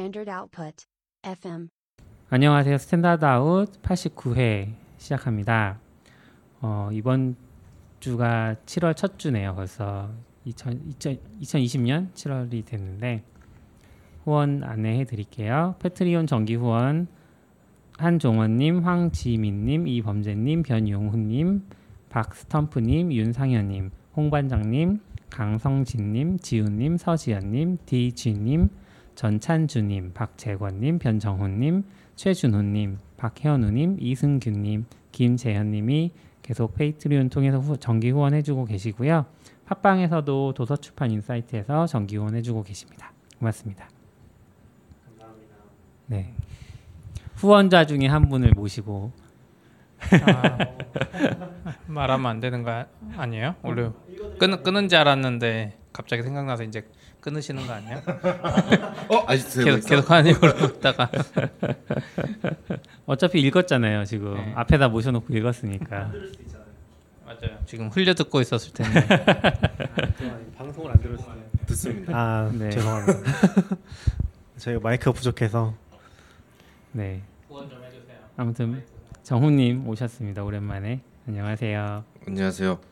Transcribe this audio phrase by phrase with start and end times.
[0.00, 0.86] Standard Output.
[1.24, 1.68] FM.
[2.30, 2.78] 안녕하세요.
[2.78, 5.78] Standard Out 89회 시작합니다.
[6.62, 7.36] 어, 이번
[8.00, 9.54] 주가 7월 첫 주네요.
[9.54, 10.10] 벌써
[10.46, 10.94] 2000,
[11.42, 13.24] 2020년 7월이 됐는데
[14.24, 15.74] 후원 안내해 드릴게요.
[15.80, 17.06] Patreon 정기 후원
[17.98, 21.68] 한종원님, 황지민님, 이범재님, 변용훈님,
[22.08, 28.70] 박스텀프님, 윤상현님, 홍반장님, 강성진님, 지훈님, 서지연님, 디쥐님,
[29.20, 31.84] 전찬주님, 박재권님, 변정훈님,
[32.16, 39.26] 최준호님, 박혜원우님, 이승규님, 김재현님이 계속 Patreon 통해서 후, 정기 후원해주고 계시고요.
[39.66, 43.12] 팟빵에서도 도서출판 인사이트에서 정기 후원해주고 계십니다.
[43.38, 43.90] 고맙습니다.
[45.04, 45.54] 감사합니다.
[46.06, 46.32] 네.
[47.36, 49.12] 후원자 중에 한 분을 모시고
[50.00, 50.58] 아,
[51.86, 52.86] 말하면 안 되는 거
[53.18, 53.56] 아니에요?
[53.60, 53.90] 원래
[54.38, 56.88] 끊 끊은 줄 알았는데 갑자기 생각나서 이제
[57.20, 58.02] 끊으시는 거 아니야?
[59.08, 61.10] 어 아직 계속 계속 하는 걸로 있다가
[63.06, 64.04] 어차피 읽었잖아요.
[64.04, 64.52] 지금 네.
[64.56, 66.12] 앞에다 모셔놓고 읽었으니까.
[67.24, 67.58] 맞아요.
[67.66, 69.06] 지금 흘려 듣고 있었을 텐데
[70.56, 71.34] 방송을 안 들었어요.
[71.66, 72.12] 듣습니다.
[72.16, 72.70] 아 네.
[72.70, 73.30] 죄송합니다.
[74.58, 75.74] 저희가 마이크가 부족해서
[76.92, 77.22] 네.
[77.48, 78.16] 후원 좀 해주세요.
[78.36, 78.82] 아무튼
[79.22, 80.42] 정훈님 오셨습니다.
[80.42, 82.04] 오랜만에 안녕하세요.
[82.26, 82.89] 안녕하세요.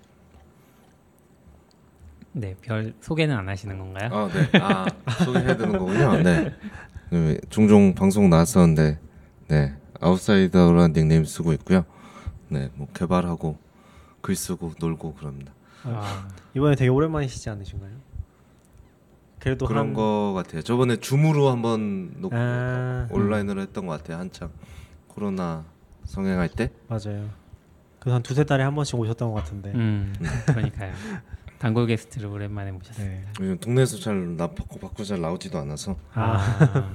[2.39, 4.11] 네, 별 소개는 안 하시는 건가요?
[4.13, 4.61] 아 네.
[4.61, 4.87] 아
[5.25, 6.23] 소개해야 되는 거군요.
[6.23, 6.55] 네.
[7.11, 8.99] 네, 종종 방송 나왔었는데
[9.49, 11.85] 네 아웃사이더라는 닉네임 쓰고 있고요.
[12.49, 13.59] 네, 뭐 개발하고
[14.21, 15.53] 글 쓰고 놀고 그럽니다.
[15.83, 17.93] 아, 이번에 되게 오랜만이시지 않으신가요?
[19.41, 19.95] 그래도 그런 한...
[19.95, 20.63] 거 같아요.
[20.63, 24.19] 저번에 줌으로 한번 놓고 아, 온라인으로 했던 것 같아요.
[24.19, 24.51] 한창
[25.09, 25.65] 코로나
[26.05, 26.71] 성행할 때.
[26.87, 27.29] 맞아요.
[27.99, 29.73] 그래서 한 두세 달에 한 번씩 오셨던 것 같은데.
[29.73, 30.15] 음,
[30.47, 30.93] 그러니까요.
[31.59, 33.07] 단골 게스트를 오랜만에 모셨어요.
[33.07, 33.25] 네.
[33.41, 36.39] 요즘 동네에서 잘 나, 밖으로 밖으로 잘 나오지도 않아서 아,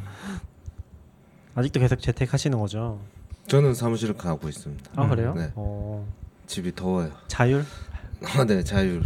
[1.56, 3.02] 아직도 계속 재택하시는 거죠?
[3.48, 4.92] 저는 사무실을 가고 있습니다.
[4.96, 5.34] 아 그래요?
[5.36, 6.08] 네, 어,
[6.48, 7.12] 집이 더워요.
[7.28, 7.66] 자율?
[8.38, 9.04] 아, 네, 자율.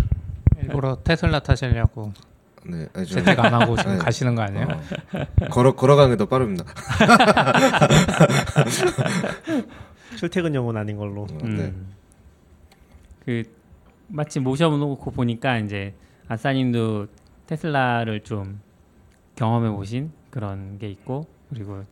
[0.61, 2.13] 일부러 테슬라 타시려고
[2.63, 3.97] 네, 아니, 좀- 재택 안 하고 지금 네.
[3.97, 4.67] 가시는 거 아니에요?
[5.13, 6.65] 어, 걸어 걸어가는 게 더 빠릅니다.
[10.17, 11.23] 출퇴근용은 아닌 걸로.
[11.23, 11.55] 어, 음.
[11.57, 11.73] 네.
[13.25, 13.43] 그
[14.07, 15.93] 마침 모셔놓고 보니까 이제
[16.27, 17.07] 아싸님도
[17.47, 18.59] 테슬라를 좀
[19.35, 21.83] 경험해 보신 그런 게 있고 그리고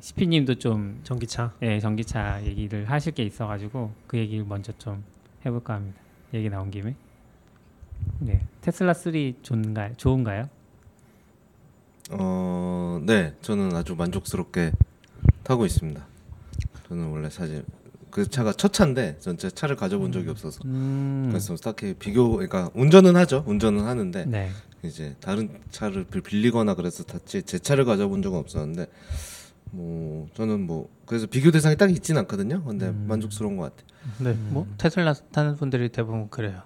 [0.00, 1.52] 시피님도 좀 전기차.
[1.62, 5.04] 예, 전기차 얘기를 하실 게 있어가지고 그 얘기를 먼저 좀
[5.44, 6.00] 해볼까 합니다.
[6.32, 6.94] 얘기 나온 김에.
[8.20, 9.12] 네, 테슬라 3
[9.42, 9.92] 좋은가요?
[9.96, 10.48] 좋은가요?
[12.12, 14.72] 어, 네, 저는 아주 만족스럽게
[15.42, 16.06] 타고 있습니다.
[16.88, 17.64] 저는 원래 사실
[18.10, 23.16] 그 차가 첫 차인데 전제 차를 가져본 적이 없어서 음, 그래서 딱히 비교, 그러니까 운전은
[23.16, 24.50] 하죠, 운전은 하는데 네,
[24.82, 28.86] 이제 다른 차를 빌- 빌리거나 그래서 탔지 제 차를 가져본 적은 없었는데
[29.72, 32.62] 뭐 저는 뭐 그래서 비교 대상이 딱 있진 않거든요.
[32.64, 33.04] 근데 음.
[33.08, 33.86] 만족스러운 것 같아요.
[34.18, 36.60] 네, 뭐 테슬라 타는 분들이 대부분 그래요.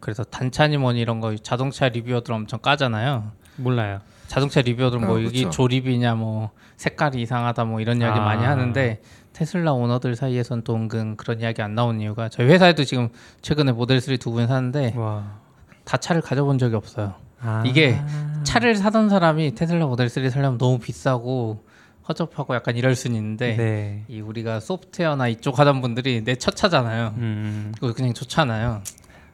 [0.00, 3.32] 그래서 단차니 뭐니 이런 거 자동차 리뷰어들 엄청 까잖아요.
[3.56, 4.00] 몰라요.
[4.28, 5.50] 자동차 리뷰어들 뭐 아, 이게 그쵸.
[5.50, 8.22] 조립이냐 뭐 색깔이 이상하다 뭐 이런 이야기 아.
[8.24, 9.02] 많이 하는데
[9.38, 13.08] 테슬라 오너들 사이에선 또 은근 그런 이야기 안 나오는 이유가 저희 회사에도 지금
[13.40, 15.38] 최근에 모델 3 두 분 사는데 와,
[15.84, 17.14] 다 차를 가져본 적이 없어요.
[17.40, 18.00] 아, 이게
[18.42, 21.62] 차를 사던 사람이 테슬라 모델 3 사려면 너무 비싸고
[22.08, 27.14] 허접하고 약간 이럴 수는 있는데 네, 이 우리가 소프트웨어나 이쪽 하던 분들이 내 첫 차잖아요.
[27.18, 28.82] 음, 그거 그냥 좋잖아요.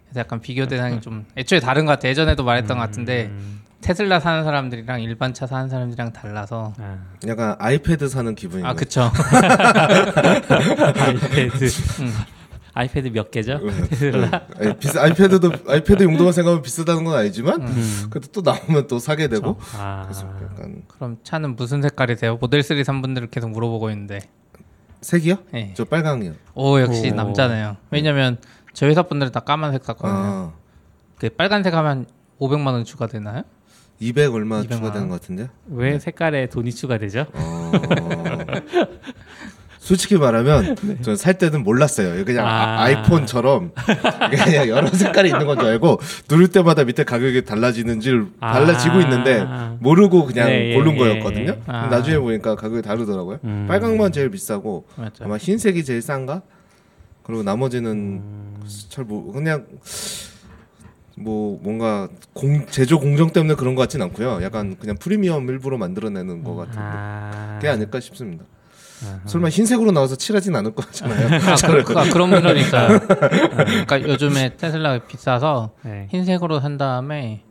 [0.05, 2.09] 그래서 약간 비교 대상이 좀 애초에 다른 것 같아.
[2.09, 7.55] 예전에도 말했던 것 같은데 음, 테슬라 사는 사람들이랑 일반 차 사는 사람들이랑 달라서 아, 약간
[7.59, 8.73] 아이패드 사는 기분인 아.
[8.73, 9.11] 그쵸.
[10.97, 11.65] 아이패드,
[12.01, 12.13] 음.
[12.73, 13.57] 아이패드 몇 개죠?
[13.57, 13.87] 음.
[13.91, 14.47] 테슬라.
[14.59, 19.29] 네, 비싸 아이패드도 아이패드 용도만 생각하면 비싸다는 건 아니지만 음, 그래도 또 나오면 또 사게
[19.29, 22.39] 되고 아, 그래서 약간 그럼 차는 무슨 색깔이세요?
[22.41, 24.21] 모델 3 산 분들을 계속 물어보고 있는데.
[25.03, 25.37] 색이요?
[25.53, 25.75] 예.
[25.75, 26.33] 저 빨강이요.
[26.55, 27.15] 오 역시 오.
[27.15, 27.77] 남자네요.
[27.91, 28.39] 왜냐면
[28.73, 30.17] 저희 회사 분들은 다 까만색 샀거든요.
[30.17, 30.53] 아,
[31.19, 32.07] 그 빨간색 하면
[32.41, 33.43] 500만 원 추가되나요?
[34.05, 35.09] 200 얼마 200만 추가되는 원.
[35.09, 35.49] 것 같은데요.
[35.69, 37.27] 왜 색깔에 돈이 추가되죠?
[37.33, 37.73] 어...
[39.79, 42.25] 솔직히 말하면 저는 살 때는 몰랐어요.
[42.25, 42.85] 그냥 아.
[42.85, 42.89] 아.
[42.91, 43.73] 이폰처럼
[44.31, 48.55] 그냥 여러 색깔이 있는 건 줄 알고 누를 때마다 밑에 가격이 달라지는지 아.
[48.55, 49.47] 달라지고 있는데
[49.81, 51.51] 모르고 그냥 네, 예, 고른 예, 거였거든요.
[51.53, 51.61] 예.
[51.67, 51.87] 아.
[51.89, 53.41] 나중에 보니까 가격이 다르더라고요.
[53.45, 53.67] 음.
[53.69, 55.25] 빨강만 제일 비싸고 맞죠.
[55.25, 56.41] 아마 흰색이 제일 싼가?
[57.23, 58.57] 그리고 나머지는 음.
[58.89, 59.67] 잘 모, 그냥
[61.17, 64.43] 뭐 뭔가 공, 제조 공정 때문에 그런 것 같진 않고요.
[64.43, 68.45] 약간 그냥 프리미엄 일부러 만들어내는 것 같은 아, 게 아닐까 싶습니다.
[69.05, 69.21] 아하.
[69.27, 71.27] 설마 흰색으로 나와서 칠하진 않을 거잖아요.
[71.27, 72.99] 아, 그, 아, 그런 분들 있어요.
[73.07, 76.09] 그러니까 요즘에 테슬라가 비싸서 네.
[76.11, 77.43] 흰색으로 산 다음에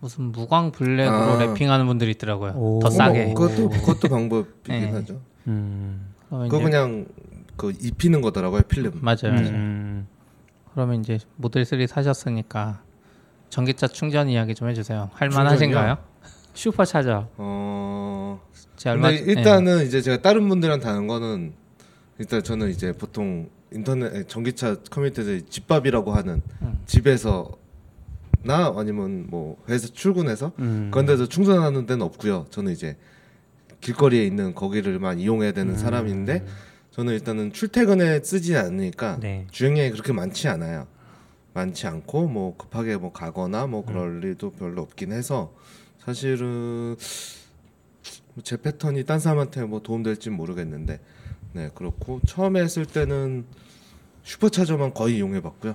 [0.00, 1.38] 무슨 무광 블랙으로 아.
[1.38, 2.52] 랩핑하는 분들이 있더라고요.
[2.56, 2.80] 오.
[2.80, 3.30] 더 싸게.
[3.30, 4.90] 어, 그것도 그것도 방법이긴 네.
[4.90, 5.20] 하죠.
[5.46, 6.12] 음.
[6.28, 7.06] 그러면 그거 그냥
[7.56, 8.92] 그 입히는 거더라고요 필름.
[9.00, 9.32] 맞아요.
[9.32, 9.48] 맞아요.
[9.48, 10.06] 음.
[10.74, 12.82] 그러면 이제 모델 3 사셨으니까
[13.50, 15.10] 전기차 충전 이야기 좀 해주세요.
[15.14, 15.96] 할만하신가요?
[16.54, 17.28] 슈퍼차저.
[17.36, 18.40] 어.
[18.76, 21.52] 제 얼마 근데 일단은 이제 제가 다른 분들이랑 다른 거는
[22.18, 26.78] 일단 저는 이제 보통 인터넷 에, 전기차 커뮤니티에서 집밥이라고 하는 음.
[26.86, 27.50] 집에서
[28.42, 30.90] 나 아니면 뭐 회사 출근해서 음.
[30.92, 32.46] 그런 데서 충전하는 데는 없고요.
[32.50, 32.96] 저는 이제
[33.80, 35.78] 길거리에 있는 거기를만 이용해야 되는 음.
[35.78, 36.44] 사람인데
[36.92, 39.46] 저는 일단은 출퇴근에 쓰지 않으니까 네.
[39.50, 40.86] 주행량이 그렇게 많지 않아요.
[41.56, 45.54] 많지 않고 뭐 급하게 뭐 가거나 뭐 그럴 일도 별로 없긴 해서
[45.98, 46.96] 사실은
[48.44, 51.00] 제 패턴이 딴 사람한테 뭐 도움될지 모르겠는데
[51.54, 53.46] 네 그렇고 처음에 했을 때는
[54.22, 55.74] 슈퍼차저만 거의 이용해봤고요.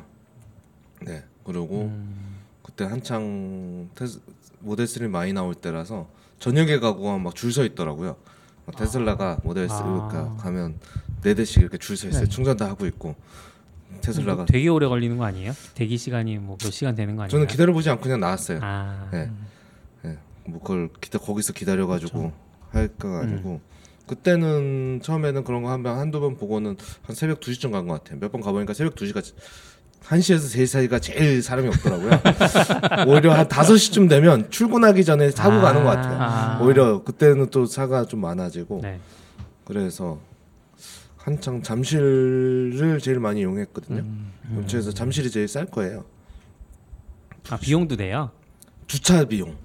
[1.02, 2.36] 네 그리고 음.
[2.62, 4.22] 그때 한창 테스,
[4.60, 6.08] 모델 3 많이 나올 때라서
[6.38, 8.16] 저녁에 가고 막 줄 서 있더라고요.
[8.68, 10.08] 막 테슬라가 모델 3 아.
[10.08, 10.78] 가 가면
[11.24, 12.26] 네 대씩 이렇게 줄 서 있어요.
[12.26, 12.30] 네.
[12.30, 13.16] 충전 다 하고 있고
[14.02, 15.54] 테슬라가 되게 오래 걸리는 거 아니에요?
[15.76, 17.30] 대기 시간이 뭐 몇 시간 되는 거 아니에요?
[17.32, 18.60] 저는 기다려 보지 않고 그냥 나왔어요.
[18.62, 19.08] 아.
[19.12, 19.30] 네.
[20.04, 20.18] 네.
[20.46, 22.36] 뭐 그걸 기다 거기서 기다려 가지고 그렇죠.
[22.72, 23.62] 할까 가지고
[24.08, 28.04] 그때는 처음에는 그런 거 한 번 한두 번 보고는 한 새벽 2 시쯤 간 것
[28.04, 28.20] 같아요.
[28.20, 32.10] 몇 번 가보니까 새벽 2 시가 1시에서 3시 사이가 제일 사람이 없더라고요.
[33.08, 35.62] 오히려 한 5시쯤 되면 출근하기 전에 사고 아.
[35.62, 36.18] 가는 것 같아요.
[36.20, 36.60] 아.
[36.62, 39.00] 오히려 그때는 또 차가 좀 많아지고 네.
[39.64, 40.20] 그래서
[41.24, 44.00] 한창 잠실을 제일 많이 이용했거든요.
[44.02, 44.66] 음.
[44.68, 46.06] 그래서 잠실이 제일 쌀 거예요.
[47.50, 48.32] 아 비용도 돼요?
[48.88, 49.56] 주차 비용.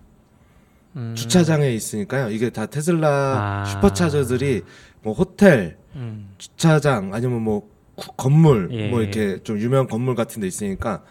[0.97, 1.15] 음.
[1.17, 2.31] 주차장에 있으니까요.
[2.31, 3.65] 이게 다 테슬라 아.
[3.67, 4.63] 슈퍼차저들이
[5.03, 6.29] 뭐 호텔, 음.
[6.39, 8.89] 주차장 아니면 뭐 구- 건물 예.
[8.91, 11.03] 뭐 이렇게 좀 유명한 건물 같은 데 있으니까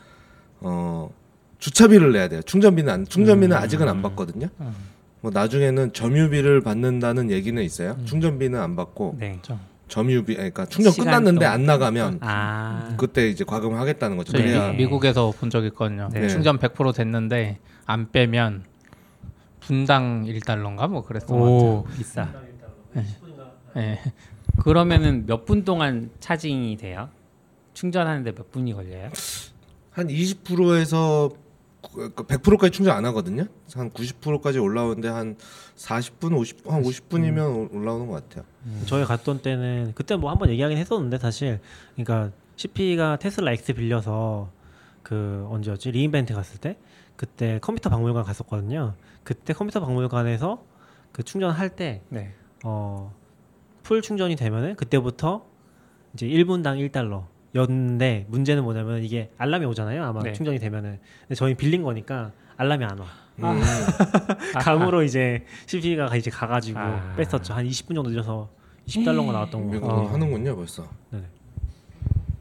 [0.59, 1.12] 어
[1.57, 2.42] 주차비를 내야 돼요.
[2.44, 3.62] 충전비는 안 충전비는 음.
[3.62, 4.47] 아직은 안 받거든요.
[4.59, 4.74] 음.
[5.21, 7.95] 뭐 나중에는 점유비를 받는다는 얘기는 있어요.
[8.00, 8.06] 음.
[8.06, 9.39] 충전비는 안 받고 네.
[9.88, 11.46] 점유비 그러니까 충전 끝났는데.
[11.46, 12.96] 안 나가면 아.
[12.98, 14.32] 그때 이제 과금을 하겠다는 거죠.
[14.32, 16.10] 저희 그래야 미, 미국에서 본 적 있거든요.
[16.12, 16.28] 네.
[16.28, 18.64] 충전 100% 됐는데 안 빼면
[19.60, 22.26] 분당 1달러인가 뭐 그랬던 것오 비싸.
[22.26, 23.12] 같아요.
[23.76, 24.00] 네.
[24.60, 27.10] 그러면은 몇 분 동안 차징이 돼요?
[27.74, 29.10] 충전하는데 몇 분이 걸려요?
[29.92, 31.30] 한 20%에서
[31.84, 33.46] 100%까지 충전 안 하거든요.
[33.74, 35.36] 한 90%까지 올라오는데 한
[35.78, 38.46] 40분, 50, 한 50분이면 올라오는 것 같아요.
[38.86, 41.60] 저희 갔던 때는 그때 뭐 한번 얘기하긴 했었는데 사실
[41.96, 44.50] 그러니까 CP가 테슬라 X 빌려서
[45.04, 46.78] 그 언제였지 re:Invent 갔을 때
[47.16, 48.96] 그때 컴퓨터 박물관 갔었거든요.
[49.24, 50.64] 그때 컴퓨터 박물관에서
[51.12, 52.34] 그 충전할 때 네.
[52.64, 53.14] 어,
[53.84, 55.46] 풀 충전이 되면은 그때부터
[56.14, 60.04] 이제 1분당 1달러 였는데 문제는 뭐냐면 이게 알람이 오잖아요.
[60.04, 60.34] 아마 네.
[60.34, 61.00] 충전이 되면은.
[61.22, 63.06] 근데 저희 빌린 거니까 알람이 안 와.
[63.40, 63.62] 음,
[64.62, 67.14] 감으로 이제 CP가 이제 가가지고 아.
[67.18, 67.54] 뺐었죠.
[67.54, 68.50] 한 20분 정도 늦어서
[68.88, 69.72] 20달러가 나왔던 거.
[69.74, 70.06] 미국은 어.
[70.08, 70.88] 하는군요, 벌써.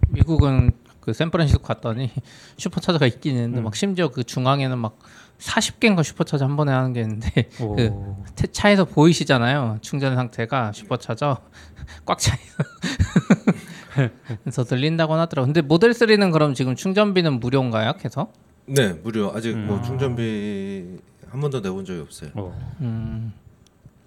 [0.09, 0.71] 미국은
[1.01, 2.11] 그 샌프란시스코 갔더니
[2.57, 3.65] 슈퍼차저가 있긴 있는데 음.
[3.65, 4.99] 막 심지어 그 중앙에는 막
[5.39, 7.75] 40개인가 슈퍼차저 한 번에 하는 게 있는데 오.
[7.75, 7.91] 그
[8.37, 9.79] 태- 차에서 보이시잖아요.
[9.83, 11.39] 충전 상태가 슈퍼차저
[12.07, 14.09] 꽉 차 있어.
[14.43, 15.47] 그래서 들린다고 하더라고.
[15.47, 17.95] 근데 모델 3는 그럼 지금 충전비는 무료인가요?
[17.99, 18.33] 계속?
[18.67, 19.31] 네, 무료.
[19.35, 19.83] 아직 뭐 음.
[19.83, 22.31] 충전비 한 번도 내본 적이 없어요.
[22.37, 22.53] 오.
[22.81, 23.33] 음,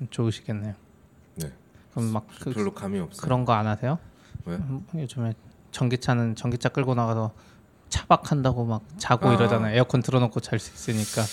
[0.10, 0.74] 좋으시겠네요.
[1.36, 1.52] 네.
[1.92, 3.22] 그럼 막 그, 별로 감이 없어요.
[3.22, 4.00] 그런 거 안 하세요?
[4.46, 4.58] 왜요?
[4.60, 5.34] 음, 요즘에
[5.72, 7.32] 전기차는 전기차 끌고 나가서
[7.90, 9.34] 차박한다고 막 자고 아.
[9.34, 9.76] 이러잖아요.
[9.76, 11.24] 에어컨 틀어놓고 잘 수 있으니까.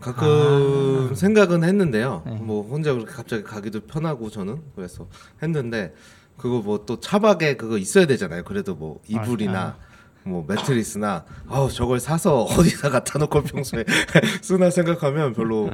[0.00, 2.22] 가끔 생각은 했는데요.
[2.26, 2.32] 네.
[2.36, 5.06] 뭐 혼자 그렇게 갑자기 가기도 편하고 저는 그래서
[5.42, 5.94] 했는데
[6.36, 8.44] 그거 뭐 또 차박에 그거 있어야 되잖아요.
[8.44, 9.76] 그래도 뭐 이불이나 아.
[10.24, 13.84] 뭐 매트리스나 아우 저걸 사서 어디다 갖다 놓고 평소에
[14.40, 15.70] 쓰나 생각하면 별로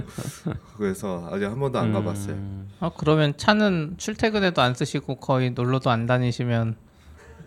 [0.77, 2.35] 그래서 아직 한 번도 안 가봤어요.
[2.35, 2.69] 음.
[2.81, 6.77] 아 그러면 차는 출퇴근에도 안 쓰시고 거의 놀러도 안 다니시면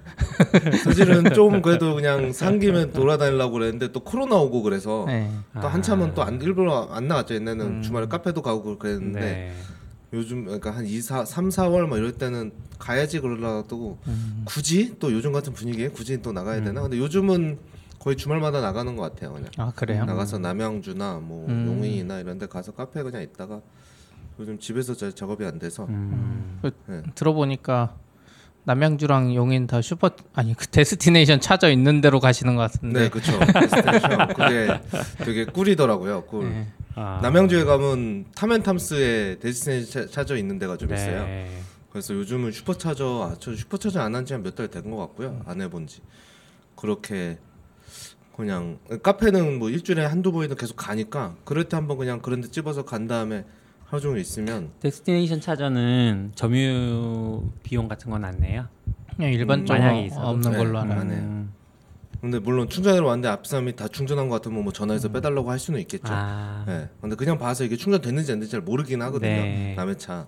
[0.83, 5.29] 사실은 좀 그래도 그냥 산 김에 돌아다니려고 그랬는데 또 코로나 오고 그래서 네.
[5.62, 7.36] 또 한참은 또안 일부러 안 나갔죠.
[7.36, 7.81] 옛날에는 음.
[7.81, 9.53] 주말에 카페도 가고 그랬는데 네.
[10.13, 14.43] 요즘 그러니까 한 2, 4, 3, 4월 막 이럴 때는 가야지 그러려고 음.
[14.46, 16.65] 굳이 또 요즘 같은 분위기에 굳이 또 나가야 음.
[16.65, 16.82] 되나?
[16.84, 17.58] 근데 요즘은
[18.00, 19.34] 거의 주말마다 나가는 것 같아요.
[19.34, 20.05] 그냥 아 그래요?
[20.05, 21.65] 나가서 남양주나 뭐 음.
[21.67, 23.62] 용인이나 이런 데 가서 카페 그냥 있다가
[24.39, 26.60] 요즘 집에서 잘 작업이 안 돼서 음.
[26.88, 27.01] 네.
[27.15, 27.96] 들어보니까
[28.65, 33.01] 남양주랑 용인 다 슈퍼 아니 그 destination charger 있는 대로 가시는 것 같은데.
[33.01, 33.32] 네, 그렇죠.
[33.39, 34.27] destination.
[34.27, 34.79] 그게
[35.17, 36.24] 되게 꿀이더라고요.
[36.25, 36.50] 꿀.
[36.50, 36.67] 네.
[36.95, 37.19] 아.
[37.21, 40.95] 남양주에 가면 탐앤탐스에 destination charger 있는 데가 좀 네.
[40.95, 41.25] 있어요.
[41.91, 45.41] 그래서 요즘은 슈퍼차저 아, 저 슈퍼차저 안 한 지 한 몇 달 된 것 같고요.
[45.45, 46.01] 안 해본 지
[46.75, 47.38] 그렇게
[48.35, 52.83] 그냥 카페는 뭐 일주일에 한두 번이든 계속 가니까 그럴 때 한번 그냥 그런 데 찝어서
[52.83, 53.45] 간 다음에
[53.85, 58.67] 하루 종일 있으면 데스티네이션 차저는 점유 비용 같은 건 안 내요.
[59.15, 60.27] 그냥 일반적으로 만약에 있어도.
[60.27, 60.57] 없는 네.
[60.57, 61.00] 걸로 알아요.
[61.00, 61.47] 안 해요.
[62.23, 62.31] 음.
[62.31, 65.13] 근데 물론 충전하러 왔는데 앞 사람이 다 충전한 것 같으면 뭐 전화해서 음.
[65.13, 66.07] 빼달라고 할 수는 있겠죠.
[66.07, 66.89] 아, 예.
[67.01, 69.29] 근데 그냥 봐서 이게 충전됐는지 안 됐는지 잘 모르긴 하거든요.
[69.29, 69.73] 네.
[69.75, 70.27] 남의 차.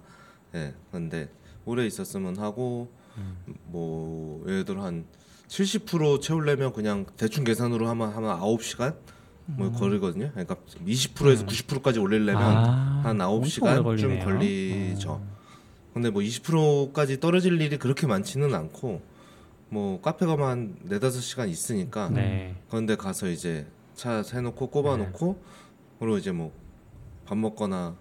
[0.54, 0.74] 예.
[0.92, 1.30] 근데
[1.66, 3.38] 오래 있었으면 하고 음.
[3.66, 5.06] 뭐 예를 들어 한
[5.48, 8.96] 70% 채우려면 그냥 대충 계산으로 하면 하면 9시간
[9.46, 10.32] 뭐 거리거든요.
[10.32, 12.58] 그러니까 20%에서 90%까지 올리려면 음.
[12.58, 14.20] 아, 한 엄청 오래 9시간쯤 걸리네요.
[14.20, 14.26] 음.
[14.26, 15.22] 걸리죠.
[15.94, 19.02] 근데 뭐 20%까지 떨어질 일이 그렇게 많지는 않고
[19.70, 22.56] 뭐 카페 가면 한 4, 5시간 있으니까 네.
[22.70, 25.42] 그런데 가서 이제 차 해놓고 꼽아놓고
[26.00, 26.52] 그리고 이제 뭐
[27.26, 27.96] 밥 먹거나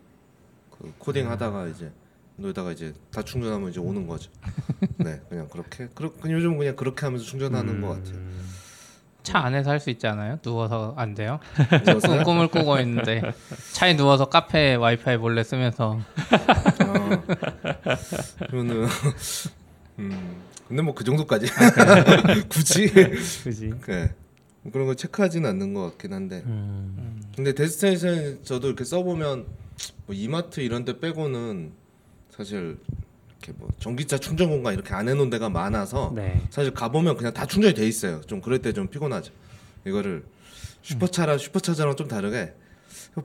[0.71, 1.91] 그 코딩 하다가 이제
[2.37, 4.31] 놀다가 이제 다 충전하면 이제 오는 거죠.
[4.99, 5.89] 네, 그냥 그렇게.
[5.95, 8.15] 그렇 요즘 그냥 그렇게 하면서 충전하는 것 같아요.
[8.17, 8.51] 음.
[9.23, 10.39] 차 안에서 할 수 있지 않아요?
[10.43, 11.41] 누워서 안 돼요?
[12.25, 13.23] 꿈을 꾸고 있는데
[13.73, 15.99] 차에 누워서 카페 와이파이 몰래 쓰면서
[16.81, 17.23] 아,
[18.47, 18.87] 그러면은
[19.99, 20.43] 음
[20.75, 21.47] 근데 뭐 그 정도까지
[22.51, 22.89] 굳이
[23.45, 23.71] 그지.
[23.87, 24.13] 네.
[24.73, 27.23] 그런 거 체크하지는 않는 것 같긴 한데 음.
[27.37, 29.47] 근데 destination 저도 이렇게 써보면
[30.07, 31.71] 뭐 이마트 이런 데 빼고는
[32.37, 32.77] 사실
[33.41, 36.43] 이렇게 뭐 전기차 충전 공간 이렇게 안 해놓은 데가 많아서 네.
[36.51, 38.21] 사실 가보면 그냥 다 충전이 돼 있어요.
[38.23, 39.33] 좀 그럴 때 좀 피곤하죠.
[39.87, 40.25] 이거를
[40.83, 42.53] 슈퍼차랑 supercharger랑 좀 다르게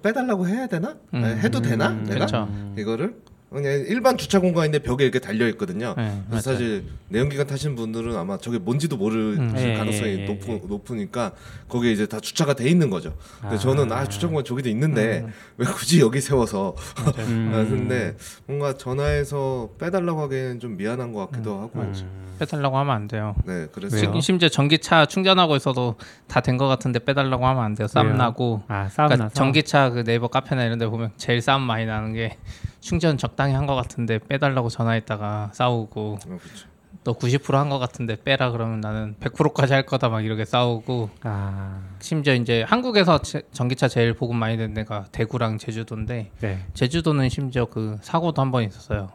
[0.03, 0.97] 빼달라고 해야 되나?
[1.15, 1.23] 음.
[1.23, 1.89] 해도 되나?
[1.89, 2.73] 내가 그렇죠.
[2.77, 3.15] 이거를
[3.49, 5.95] 그냥 일반 주차 공간인데 벽에 이렇게 달려 있거든요.
[5.97, 6.23] 네, 맞아요.
[6.29, 9.53] 그래서 사실 내연기관 타신 분들은 아마 저게 뭔지도 모르실 음.
[9.57, 10.61] 예, 가능성이 예, 예, 높, 예.
[10.67, 11.31] 높으니까
[11.67, 13.15] 거기에 이제 다 주차가 돼 있는 거죠.
[13.41, 13.57] 근데 아.
[13.57, 15.33] 저는 아 주차 공간 저기도 있는데 음.
[15.57, 16.75] 왜 굳이 여기 세워서
[17.17, 17.51] 음.
[17.53, 18.15] 아, 근데
[18.45, 22.35] 뭔가 전화해서 빼달라고 하기에는 좀 미안한 것 같기도 하고 음.
[22.37, 23.35] 빼달라고 하면 안 돼요.
[23.45, 24.11] 네 그래서 왜요?
[24.13, 25.95] 심- 심지어 전기차 충전하고 있어도
[26.27, 27.87] 다 된 것 같은데 빼달라고 하면 안 돼요.
[27.87, 28.15] 싸움 왜요?
[28.17, 28.61] 나고.
[28.67, 29.29] 아 싸움 그러니까.
[29.33, 32.37] 전기차 그 네이버 카페나 이런 데 보면 제일 싸움 많이 나는 게
[32.81, 36.67] 충전 적당히 한 것 같은데 빼달라고 전화했다가 싸우고 어, 그렇죠.
[37.03, 42.33] 또 90%한 것 같은데 빼라 그러면 나는 100%까지 할 거다 막 이렇게 싸우고 아 심지어
[42.33, 46.65] 이제 한국에서 제- 전기차 제일 보급 많이 된 데가 대구랑 제주도인데 네.
[46.73, 49.09] 제주도는 심지어 그 사고도 한 번 있었어요.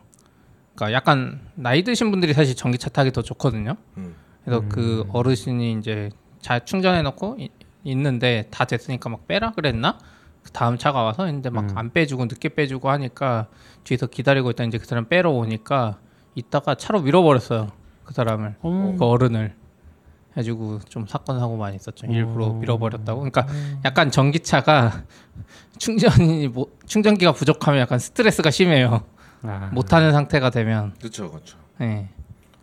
[0.75, 3.77] 그러니까 약간 나이 드신 분들이 사실 전기차 타기 더 좋거든요.
[3.97, 4.15] 음.
[4.45, 4.69] 그래서 음.
[4.69, 7.51] 그 어르신이 이제 잘 충전해 놓고 이-
[7.85, 9.99] 있는데 다 됐으니까 막 빼라 그랬나?
[10.45, 11.79] 그 다음 차가 와서 근데 막 음.
[11.79, 13.49] 안 빼주고 늦게 빼주고 하니까
[13.83, 15.99] 뒤에서 기다리고 있다 이제 그 사람 빼러 오니까
[16.35, 17.73] 이따가 차로 밀어버렸어요
[18.05, 18.97] 그 사람을 어머.
[18.97, 19.55] 그 어른을
[20.33, 22.53] 해가지고 좀 사건 사고 많이 있었죠 일부러 어.
[22.55, 23.47] 밀어버렸다고 그러니까
[23.85, 25.03] 약간 전기차가
[25.79, 29.03] 충전이 뭐, 충전기가 부족하면 약간 스트레스가 심해요
[29.43, 29.71] 아.
[29.73, 31.59] 못하는 상태가 되면 그렇죠 그렇죠.
[31.81, 32.09] 예.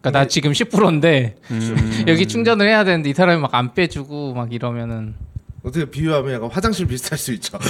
[0.02, 2.06] 그러니까 나 지금 10%인데 음.
[2.08, 5.14] 여기 충전을 해야 되는데 이 사람이 막 안 빼주고 막 이러면은
[5.64, 7.58] 어떻게 비유하면 약간 화장실 비슷할 수 있죠.
[7.62, 7.68] 네.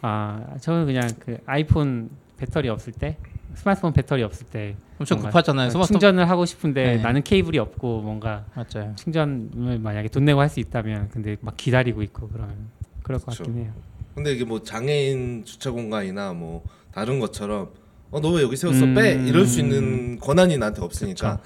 [0.00, 3.16] 아 저는 그냥 그 아이폰 배터리 없을 때
[3.54, 5.70] 스마트폰 배터리 없을 때 엄청 급하잖아요.
[5.70, 7.02] 스마트폰 충전을 하고 싶은데 네.
[7.02, 8.94] 나는 케이블이 없고 뭔가 맞아요.
[8.96, 12.54] 충전을 만약에 돈 내고 할 수 있다면 근데 막 기다리고 있고 그러면
[13.02, 13.44] 그럴 것 그쵸.
[13.44, 13.72] 같긴 해요.
[14.14, 17.70] 근데 이게 뭐 장애인 주차 공간이나 뭐 다른 것처럼
[18.10, 18.94] 어 너 왜 여기 세웠어 음.
[18.94, 21.40] 빼 이럴 수 있는 권한이 나한테 없으니까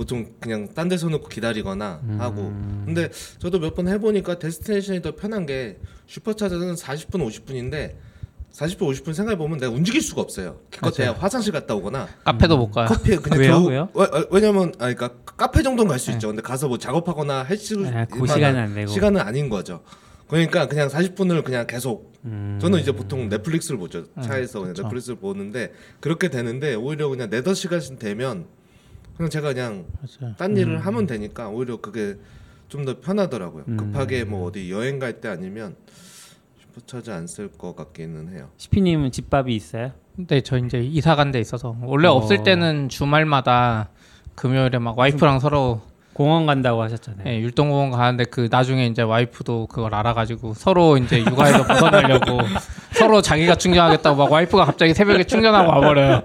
[0.00, 2.16] 보통 그냥 딴 데서 놓고 기다리거나 음.
[2.22, 2.44] 하고
[2.86, 5.76] 근데 저도 몇 번 해보니까 데스티네이션이 더 편한 게
[6.06, 7.96] 슈퍼차저는 40분 50분인데
[8.50, 10.58] 40분 50분 생각해 보면 내가 움직일 수가 없어요.
[10.70, 11.20] 기껏해야 맞아요.
[11.22, 12.86] 화장실 갔다 오거나 카페도 못 가요.
[12.86, 13.50] 커피에 그냥 왜요?
[13.52, 13.88] 겨우 왜요?
[13.94, 16.28] 왜, 왜- 왜냐면 아 그러니까 카페 정도는 갈 수 있죠.
[16.28, 18.86] 근데 가서 뭐 작업하거나 할 수 아, 그 시간은 안 되고.
[18.90, 19.82] 시간은 아닌 거죠.
[20.28, 22.58] 그러니까 그냥 40분을 그냥 계속 음.
[22.60, 24.06] 저는 이제 보통 넷플릭스를 보죠.
[24.16, 24.82] 음, 차에서 그냥 그쵸.
[24.84, 28.46] 넷플릭스를 보는데 그렇게 되는데 오히려 그냥 네다섯 시간씩 되면
[29.16, 29.84] 그냥 제가 그냥
[30.20, 30.34] 맞아요.
[30.36, 32.16] 딴 일을 하면 되니까 오히려 그게
[32.68, 33.64] 좀 더 편하더라고요.
[33.68, 33.76] 음.
[33.76, 35.74] 급하게 뭐 어디 여행 갈 때 아니면
[36.60, 38.48] 슈퍼차저 안쓸 것 같기는 해요.
[38.58, 39.92] 시피님은 집밥이 있어요?
[40.16, 42.12] 근데 저 이제 이사 간 데 있어서 원래 어.
[42.12, 43.90] 없을 때는 주말마다
[44.36, 45.80] 금요일에 막 와이프랑 서로
[46.12, 47.26] 공원 간다고 하셨잖아요.
[47.28, 52.38] 예, 율동공원 가는데 그 나중에 이제 와이프도 그걸 알아가지고 서로 이제 육아에서 벗어나려고
[53.00, 56.22] 서로 자기가 충전하겠다고 막 와이프가 갑자기 새벽에 충전하고 와버려요.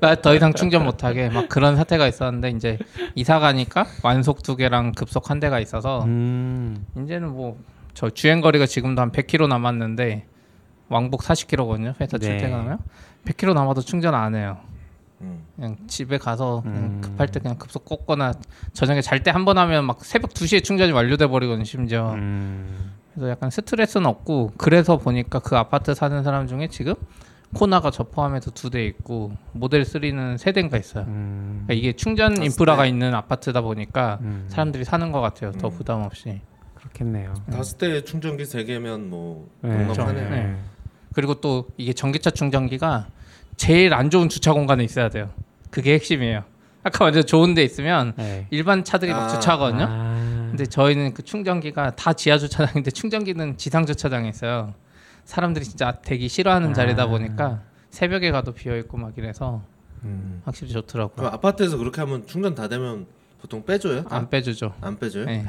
[0.00, 2.78] 나 더 이상 충전 못하게 막 그런 사태가 있었는데 이제
[3.14, 6.84] 이사 가니까 완속 두 개랑 급속 한 대가 있어서 음.
[7.02, 7.56] 이제는 뭐
[7.94, 10.26] 저 주행 거리가 지금도 한 100km 남았는데
[10.90, 11.94] 왕복 40km거든요.
[11.98, 12.26] 회사 네.
[12.26, 12.78] 출퇴근하면
[13.24, 14.58] 100km 남아도 충전 안 해요.
[15.22, 15.44] 음.
[15.56, 17.00] 그냥 집에 가서 그냥 음.
[17.00, 18.34] 급할 때 그냥 급속 꽂거나
[18.74, 21.64] 저녁에 잘 때 한 번 하면 막 새벽 2시에 충전이 완료돼 버리거든요.
[21.64, 22.12] 심지어.
[22.12, 22.92] 음.
[23.16, 26.94] 그래서 약간 스트레스는 없고 그래서 보니까 그 아파트 사는 사람 중에 지금
[27.54, 31.04] 코나가 저 포함해서 두 대 있고 모델 3는 세 대인가 있어요.
[31.08, 31.64] 음.
[31.66, 32.88] 그러니까 이게 충전 다섯 인프라가 대.
[32.90, 34.44] 있는 아파트다 보니까 음.
[34.48, 35.52] 사람들이 사는 것 같아요.
[35.52, 35.72] 더 음.
[35.72, 36.40] 부담 없이.
[36.74, 37.32] 그렇겠네요.
[37.50, 39.84] 다섯 대 충전기 세 개면 뭐 네.
[39.86, 40.30] 넉넉하네요.
[40.30, 40.56] 네.
[41.14, 43.06] 그리고 또 이게 전기차 충전기가
[43.56, 45.30] 제일 안 좋은 주차 공간에 있어야 돼요.
[45.70, 46.44] 그게 핵심이에요.
[46.82, 48.46] 아까 완전 좋은 데 있으면 네.
[48.50, 49.28] 일반 차들이 막 아.
[49.28, 49.86] 주차하거든요.
[49.88, 50.15] 아.
[50.56, 54.72] 근데 저희는 그 충전기가 다 지하 주차장인데 충전기는 지상 주차장에 있어요.
[55.24, 56.72] 사람들이 진짜 되기 싫어하는 아.
[56.72, 57.60] 자리다 보니까
[57.90, 59.60] 새벽에 가도 비어 있고 막 이래서
[60.04, 60.40] 음.
[60.46, 61.28] 확실히 좋더라고요.
[61.28, 63.04] 아파트에서 그렇게 하면 충전 다 되면
[63.38, 64.04] 보통 빼줘요?
[64.04, 64.16] 다?
[64.16, 64.72] 안 빼주죠.
[64.80, 65.26] 안 빼줘요?
[65.26, 65.44] 네.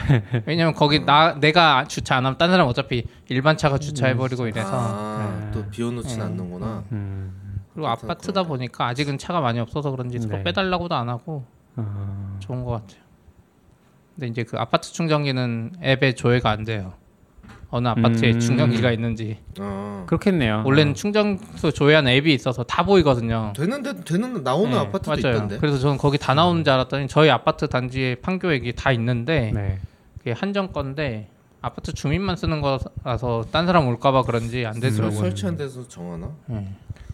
[0.45, 4.71] 왜냐면 거기 나 내가 주차 안 하면 딴 사람 어차피 일반 차가 주차해 버리고 이래서
[4.73, 5.51] 아, 네.
[5.53, 6.25] 또 비워놓진 네.
[6.25, 6.83] 않는구나.
[6.91, 7.61] 음.
[7.73, 10.43] 그리고 아파트다 것 보니까 아직은 차가 많이 없어서 그런지 네.
[10.43, 11.45] 빼달라고도 안 하고
[11.77, 12.37] 어.
[12.41, 13.06] 좋은 것 같아요.
[14.17, 16.93] 근데 이제 그 아파트 충전기는 앱에 조회가 안 돼요.
[17.69, 18.39] 어느 아파트에 음.
[18.39, 20.63] 충전기가 있는지 아, 그렇겠네요.
[20.65, 23.53] 원래는 충전소 조회하는 앱이 있어서 다 보이거든요.
[23.55, 25.35] 되는데 되는 나오는 네, 아파트도 맞아요.
[25.35, 25.57] 있던데.
[25.59, 29.79] 그래서 저는 거기 다 나오는 줄 알았더니 저희 아파트 단지에 판교액이 다 있는데 네.
[30.17, 31.29] 그게 한정 건데
[31.61, 35.19] 아파트 주민만 쓰는 거라서 딴 사람 올까봐 그런지 안 설- 되더라고요.
[35.19, 36.31] 설치한 데서 정하나?
[36.47, 36.69] 네.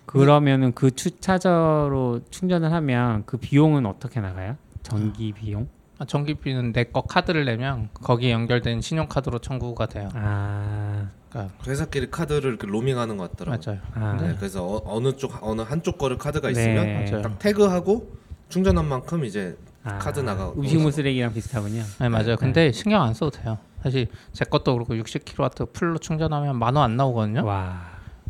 [0.05, 4.55] 그러면은 그 추차저로 충전을 하면 그 비용은 어떻게 나가요?
[4.83, 5.67] 전기 비용?
[6.03, 10.10] 아, 전기비는 내 거 카드를 내면 거기에 연결된 신용카드로 청구가 돼요.
[10.13, 13.63] 아, 그러니까 회사끼리 카드를 이렇게 로밍하는 것 같더라고.
[13.65, 13.79] 맞아요.
[13.95, 16.51] 아, 네, 그래서 어, 느 쪽 어느 한쪽 거를 카드가 네.
[16.51, 17.22] 있으면 맞아요.
[17.22, 18.12] 딱 태그하고
[18.50, 21.81] 충전한 만큼 이제 아, 카드 나가- 음식물 쓰레기랑 비슷하군요.
[22.00, 22.25] 네 맞아요.
[22.27, 22.36] 네.
[22.36, 23.57] 근데 신경 안 써도 돼요.
[23.81, 27.43] 사실 제 것도 그렇고 60kW 풀로 충전하면 만 원 안 나오거든요.
[27.45, 27.81] 와,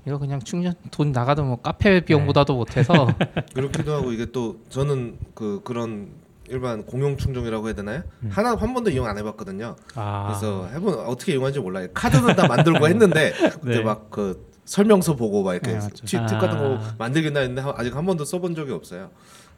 [0.08, 3.08] 이거 그냥 충전 돈 나가도 뭐 카페 비용보다도 못해서
[3.54, 6.10] 그렇기도 하고 이게 또 저는 그 그런
[6.50, 8.04] 일반 공용 충전이라고 해야 되나요?
[8.24, 8.30] 음.
[8.32, 9.76] 하나 한 번도 이용 안 해봤거든요.
[9.96, 11.88] 아, 그래서 해본 어떻게 이용하는지 몰라요.
[11.94, 13.32] 카드는 다 만들고 했는데
[13.62, 13.82] 그때 네.
[13.82, 15.80] 막그 설명서 보고 막 이렇게 네.
[15.80, 16.96] 팁, 팁 같은 거 아.
[16.98, 19.10] 만들긴 했는데 하- 아직 한 번도 써본 적이 없어요.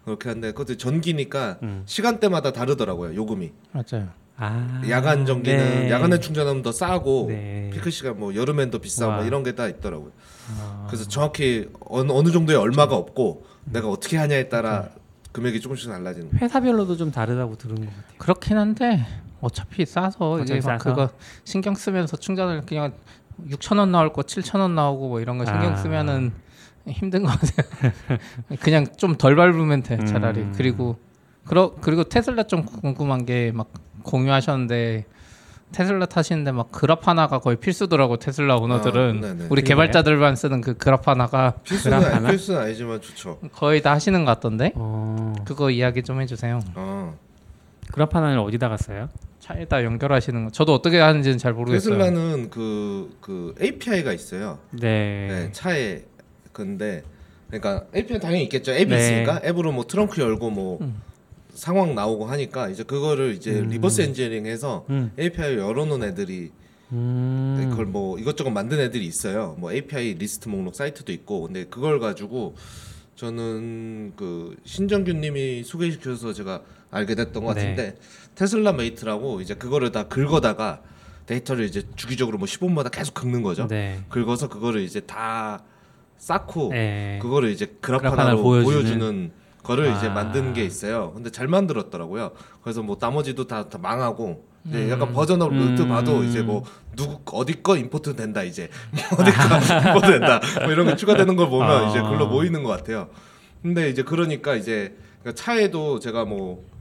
[0.03, 1.83] 그렇게 하는데 그것도 전기니까 음.
[1.85, 3.15] 시간대마다 다르더라고요.
[3.15, 4.07] 요금이 맞아요.
[4.37, 5.89] 아, 야간 전기는 네.
[5.91, 7.69] 야간에 충전하면 더 싸고 네.
[7.73, 9.17] 피크 시간 뭐 여름엔 더 비싸고 와.
[9.17, 10.11] 뭐 이런 게 다 있더라고요.
[10.59, 14.89] 아, 그래서 정확히 어느, 어느 정도의 얼마가 없고 내가 어떻게 하냐에 따라
[15.35, 16.29] 금액이 조금씩 달라지는.
[16.29, 16.41] 거예요.
[16.41, 18.03] 회사별로도 좀 다르다고 들은 것 같아요.
[18.17, 19.05] 그렇긴 한데
[19.41, 20.83] 어차피 싸서 이제 막 싸서?
[20.83, 21.09] 그거
[21.43, 22.93] 신경 쓰면서 충전을 그냥
[23.49, 25.75] 6천 원 나올 거 7천 원 나오고 뭐 이런 거 신경 아.
[25.75, 26.31] 쓰면은
[26.87, 28.17] 힘든 거 같아요.
[28.61, 30.39] 그냥 좀 덜 밟으면 돼 차라리.
[30.41, 30.53] 음.
[30.55, 30.97] 그리고
[31.45, 33.67] 그러, 그리고 테슬라 좀 궁금한 게 막
[34.03, 35.05] 공유하셨는데
[35.71, 39.69] 테슬라 타시는데 막 Grafana가 거의 필수더라고 테슬라 아, 오너들은 아, 우리 네.
[39.69, 42.29] 개발자들만 쓰는 그 Grafana가 필수는, Grafana?
[42.29, 43.39] 필수는 아니지만 좋죠.
[43.53, 44.71] 거의 다 하시는 것 같던데.
[44.75, 45.33] 어...
[45.45, 46.59] 그거 이야기 좀 해주세요.
[46.69, 46.73] 아.
[46.75, 47.17] 어.
[47.91, 49.09] Grafana는 어디다가 써요?
[49.39, 50.51] 차에다 연결하시는 거.
[50.51, 51.97] 저도 어떻게 하는지는 잘 모르겠어요.
[51.97, 54.59] 테슬라는 그그 그, 그 API가 있어요.
[54.71, 55.27] 네.
[55.29, 55.51] 네.
[55.51, 56.03] 차에
[56.51, 57.03] 근데
[57.47, 58.71] 그러니까 API 당연히 있겠죠.
[58.71, 58.97] 앱이 네.
[58.97, 61.01] 있으니까 앱으로 뭐 트렁크 열고 뭐 음.
[61.55, 63.69] 상황 나오고 하니까 이제 그거를 이제 음.
[63.69, 65.11] reverse engineering해서 음.
[65.17, 66.51] API 열어놓은 애들이
[66.91, 67.67] 음.
[67.69, 69.55] 그걸 뭐 이것저것 만든 애들이 있어요.
[69.57, 72.55] 뭐 API 리스트 목록 사이트도 있고 근데 그걸 가지고
[73.15, 77.61] 저는 그 신정규님이 소개시켜서 제가 알게 됐던 것 네.
[77.61, 77.97] 같은데
[78.35, 80.81] TeslaMate라고 이제 그거를 다 긁어다가
[81.25, 83.67] 데이터를 이제 주기적으로 뭐 10분마다 계속 긁는 거죠.
[83.67, 83.99] 네.
[84.09, 85.63] 긁어서 그거를 이제 다
[86.17, 87.19] 쌓고 네.
[87.21, 89.31] 그거를 이제 Grafana로 보여주는, 보여주는
[89.65, 90.13] 거를 이제 아.
[90.13, 91.11] 만든 게 있어요.
[91.13, 92.31] 근데 잘 만들었더라고요.
[92.61, 94.89] 그래서 뭐 나머지도 다, 다 망하고 이제 음.
[94.89, 95.89] 약간 version up 노트 음.
[95.89, 96.63] 봐도 이제 뭐
[96.95, 99.55] 누구 어디 거 import 된다 이제 뭐 어디 거
[99.89, 101.89] import 된다 뭐 이런 거 추가되는 걸 보면 아.
[101.89, 103.09] 이제 글로 모이는 것 같아요.
[103.61, 106.75] 근데 이제 그러니까 이제 그러니까 차에도 제가 뭐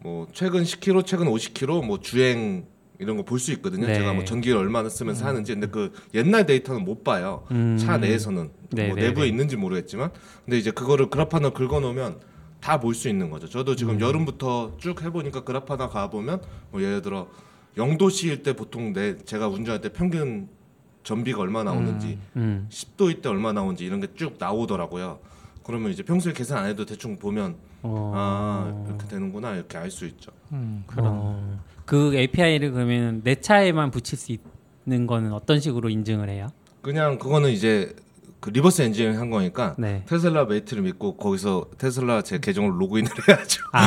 [0.00, 2.66] 뭐 최근 10km, 최근 50km 뭐 주행
[2.98, 3.86] 이런 거 볼 수 있거든요.
[3.86, 3.94] 네.
[3.94, 5.52] 제가 뭐 전기를 얼마나 쓰면서 하는지.
[5.52, 7.44] 근데 그 옛날 데이터는 못 봐요.
[7.52, 7.76] 음.
[7.78, 9.28] 차 내에서는 네, 뭐 네, 내부에 네.
[9.28, 10.10] 있는지 모르겠지만
[10.44, 12.20] 근데 이제 그거를 그래프 하나 긁어 놓으면
[12.60, 13.48] 다 볼 수 있는 거죠.
[13.48, 14.00] 저도 지금 음.
[14.00, 17.28] 여름부터 쭉 해보니까 그래프 하나 가보면 뭐 예를 들어
[17.76, 20.48] 영도시일 때 보통 내 제가 운전할 때 평균
[21.04, 22.66] 전비가 얼마 나오는지 음.
[22.68, 25.20] 10도일 때 얼마 나오는지 이런 게 쭉 나오더라고요.
[25.62, 28.12] 그러면 이제 평소에 계산 안 해도 대충 보면 어.
[28.16, 30.32] 아 이렇게 되는구나 이렇게 알 수 있죠.
[30.52, 31.60] 음, 그런 어.
[31.88, 34.36] 그 API를 그러면 내 차에만 붙일 수
[34.86, 36.48] 있는 거는 어떤 식으로 인증을 해요?
[36.82, 37.96] 그냥 그거는 이제
[38.40, 40.02] 그 reverse engineering 한 거니까 네.
[40.06, 43.62] TeslaMate를 믿고 거기서 테슬라 제 계정으로 로그인을 해야죠.
[43.72, 43.80] 아,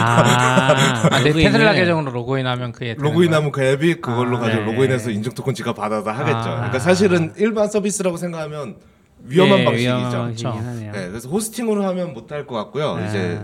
[1.11, 2.95] 아, 내 로그인을- 테슬라 계정으로 로그인하면 그게?
[2.97, 4.71] 로그인하면 그 앱이 그걸로 아, 가지고 네.
[4.71, 6.37] 로그인해서 인증 토큰 지가 받아서 하겠죠.
[6.37, 6.55] 아.
[6.55, 8.77] 그러니까 사실은 일반 서비스라고 생각하면
[9.25, 10.47] 위험한 네, 방식이죠.
[10.49, 10.91] 위험한.
[10.91, 12.95] 네, 그래서 hosting으로 하면 못할 것 같고요.
[12.95, 13.05] 아.
[13.07, 13.39] 이제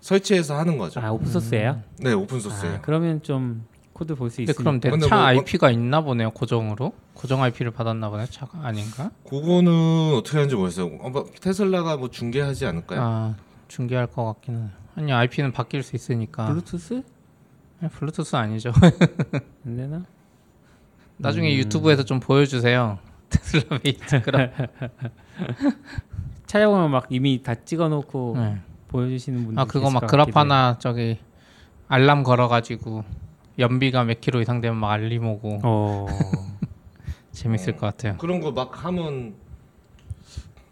[0.00, 0.98] 설치해서 하는 거죠.
[1.00, 1.80] 아 open source예요?
[2.00, 2.74] 네, open source예요.
[2.74, 4.58] 아, 그러면 좀 코드 볼 수 있으니까.
[4.60, 6.30] 그럼 내 차 뭐- IP가 있나 보네요.
[6.32, 8.26] 고정으로 고정 IP를 받았나 보네.
[8.26, 9.10] 차가 아닌가?
[9.28, 10.98] 그거는 어떻게 하는지 모르겠어요.
[11.00, 13.00] 어, 뭐 테슬라가 뭐 중계하지 않을까요?
[13.02, 13.34] 아
[13.68, 14.60] 중계할 것 같기는.
[14.62, 14.70] 해요.
[14.96, 16.46] 아니 IP는 바뀔 수 있으니까.
[16.46, 17.02] 블루투스
[17.80, 18.72] 네, 블루투스 아니죠.
[19.66, 20.04] 안 되나?
[21.16, 21.58] 나중에 음.
[21.58, 22.98] 유튜브에서 좀 보여주세요.
[23.30, 24.50] TeslaMate 그럼.
[26.46, 28.58] 찾아보면 막 이미 다 찍어놓고 네.
[28.88, 31.18] 보여주시는 분들 아 그거 막 Grafana 저기
[31.88, 33.04] 알람 걸어가지고
[33.58, 36.06] 연비가 몇 킬로 이상 되면 막 알림 오고 어.
[37.32, 38.16] 재밌을 것 같아요.
[38.18, 39.34] 그런 거 막 하면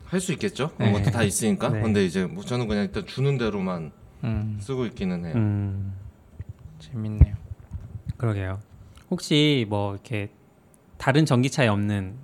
[0.06, 0.66] 할 수 있겠죠?
[0.78, 0.90] 네.
[0.90, 1.70] 그런 것도 다 있으니까.
[1.70, 1.80] 네.
[1.80, 3.92] 근데 이제 뭐 저는 그냥 일단 주는 대로만
[4.24, 5.32] 음 쓰고 있기는 해요.
[5.36, 5.94] 음.
[6.80, 7.34] 재밌네요.
[8.18, 8.60] 그러게요.
[9.10, 10.30] 혹시 뭐 이렇게
[10.98, 12.14] 다른 전기차에 없는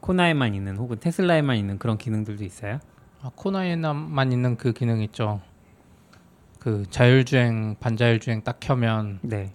[0.00, 2.80] 코나에만 있는 혹은 테슬라에만 있는 그런 기능들도 있어요?
[3.22, 5.40] 아, 코나에만 있는 그 기능 있죠.
[6.64, 9.52] 그 자율주행 반자율주행 딱 켜면 네.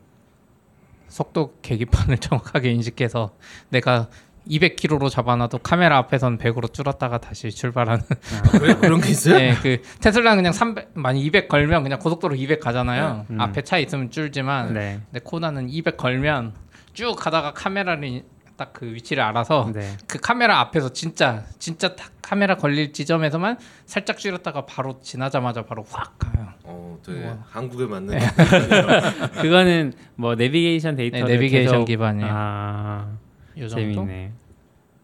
[1.07, 3.31] 속도 계기판을 정확하게 인식해서
[3.69, 4.09] 내가
[4.47, 8.03] 200km로 잡아놔도 카메라 앞에선 100으로 줄었다가 다시 출발하는.
[8.51, 9.37] 그래 그런 게 있어요?
[9.37, 13.25] 네, 그 테슬라는 그냥 300, 만약 200 걸면 그냥 고속도로 200 가잖아요.
[13.27, 13.35] 네.
[13.35, 13.41] 음.
[13.41, 15.01] 앞에 차 있으면 줄지만 네.
[15.05, 16.53] 근데 코나는 200 걸면
[16.93, 18.23] 쭉 가다가 카메라를
[18.59, 19.95] 딱 그 위치를 알아서 네.
[20.05, 26.19] 그 카메라 앞에서 진짜 진짜 딱 카메라 걸릴 지점에서만 살짝 줄였다가 바로 지나자마자 바로 확
[26.19, 26.49] 가요.
[26.63, 27.43] 어, 되게 우와.
[27.49, 28.19] 한국에 맞는
[29.41, 32.29] 그거는 뭐 내비게이션 네, 데이터를 내비게이션 계속- 기반이에요.
[32.31, 33.17] 아,
[33.57, 33.93] 요 정도?
[33.93, 34.33] 재밌네.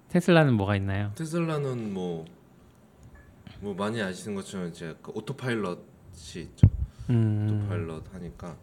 [0.10, 1.12] 테슬라는 뭐가 있나요?
[1.16, 2.26] 테슬라는 뭐,
[3.62, 5.80] 뭐 많이 아시는 것처럼 이제 그 Autopilot이
[6.36, 6.68] 있죠.
[7.10, 7.62] 음.
[7.68, 8.56] Autopilot 하니까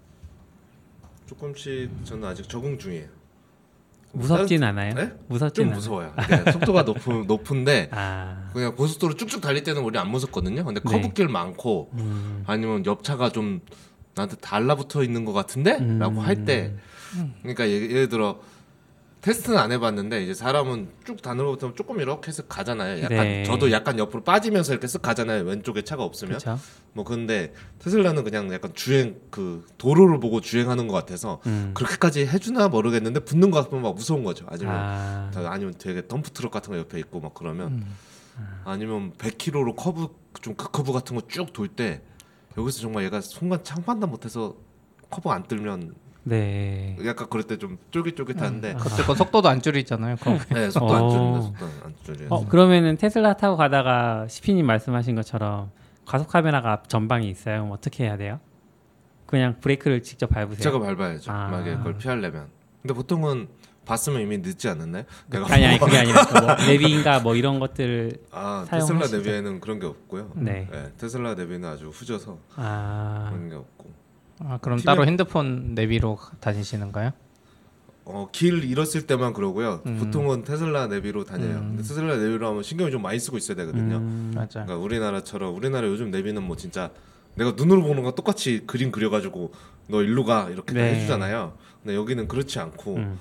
[1.26, 3.08] 조금씩 저는 아직 적응 중이에요.
[4.12, 4.94] 무섭진 않아요?
[4.94, 5.12] 네?
[5.28, 5.76] 무섭진 좀 않아요.
[5.76, 6.12] 무서워요.
[6.16, 8.50] 그러니까 속도가 높, 높은데 아.
[8.52, 10.64] 그냥 고속도로 쭉쭉 달릴 때는 우리 안 무섭거든요.
[10.64, 10.90] 근데 네.
[10.90, 12.44] 커브길 많고 음.
[12.46, 13.60] 아니면 옆차가 좀
[14.14, 15.78] 나한테 달라붙어 있는 것 같은데?
[15.78, 15.98] 음.
[15.98, 16.74] 라고 할때
[17.40, 18.40] 그러니까 예- 예를 들어
[19.22, 23.04] 테스트는 안 해봤는데 이제 사람은 쭉 단으로부터 조금 이렇게 해서 가잖아요.
[23.04, 23.44] 약간 네.
[23.44, 25.44] 저도 약간 옆으로 빠지면서 이렇게 쓱 가잖아요.
[25.44, 26.58] 왼쪽에 차가 없으면 그렇죠.
[26.92, 31.70] 뭐 근데 테슬라는 그냥 약간 주행 그 도로를 보고 주행하는 것 같아서 음.
[31.74, 34.44] 그렇게까지 해주나 모르겠는데 붙는 거 같으면 막 무서운 거죠.
[34.48, 35.30] 아니면 아.
[35.36, 37.96] 아니면 되게 덤프 트럭 같은 거 옆에 있고 막 그러면 음.
[38.64, 40.08] 아니면 100km로 커브
[40.40, 42.02] 좀 급커브 같은 거 쭉 돌 때
[42.58, 44.56] 여기서 정말 얘가 순간 창판단 못해서
[45.10, 46.96] 커브 안 틀면 네.
[47.04, 50.16] 약간 그럴 때 좀 쫄깃쫄깃하는데 그때 속도도 안 줄이잖아요.
[50.50, 51.10] 네 속도 안 어.
[51.10, 52.28] 줄인다 속도 안 줄여요.
[52.30, 55.70] 어 그러면은 테슬라 타고 가다가 시피님 말씀하신 것처럼
[56.06, 57.58] 과속 카메라가 앞 전방에 있어요.
[57.62, 58.40] 그럼 어떻게 해야 돼요?
[59.26, 60.58] 그냥 브레이크를 직접 밟으세요?
[60.62, 61.30] 제가 밟아야죠.
[61.32, 61.48] 아.
[61.48, 62.48] 만약에 그걸 피하려면.
[62.82, 63.48] 근데 보통은
[63.84, 65.02] 봤으면 이미 늦지 않았나요?
[65.28, 69.16] 내가 아니 아니 뭐- 그게 아니라 그 뭐, 내비인가 뭐 이런 것들을 아 테슬라 사용하시죠.
[69.18, 70.30] 내비에는 그런 게 없고요.
[70.36, 70.68] 네.
[70.98, 73.71] 테슬라 내비는 아주 후져서 아 그런 게 없고.
[74.44, 77.12] 아, 그럼 팀에- 따로 핸드폰 내비로 다니시는가요?
[78.04, 79.80] 어, 길 잃었을 때만 그러고요.
[79.86, 79.98] 음.
[79.98, 81.58] 보통은 테슬라 내비로 다녀요.
[81.58, 81.68] 음.
[81.76, 83.96] 근데 테슬라 내비로 하면 신경을 좀 많이 쓰고 있어야 되거든요.
[83.98, 84.64] 음, 맞아.
[84.64, 86.90] 그러니까 우리나라처럼 우리나라 요즘 내비는 뭐 진짜
[87.36, 89.52] 내가 눈으로 보는 거 똑같이 그림 그려가지고
[89.86, 90.94] 너 일로 가 이렇게 다 네.
[90.96, 91.52] 해주잖아요.
[91.82, 93.18] 근데 여기는 그렇지 않고 음.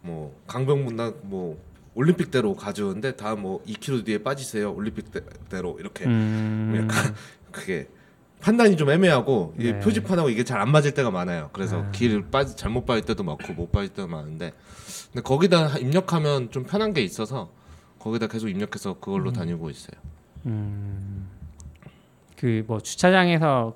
[0.00, 1.62] 뭐 강병문나 뭐
[1.94, 4.72] 올림픽대로 가져오는데 다 뭐 2km 뒤에 빠지세요.
[4.74, 7.14] 올림픽대로 이렇게 음, 약간
[7.52, 7.88] 그게
[8.44, 9.78] 판단이 좀 애매하고 이 네.
[9.80, 11.48] 표지판하고 이게 잘 안 맞을 때가 많아요.
[11.54, 11.90] 그래서 아.
[11.92, 14.52] 길 빠지 잘못 빠질 때도 많고 못 빠질 때도 많은데
[15.12, 17.50] 근데 거기다 입력하면 좀 편한 게 있어서
[17.98, 19.98] 거기다 계속 입력해서 그걸로 다니고 있어요.
[20.44, 21.26] 음,
[22.36, 23.74] 그 뭐 주차장에서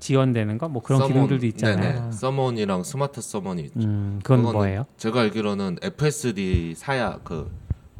[0.00, 2.00] 지원되는 거 뭐 그런 Summon, 기능들도 있잖아요.
[2.00, 2.12] 네네.
[2.12, 3.80] Summon이랑 Smart Summon이 있죠.
[3.80, 4.86] 음, 그건 뭐예요?
[4.96, 7.50] 제가 알기로는 FSD 사야 그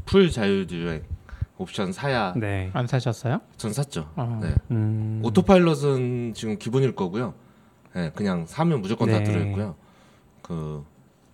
[0.07, 1.03] 풀 자율주행
[1.59, 2.71] 옵션 사야 네.
[2.73, 3.40] 안 사셨어요?
[3.57, 4.11] 전 샀죠.
[4.16, 4.38] 어.
[4.42, 4.55] 네.
[4.71, 7.35] 음, Autopilot은 지금 기본일 거고요.
[7.94, 9.25] 네, 그냥 사면 무조건 다 네.
[9.25, 9.75] 들어있고요.
[10.42, 10.85] 그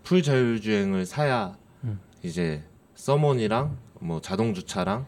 [0.05, 1.99] 풀 자율주행을 사야 음.
[2.23, 2.63] 이제
[2.95, 5.07] Summon이랑 뭐 자동 주차랑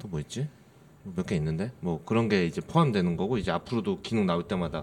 [0.00, 0.48] 또 뭐 있지?
[1.04, 4.82] 몇 개 있는데 뭐 그런 게 이제 포함되는 거고 이제 앞으로도 기능 나올 때마다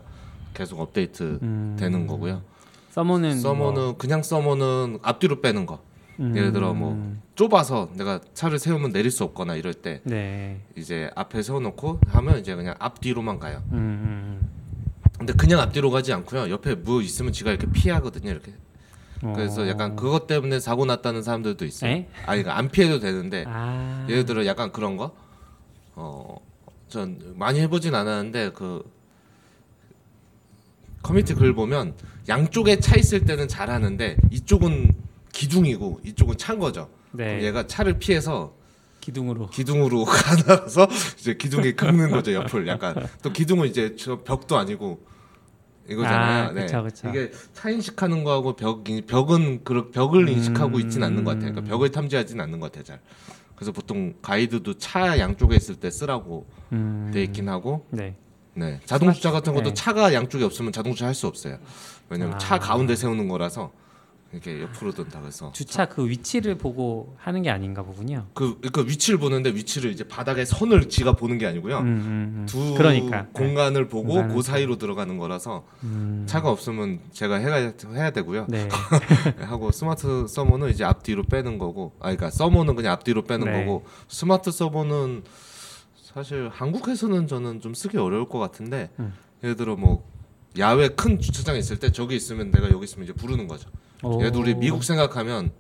[0.54, 2.44] 계속 업데이트 음, 되는 거고요.
[2.92, 5.82] 서머는 서머는 뭐, 그냥 서머는 앞뒤로 빼는 거.
[6.22, 10.62] 음, 예를 들어 뭐 좁아서 내가 차를 세우면 내릴 수 없거나 이럴 때 네.
[10.76, 13.64] 이제 앞에 세워놓고 하면 이제 그냥 앞뒤로만 가요.
[13.72, 14.50] 음, 음,
[15.18, 16.52] 근데 그냥 앞뒤로 가지 않고요.
[16.52, 18.30] 옆에 뭐 있으면 지가 이렇게 피하거든요.
[18.30, 18.54] 이렇게.
[19.24, 19.34] 음.
[19.34, 19.68] 그래서 어.
[19.68, 21.92] 약간 그것 때문에 사고 났다는 사람들도 있어요.
[21.92, 22.08] 에?
[22.26, 25.16] 아니 그러니까 안 피해도 되는데 아, 예를 들어 약간 그런 거.
[25.96, 26.38] 어,
[26.88, 28.84] 전 많이 해보진 않았는데 그
[31.02, 31.96] 커뮤니티 글 보면
[32.30, 34.94] 양쪽에 차 있을 때는 잘하는데 이쪽은
[35.34, 36.90] 기둥이고 이쪽은 찬 거죠.
[37.12, 37.42] 네.
[37.44, 38.54] 얘가 차를 피해서
[39.00, 39.48] 기둥으로.
[39.50, 45.04] 기둥으로 가나서 이제 기둥에 긁는 거죠 옆을 약간 또 기둥은 이제 저 벽도 아니고
[45.90, 46.50] 이거잖아요.
[46.50, 47.10] 아, 그쵸, 그쵸.
[47.10, 50.82] 이게 차 인식하는 거하고 벽 벽은 그 벽을 인식하고 음.
[50.82, 51.52] 있지는 않는 것 같아요.
[51.52, 52.84] 그러니까 벽을 탐지하지는 않는 것 같아요.
[52.84, 53.00] 잘.
[53.56, 57.12] 그래서 보통 가이드도 차 양쪽에 있을 때 쓰라고 음.
[57.14, 58.16] 돼 있긴 하고, 네.
[58.54, 59.74] 네 자동 주차 같은 것도 네.
[59.74, 61.58] 차가 양쪽에 없으면 자동 주차 할 수 없어요.
[62.10, 62.38] 왜냐면 아.
[62.38, 63.72] 차 가운데 세우는 거라서
[64.34, 68.28] 이렇게 옆으로 돈다 그래서 주차 그 위치를 보고 하는 게 아닌가 보군요.
[68.34, 71.80] 그, 그 위치를 보는데 위치를 이제 바닥에 선을 지가 보는 게 아니고요.
[71.80, 72.46] 음, 음, 음.
[72.48, 73.28] 두 그러니까.
[73.34, 76.24] 공간을 보고 공간을 그 사이로 들어가는 거라서 음.
[76.28, 78.48] 차가 없으면 제가 해야, 해야 되고요.
[78.48, 78.70] 네.
[79.42, 83.60] 하고 Smart Summon은 이제 앞뒤로 빼는 거고, 아 그러니까 Summon은 그냥 앞뒤로 빼는 네.
[83.66, 85.24] 거고 Smart Summon은
[86.14, 89.14] 사실 한국에서는 저는 좀 쓰기 어려울 것 같은데 음.
[89.44, 90.10] 예를 들어 뭐
[90.58, 93.70] 야외 큰 주차장 있을 때 저기 있으면 내가 여기 있으면 이제 부르는 거죠.
[94.02, 95.52] 들어 우리 미국 생각하면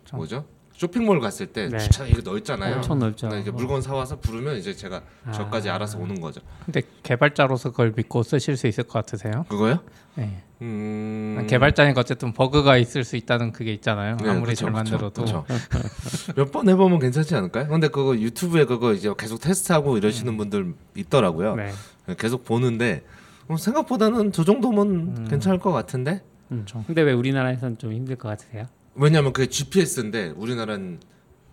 [0.00, 0.16] 그렇죠.
[0.16, 0.44] 뭐죠?
[0.74, 1.78] 쇼핑몰 갔을 때 네.
[1.78, 2.76] 주차장 이거 넓잖아요.
[2.76, 3.28] 엄청 넓죠.
[3.28, 5.00] 근데 이제 물건 사 와서 부르면 이제 제가
[5.32, 5.76] 저까지 아.
[5.76, 6.42] 알아서 오는 거죠.
[6.66, 9.46] 근데 개발자로서 그걸 믿고 쓰실 수 있을 것 같으세요?
[9.48, 9.78] 그거요?
[10.16, 10.42] 네.
[10.60, 11.46] 음...
[11.48, 14.18] 개발자니까 어쨌든 버그가 있을 수 있다는 그게 있잖아요.
[14.22, 15.24] 네, 아무리 그쵸, 잘 만들어도.
[16.36, 17.68] 몇 번 해보면 괜찮지 않을까요?
[17.68, 21.56] 근데 그거 유튜브에 그거 이제 계속 테스트하고 이러시는 분들 있더라고요.
[21.56, 21.72] 네.
[22.18, 23.02] 계속 보는데
[23.48, 25.26] 어, 생각보다는 저 정도면 음.
[25.30, 26.64] 괜찮을 것 같은데 음.
[26.86, 28.66] 근데 왜 우리나라에서는 좀 힘들 것 같으세요?
[28.94, 31.00] 왜냐하면 그게 GPS인데 우리나라는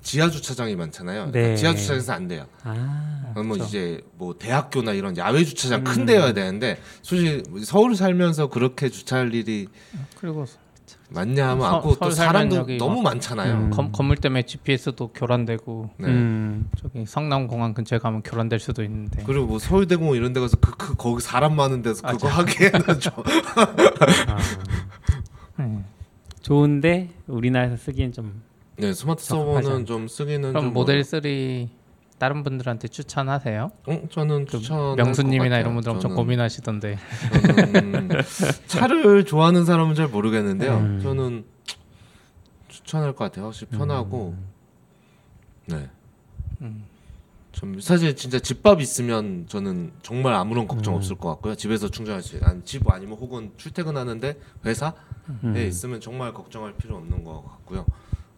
[0.01, 1.31] 지하 주차장이 많잖아요.
[1.31, 1.55] 그러니까 네.
[1.55, 2.45] 지하 주차장에서 안 돼요.
[2.63, 3.31] 아.
[3.33, 3.65] 그러면 그쵸.
[3.65, 5.83] 이제 뭐 대학교나 이런 야외 주차장 음.
[5.83, 9.67] 큰 데여야 되는데 솔직히 서울 살면서 그렇게 주차할 일이
[10.19, 10.45] 그리고
[11.13, 13.53] 많냐 하면 서- 않고 또 사람도 너무 막- 많잖아요.
[13.53, 13.69] 음.
[13.69, 16.07] 건, 건물 때문에 GPS도 교란되고 네.
[16.07, 16.69] 음.
[16.77, 20.95] 저기 성남공항 근처에 가면 교란될 수도 있는데 그리고 뭐 서울대공원 이런 데 가서 그, 그
[20.95, 23.13] 거기 사람 많은 데서 그거 하기에는 좀
[24.27, 24.37] 아.
[25.63, 25.83] 네.
[26.41, 28.41] 좋은데 우리나라에서 쓰기엔 좀
[28.77, 31.21] 네, 스마트 서버는 좀 쓰기는 그럼 좀 모델 어려- 3
[32.23, 33.69] 다른 분들한테 추천하세요?
[33.85, 36.97] 어, 저는 그 추천 명수님이나 이런 분들 엄청 고민하시던데
[37.49, 38.09] 저는
[38.65, 40.77] 차를 좋아하는 사람은 잘 모르겠는데요.
[40.77, 40.99] 음.
[41.03, 41.43] 저는
[42.69, 43.47] 추천할 것 같아요.
[43.47, 44.37] 확실히 편하고
[45.65, 45.89] 네.
[46.61, 46.85] 음.
[47.51, 50.99] 좀 사실 진짜 집밥 있으면 저는 정말 아무런 걱정 음.
[50.99, 51.55] 없을 것 같고요.
[51.55, 54.93] 집에서 충전할 수 있는 아니, 집 아니면 혹은 출퇴근하는데 회사에
[55.43, 55.57] 음.
[55.57, 57.85] 있으면 정말 걱정할 필요 없는 것 같고요.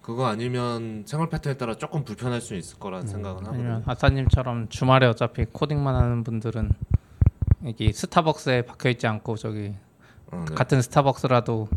[0.05, 3.63] 그거 아니면 생활 패턴에 따라 조금 불편할 수 있을 거라는 생각은 하거든요.
[3.63, 6.69] 아니면 아싸님처럼 주말에 어차피 코딩만 하는 분들은
[7.65, 9.73] 여기 스타벅스에 박혀 있지 않고 저기
[10.31, 10.53] 어, 네.
[10.53, 11.69] 같은 스타벅스라도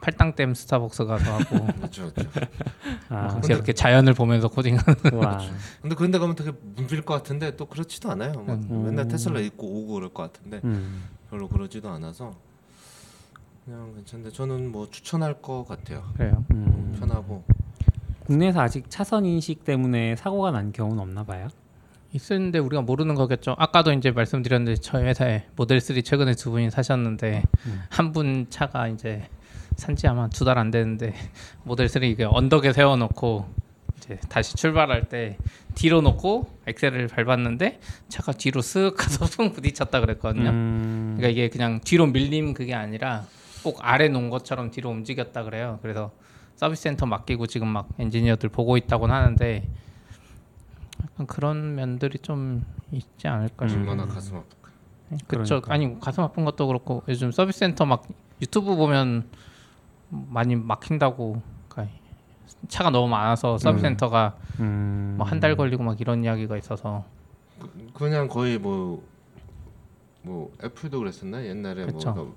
[0.00, 2.40] 팔당댐 스타벅스 가서 하고 그렇죠, 그렇죠.
[3.10, 3.40] 아.
[3.44, 5.38] 이렇게 자연을 보면서 코딩하는 와.
[5.80, 8.42] 근데 그런 데 가면 되게 문필 것 같은데 또 그렇지도 않아요.
[8.42, 8.86] 막 음.
[8.86, 11.04] 맨날 테슬라 입고 오고 그럴 것 같은데 음.
[11.30, 12.34] 별로 그러지도 않아서
[13.64, 16.02] 그냥 괜찮은데 저는 뭐 추천할 것 같아요.
[16.16, 16.44] 그래요.
[16.52, 16.96] 음.
[16.98, 17.44] 편하고
[18.26, 21.48] 국내에서 아직 차선 인식 때문에 사고가 난 경우는 없나 봐요.
[22.12, 23.54] 있었는데 우리가 모르는 거겠죠.
[23.58, 27.82] 아까도 이제 말씀드렸는데 저희 회사에 모델 3 최근에 두 분이 사셨는데 음.
[27.88, 29.28] 한분 차가 이제
[29.76, 31.14] 산지 아마 두 달안 됐는데
[31.64, 33.46] 모델 3 이게 언덕에 세워놓고
[33.96, 35.38] 이제 다시 출발할 때
[35.74, 40.50] 뒤로 놓고 엑셀을 밟았는데 차가 뒤로 쓱 가서 풍 부딪혔다 그랬거든요.
[40.50, 41.14] 음.
[41.16, 43.24] 그러니까 이게 그냥 뒤로 밀림 그게 아니라
[43.62, 45.78] 꼭 아래 놓은 것처럼 뒤로 움직였다 그래요.
[45.82, 46.10] 그래서
[46.56, 49.68] 서비스 센터 맡기고 지금 막 엔지니어들 보고 있다고는 하는데
[51.02, 53.90] 약간 그런 면들이 좀 있지 않을까 싶어요.
[53.90, 54.70] 얼마나 가슴 아플까.
[55.26, 55.60] 그렇죠.
[55.60, 55.74] 그러니까.
[55.74, 58.06] 아니 가슴 아픈 것도 그렇고 요즘 서비스 센터 막
[58.40, 59.28] 유튜브 보면
[60.08, 61.96] 많이 막힌다고 그러니까
[62.68, 63.90] 차가 너무 많아서 서비스 음.
[63.90, 65.14] 센터가 음.
[65.18, 67.04] 뭐한 달 걸리고 막 이런 이야기가 있어서
[67.94, 69.02] 그냥 거의 뭐뭐
[70.62, 72.12] 애플도 그랬었나 옛날에 그쵸.
[72.12, 72.36] 뭐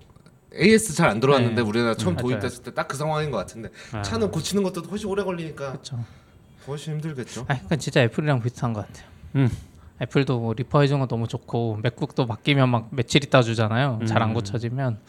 [0.53, 1.61] AS 잘 안 들어왔는데 네.
[1.61, 4.01] 우리나라 처음 음, 도입됐을 때 딱 그 상황인 것 같은데 아.
[4.01, 6.03] 차는 고치는 것도 훨씬 오래 걸리니까 그렇죠.
[6.67, 7.41] 훨씬 힘들겠죠.
[7.41, 9.07] 아, 그러니까 진짜 애플이랑 비슷한 것 같아요.
[9.35, 9.49] 음.
[10.01, 13.99] 애플도 뭐 리퍼해 준 거 너무 좋고 맥북도 맡기면 막 며칠 있다 주잖아요.
[14.07, 14.33] 잘안 음.
[14.33, 14.99] 고쳐지면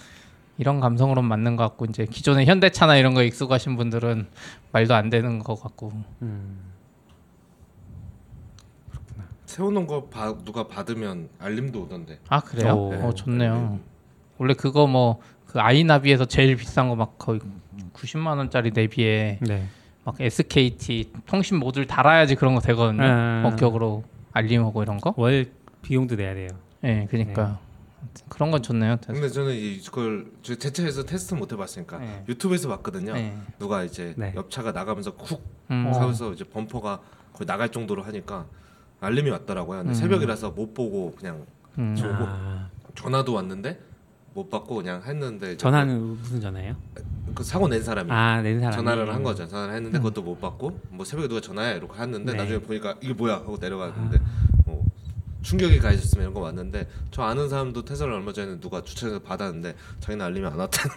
[0.59, 4.27] 이런 감성으로 맞는 것 같고 이제 기존의 현대차나 이런 거 익숙하신 분들은
[4.73, 6.61] 말도 안 되는 것 같고 음.
[9.47, 12.19] 세워놓은 거 봐- 누가 받으면 알림도 오던데.
[12.29, 12.75] 아 그래요?
[12.75, 12.93] 오.
[13.09, 13.79] 어 좋네요.
[14.39, 17.41] 원래 그거 뭐 그 아이나비에서 제일 비싼 거 막 거의
[17.95, 19.67] 90만 원짜리 내비에 네.
[20.05, 23.03] 막 SKT 통신 모듈 달아야지 그런 거 되거든요.
[23.05, 23.43] 아.
[23.45, 25.15] 원격으로 알림 오고 이런 거.
[25.17, 25.47] 월
[25.83, 26.49] 비용도 내야 돼요.
[26.85, 27.59] 예, 그러니까
[28.29, 28.99] 그런 건 좋네요.
[29.07, 32.25] 근데 저는 이걸 저제 차에서 테스트 못 해봤으니까 네.
[32.29, 33.15] 유튜브에서 봤거든요.
[33.15, 33.35] 네.
[33.59, 34.33] 누가 이제 네.
[34.37, 35.91] 옆차가 나가면서 쿡 음.
[35.95, 37.01] 하면서 이제 범퍼가
[37.33, 38.45] 거의 나갈 정도로 하니까
[39.01, 39.79] 알림이 왔더라고요.
[39.79, 39.95] 근데 음.
[39.95, 41.47] 새벽이라서 못 보고 그냥
[41.79, 41.95] 음.
[41.97, 42.17] 저- 오고.
[42.27, 42.69] 아.
[42.95, 43.79] 전화도 왔는데
[44.37, 46.77] 못 받고 그냥 했는데 전화는 무슨 전화예요?
[47.35, 48.73] 그 사고 낸 사람이 아, 낸 사람.
[48.75, 49.49] 전화를 한 거죠.
[49.49, 52.39] 전화를 했는데 그것도 못 받고 뭐 새벽에 누가 전화해 이러고 했는데 네.
[52.39, 54.56] 나중에 보니까 이게 뭐야 하고 내려갔는데 뭐
[55.47, 60.25] 충격이 가해졌으면 이런 거 왔는데 저 아는 사람도 테슬라 얼마 전에 누가 주차해서 받았는데 자기는
[60.27, 60.97] 알림이 안 왔다는.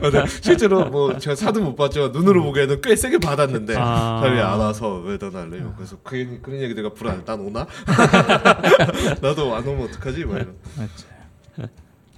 [0.00, 4.22] 근데 실제로 뭐 제가 사도 못 봤지만 눈으로 보기에는 꽤 세게 받았는데 아.
[4.24, 7.22] 자기 안 와서 왜 넌 알림이 없고 그래서 그, 그런 얘기 내가 불안.
[7.26, 7.66] 난 오나?
[9.20, 10.24] 나도 안 오면 어떡하지?
[10.24, 10.54] 막 이런.
[10.76, 11.68] 맞죠.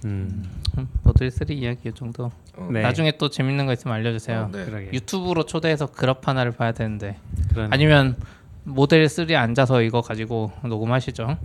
[0.05, 0.43] 음.
[1.03, 2.31] 모델 3 이야기 이 정도.
[2.55, 2.69] 어.
[2.71, 2.81] 네.
[2.83, 4.49] 나중에 또 재밌는 거 있으면 알려주세요.
[4.49, 4.89] 어, 네.
[4.93, 7.17] 유튜브로 초대해서 Grafana를 봐야 되는데
[7.53, 8.15] 그런 아니면
[8.67, 11.37] 모델 3 앉아서 이거 가지고 녹음하시죠.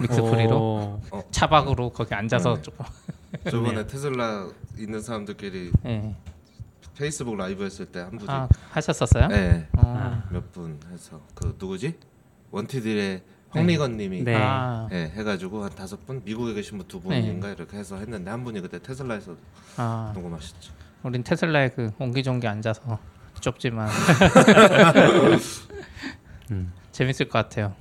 [0.00, 1.22] MixPre로 오.
[1.30, 2.62] 차박으로 거기 앉아서 네.
[2.62, 2.84] 조금.
[3.50, 4.46] 저번에 테슬라
[4.78, 6.14] 있는 사람들끼리 예.
[6.96, 9.28] 페이스북 라이브 했을 때 한 분이 아 하셨었어요?
[9.28, 9.66] 네.
[9.78, 10.22] 어.
[10.30, 11.94] 몇분 해서 그 누구지?
[12.50, 14.34] 원티드의 황미건님이 네.
[14.36, 18.44] 아, 예, 해가지고 한 다섯 분 미국에 계신 분 두 분인가 이렇게 해서 했는데 한
[18.44, 19.34] 분이 그때 테슬라에서
[19.78, 20.72] 아, 녹음하셨죠.
[21.02, 22.98] 우린 테슬라에 그 옹기종기 앉아서
[23.40, 23.88] 좁지만
[26.50, 26.72] 음.
[26.92, 27.74] 재밌을 것 같아요.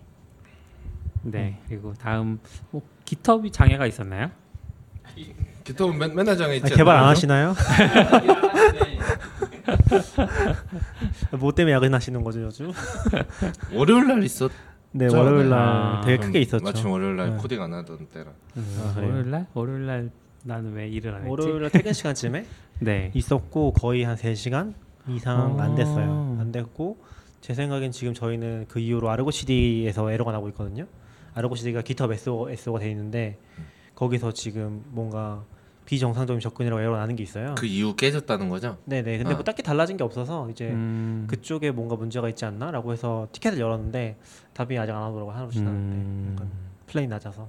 [1.23, 1.59] 네.
[1.67, 2.39] 그리고 다음
[2.71, 4.29] 뭐 기텁이 장애가 있었나요?
[5.63, 7.11] 기톱은 맨, 맨날 장에 있지 아, 개발 안 않나요?
[7.11, 7.55] 하시나요?
[11.39, 12.71] 뭐 때문에 야근하시는 거죠 요즘?
[13.73, 14.51] 월요일 날 있었.
[14.91, 16.63] 네 저- 월요일 날 아, 되게 크게 있었죠.
[16.63, 17.37] 마침 월요일 날 네.
[17.37, 18.31] 코딩 안 하던 때라.
[18.55, 19.09] 아, 그래요?
[19.09, 19.47] 월요일 날?
[19.53, 20.09] 월요일 날
[20.43, 21.29] 나는 왜 일을 안 했지?
[21.29, 22.45] 월요일 날 퇴근 시간쯤에
[22.79, 23.11] 네.
[23.13, 24.73] 있었고 거의 한 3 시간
[25.09, 25.61] 이상 어.
[25.61, 26.37] 안 됐어요.
[26.39, 26.97] 안 됐고
[27.45, 30.87] 제 생각엔 지금 저희는 그 이후로 아르고 CD에서 에러가 나고 있거든요.
[31.35, 33.37] 아르고 CD가 GitHub SO, SO가 돼 있는데
[33.93, 35.45] 거기서 지금 뭔가
[35.85, 37.53] 비정상적인 접근이라고 에러 나는 게 있어요.
[37.55, 38.79] 그 이후 깨졌다는 거죠?
[38.85, 39.19] 네네.
[39.19, 39.35] 근데 아.
[39.35, 41.27] 뭐 딱히 달라진 게 없어서 이제 음.
[41.29, 44.17] 그쪽에 뭔가 문제가 있지 않나라고 해서 티켓을 열었는데
[44.53, 46.29] 답이 아직 안 오더라고 하루도 지났는데 음.
[46.31, 46.51] 약간
[46.87, 47.47] 플랜이 낮아서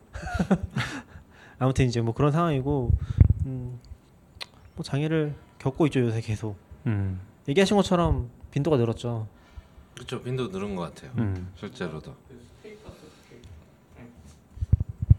[1.58, 2.92] 아무튼 이제 뭐 그런 상황이고
[3.46, 3.80] 음,
[4.74, 7.18] 뭐 장애를 겪고 있죠 요새 계속 음.
[7.48, 9.34] 얘기하신 것처럼 빈도가 늘었죠.
[9.96, 10.22] 그렇죠.
[10.22, 11.10] 빈도 늘은 것 같아요.
[11.18, 11.52] 음.
[11.58, 12.14] 실제로도.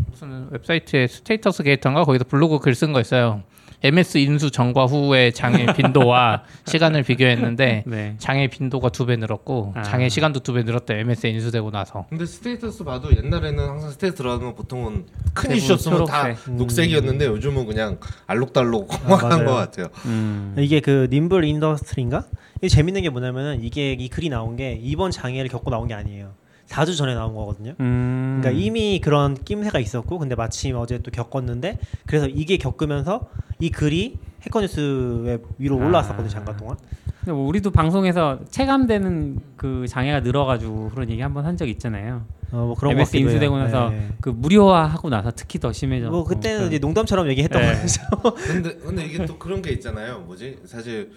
[0.10, 3.44] 무슨 웹사이트에 StatusGator인가 거기서 블로그 글 쓴 거 있어요.
[3.84, 8.16] MS 인수 전과 후의 장애 빈도와 시간을 비교했는데 네.
[8.18, 9.84] 장애 빈도가 두 배 늘었고 아.
[9.84, 11.00] 장애 시간도 두 배 늘었대.
[11.00, 12.06] MS 인수되고 나서.
[12.10, 16.28] 근데 status 봐도 옛날에는 항상 status 들어가면 보통은 큰 이슈였으면 다.
[16.48, 16.58] 음.
[16.58, 19.46] 녹색이었는데 요즘은 그냥 알록달록 아, 한 맞아요.
[19.46, 19.88] 것 같아요.
[20.06, 20.56] 음.
[20.58, 22.26] 이게 그 Nimble Industries인가?
[22.58, 26.32] 이게 재밌는 게 뭐냐면은 이게 이 글이 나온 게 이번 장애를 겪고 나온 게 아니에요.
[26.68, 27.74] 4주 전에 나온 거거든요.
[27.80, 28.40] 음.
[28.42, 33.28] 그러니까 이미 그런 낌새가 있었고 근데 마침 어제 또 겪었는데 그래서 이게 겪으면서
[33.60, 36.30] 이 글이 Hacker News에 위로 올라왔었거든요 아.
[36.30, 36.78] 잠깐 동안.
[37.20, 42.26] 근데 뭐 우리도 방송에서 체감되는 그 장애가 늘어가지고 그런 얘기 한번 한 적 있잖아요.
[42.52, 43.18] 어, 뭐 그런 거 MS.
[43.18, 44.10] 인수되고 나서 네.
[44.22, 46.16] 그 무료화하고 나서 특히 더 심해졌고.
[46.16, 47.82] 뭐 그때는 그런- 이제 농담처럼 얘기했던 네.
[47.82, 48.02] 거죠.
[48.36, 50.20] 근데 근데 이게 또 그런 게 있잖아요.
[50.20, 50.60] 뭐지?
[50.66, 51.12] 사실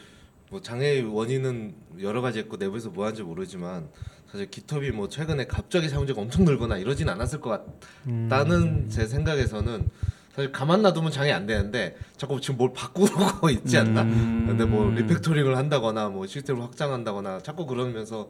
[0.50, 3.86] 뭐 장애 원인은 여러 가지 있고 내부에서 뭐 하는지 모르지만
[4.31, 8.88] 사실 기톱이 뭐 최근에 갑자기 사용자가 엄청 늘거나 이러진 않았을 것 같다는 음.
[8.88, 9.88] 제 생각에서는
[10.35, 14.03] 사실 가만 놔두면 장애 안 되는데 자꾸 지금 뭘 바꾸고 있지 않나?
[14.03, 14.45] 음.
[14.47, 18.29] 근데 뭐 리팩토링을 한다거나 뭐 시스템을 확장한다거나 자꾸 그러면서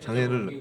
[0.00, 0.60] 장애를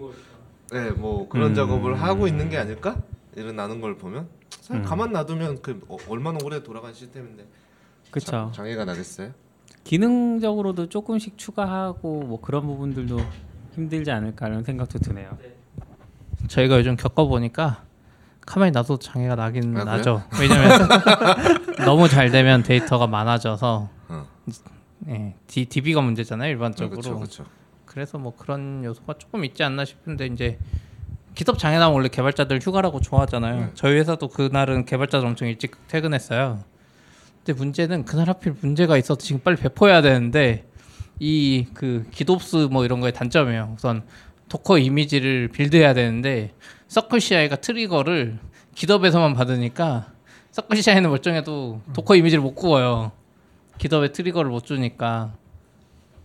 [0.71, 1.55] 네, 뭐 그런 음.
[1.55, 3.01] 작업을 하고 있는 게 아닐까?
[3.37, 4.27] 이런 나는 걸 보면
[4.59, 4.83] 사실 음.
[4.83, 7.45] 가만 놔두면 그 어, 얼마나 오래 돌아간 시스템인데
[8.11, 8.25] 그쵸.
[8.31, 9.31] 자- 장애가 나겠어요?
[9.85, 13.19] 기능적으로도 조금씩 추가하고 뭐 그런 부분들도
[13.75, 15.37] 힘들지 않을까라는 생각도 드네요.
[16.47, 17.83] 저희가 요즘 겪어보니까
[18.45, 19.83] 가만히 놔도 장애가 나긴 아, 그래요?
[19.85, 20.23] 나죠.
[20.39, 20.87] 왜냐면
[21.85, 24.27] 너무 잘 되면 데이터가 많아져서 어.
[25.07, 27.01] 예, D, DB가 문제잖아요 일반적으로.
[27.01, 27.45] 그렇죠, 그렇죠.
[27.85, 30.59] 그래서 뭐 그런 요소가 조금 있지 않나 싶은데 이제
[31.33, 33.59] GitHub 장애 나면 원래 개발자들 휴가라고 좋아하잖아요.
[33.59, 33.71] 네.
[33.73, 36.63] 저희 회사도 그날은 개발자들 엄청 일찍 퇴근했어요.
[37.43, 40.65] 근데 문제는 그날 하필 문제가 있어서 지금 빨리 배포해야 되는데
[41.19, 43.73] 이 그 GitOps 뭐 이런 거의 단점이에요.
[43.75, 44.03] 우선
[44.49, 46.53] Docker 이미지를 build해야 되는데
[46.87, 48.37] 서클 CI가 트리거를
[48.75, 50.11] 기덥에서만 받으니까
[50.51, 53.11] CircleCI는 멀쩡해도 Docker 이미지를 못 구워요.
[53.77, 55.33] GitHub에 trigger를 못 주니까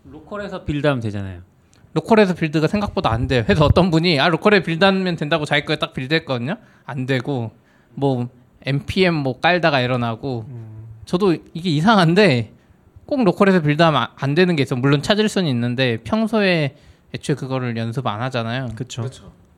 [0.05, 1.42] local에서 build하면 되잖아요.
[1.94, 3.42] local에서 build가 생각보다 안 돼요.
[3.44, 6.57] 그래서 어떤 분이 아 local에 build하면 된다고 자기 거에 딱 build했거든요.
[6.85, 7.50] 안 되고
[7.94, 8.29] 뭐
[8.64, 10.46] npm 뭐 깔다가 일어나고
[11.07, 12.53] 저도 이게 이상한데
[13.11, 14.77] 꼭 local에서 build하면 아- 안 되는 게 있어.
[14.77, 16.77] 물론 찾을 수는 있는데 평소에
[17.13, 18.69] 애초에 그거를 연습 안 하잖아요.
[18.77, 19.02] 그렇죠.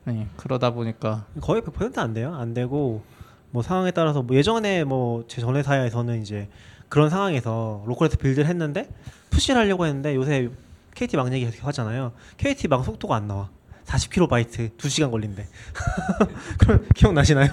[0.05, 2.33] 네, 그러다 보니까 거의 100%안 돼요.
[2.33, 3.03] 안 되고
[3.51, 6.49] 뭐 상황에 따라서 뭐 예전에 뭐 제전 회사에서는 이제
[6.89, 8.89] 그런 상황에서 로컬에서 빌드를 했는데
[9.29, 10.49] 푸시를 하려고 했는데 요새
[10.95, 12.11] KT 망 얘기 계속 하잖아요.
[12.37, 13.49] KT 망 속도가 안 나와.
[13.85, 15.45] 40kB 2시간 걸린대.
[16.57, 17.51] 그럼 기억나시나요?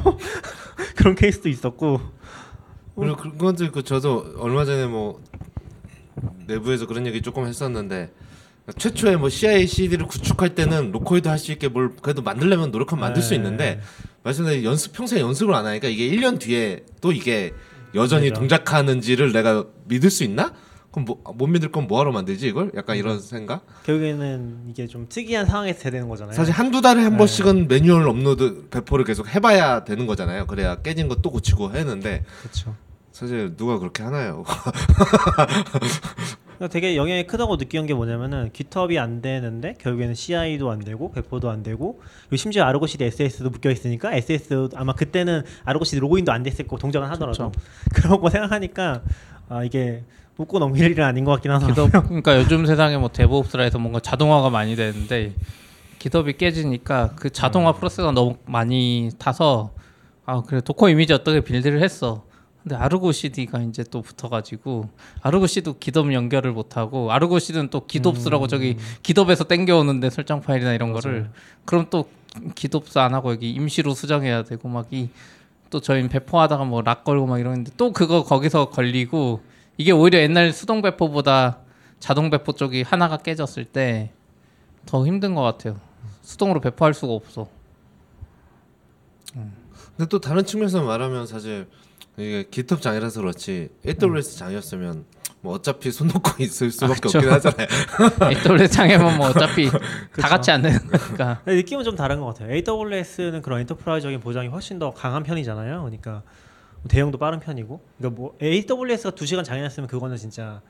[0.96, 2.00] 그런 케이스도 있었고
[2.96, 5.20] 그리고 그건들 그 저도 얼마 전에 뭐
[6.46, 8.10] 내부에서 그런 얘기 조금 했었는데
[8.78, 13.22] 최초에 뭐 CI/CD를 구축할 때는 local build 할 수 있게 뭘 그래도 만들려면 노력하면 만들
[13.22, 13.36] 수 네.
[13.36, 13.80] 있는데
[14.22, 17.52] 말씀드린 연습 평소에 연습을 안 하니까 이게 1년 뒤에 또 이게
[17.94, 18.38] 여전히 맞아.
[18.40, 20.52] 동작하는지를 내가 믿을 수 있나?
[20.92, 22.70] 그럼 뭐, 못 믿을 건 뭐하러 만들지 이걸?
[22.76, 23.64] 약간 이런 생각?
[23.84, 26.34] 결국에는 이게 좀 특이한 상황에서 돼야 되는 거잖아요.
[26.34, 27.18] 사실 한두 달에 한 네.
[27.18, 30.46] 번씩은 매뉴얼 업로드 배포를 계속 해봐야 되는 거잖아요.
[30.46, 32.74] 그래야 깨진 거 또 고치고 했는데 그렇죠.
[33.12, 34.44] 사실 누가 그렇게 하나요?
[36.60, 41.48] 그러니까 되게 영향이 크다고 느끼는 게 뭐냐면은 GitHub이 안 되는데 결국에는 CI도 안 되고 배포도
[41.48, 46.32] 안 되고 그리고 심지어 Argo CD SSO도 묶여 있으니까 SSO 아마 그때는 Argo CD 로그인도
[46.32, 47.50] 안 됐을 거고 동작은 하더라도
[47.94, 49.02] 그런 거 생각하니까
[49.48, 50.04] 아 이게
[50.36, 52.02] 웃고 넘길 일은 아닌 것 같긴 하더라고요.
[52.04, 55.34] 그러니까 요즘 세상에 뭐 DevOps라 해서 뭔가 자동화가 많이 되는데
[55.98, 59.70] GitHub이 깨지니까 그 자동화 프로세스가 너무 많이 타서
[60.26, 62.24] 아 그래 Docker 이미지 어떻게 build를 했어.
[62.62, 64.90] 근데 아르고 CD가 이제 또 붙어가지고
[65.22, 70.92] 아르고 CD도 기덥 연결을 못하고 아르고 CD는 또 기덥스라고 저기 기덥에서 땡겨오는데 설정 파일이나 이런
[70.92, 71.30] 거를
[71.64, 72.08] 그럼 또
[72.54, 75.08] 기덥스 안 하고 여기 임시로 수정해야 되고 막 이
[75.70, 79.40] 또 저희 배포하다가 뭐 락 걸고 막 이러는데 또 그거 거기서 걸리고
[79.76, 81.58] 이게 오히려 옛날 수동 배포보다
[82.00, 84.10] 자동 배포 쪽이 하나가 깨졌을 때
[84.86, 85.78] 더 힘든 것 같아요.
[86.22, 87.46] 수동으로 배포할 수가 없어.
[89.96, 91.68] 근데 또 다른 측면에서 말하면 사실
[92.20, 95.04] 이게 GitHub 장애라서 그렇지 AWS 장애였으면
[95.42, 97.18] 뭐 어차피 손 놓고 있을 수밖에 그쵸.
[97.18, 97.66] 없긴 하잖아요.
[98.46, 99.70] AWS 장애면 뭐 어차피
[100.20, 101.40] 다 같이 안 되는 거니까.
[101.44, 102.52] 근데 느낌은 좀 다른 것 같아요.
[102.52, 105.80] AWS는 그런 enterprise적인 보장이 훨씬 더 강한 편이잖아요.
[105.80, 106.22] 그러니까
[106.88, 107.80] 대응도 빠른 편이고.
[107.98, 110.60] 그러니까 뭐 AWS가 2 시간 장애났으면 그거는 진짜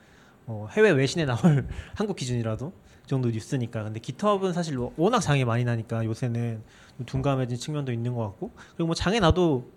[0.47, 2.73] 어, 해외 외신에 나올 한국 기준이라도
[3.03, 3.83] 그 정도 뉴스니까.
[3.83, 6.63] 근데 GitHub은 사실 뭐 워낙 장애 많이 나니까 요새는
[6.97, 8.53] 좀 둔감해진 측면도 있는 것 같고.
[8.77, 9.73] 그리고 뭐 장애 나도 뭐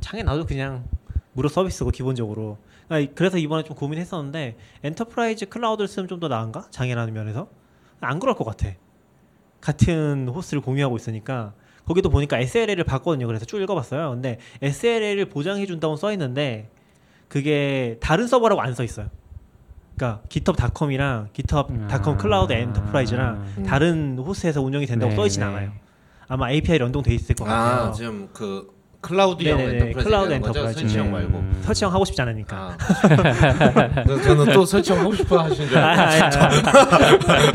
[0.00, 0.84] 장애 나도 그냥
[1.32, 2.58] 무료 서비스고 기본적으로.
[2.88, 6.66] 그러니까 그래서 이번에 좀 고민했었는데 enterprise 클라우드를 쓰면 좀 더 나은가?
[6.70, 7.48] 장애라는 면에서
[8.00, 8.70] 안 그럴 것 같아.
[9.60, 11.52] 같은 호스트를 공유하고 있으니까
[11.84, 13.26] 거기도 보니까 SLA를 봤거든요.
[13.26, 14.10] 그래서 쭉 읽어봤어요.
[14.10, 16.68] 근데 SLA를 보장해 준다고 써 있는데
[17.28, 19.08] 그게 다른 서버라고 안 써 있어요.
[19.96, 23.62] 그러니까 GitHub.com이랑 GitHub.com 클라우드 enterprise랑 음.
[23.64, 25.46] 다른 호스트에서 운영이 된다고 네, 써 있진 네.
[25.48, 25.72] 않아요.
[26.28, 27.88] 아마 API 연동돼 있을 것 같아요.
[27.88, 30.32] 아 지금 그 클라우드형 enterprise 클라우드?
[30.32, 30.80] enterprise.
[30.80, 31.12] 설치형 음.
[31.12, 31.44] 말고.
[31.62, 32.56] 설치형 하고 싶지 않으니까.
[32.56, 32.76] 아.
[34.06, 36.38] 저- 저는 또 설치형 하고 싶어 하신 줄 아, 알고.
[37.32, 37.46] 아니,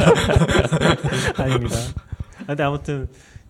[1.37, 1.75] 아니, 아닙니다.
[2.39, 3.07] 아, 근데 아무튼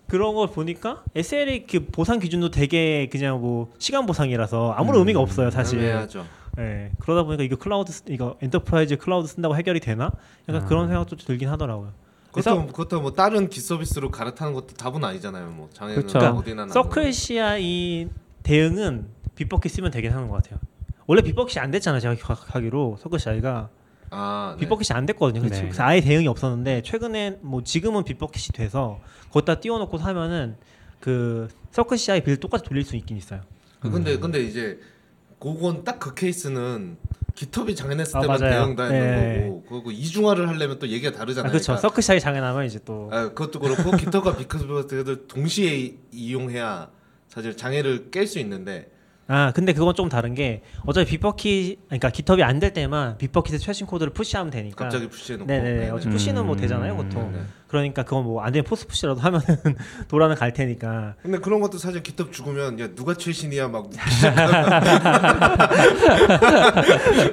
[0.08, 5.50] 그런 걸 보니까 SLA 그 보상 기준도 되게 그냥 뭐 시간 보상이라서 아무런 의미가 없어요,
[5.52, 5.80] 사실.
[5.80, 6.26] 애매하죠.
[6.60, 6.92] 예.
[7.00, 10.12] 그러다 보니까 이거 클라우드 쓰- 이거 enterprise 클라우드 쓴다고 해결이 되나?
[10.50, 10.66] 약간 아.
[10.66, 11.92] 그런 생각도 들긴 하더라고요.
[12.34, 15.50] 그것도 그것도 뭐 다른 기 서비스로 갈아타는 것도 답은 아니잖아요.
[15.52, 16.20] 뭐 장애는 그쵸.
[16.20, 18.10] 어디나 나는 서클 CI
[18.42, 20.60] 대응은 빗버킷 쓰면 되긴 하는 것 같아요.
[21.06, 23.70] 원래 빗버킷이 안 됐잖아요, 제가 기억하기로 서클 CI가
[24.10, 24.62] 아, 네.
[24.62, 25.42] 빗버킷이 안 됐거든요.
[25.42, 25.68] 그래서 네.
[25.68, 29.00] 그래서 아예 대응이 없었는데 최근에 뭐 지금은 빗버킷이 돼서
[29.32, 30.56] 거기다 띄워놓고 하면은
[31.00, 33.42] 그 서클 CI 빌 똑같이 돌릴 수 있긴 있어요.
[33.80, 33.92] 그 음.
[33.94, 34.80] 근데 근데 이제
[35.40, 36.98] 그건 딱 그 케이스는
[37.36, 38.54] GitHub이 장애났을 아, 때만 맞아요.
[38.54, 39.48] 대응 다 했는 네.
[39.48, 41.50] 거고 그리고 이중화를 하려면 또 얘기가 다르잖아요.
[41.50, 41.76] 아, 그렇죠.
[41.78, 46.90] CircleCI 장애나면 이제 또 아, 그것도 그렇고 GitHub과 Bitbucket을 동시에 이- 이용해야
[47.28, 48.92] 사실 장애를 깰 수 있는데
[49.28, 53.88] 아 근데 그건 좀 다른 게 어차피 Bitbucket 그러니까 GitHub이 안 될 때만 Bitbucket의 최신
[53.88, 56.60] 코드를 push하면 되니까 갑자기 push해놓고 네네네 어차피 push는 뭐 음.
[56.60, 57.40] 되잖아요 보통 네.
[57.74, 59.46] 그러니까 그건 뭐 안 되면 force push라도 하면은
[60.08, 61.16] 돌아는 갈 테니까.
[61.24, 63.68] 근데 그런 것도 사실 GitHub 죽으면 야 누가 최신이야?
[63.70, 63.90] 막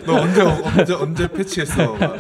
[0.07, 1.93] 너 언제 언제 언제 패치했어?
[1.95, 2.14] 막.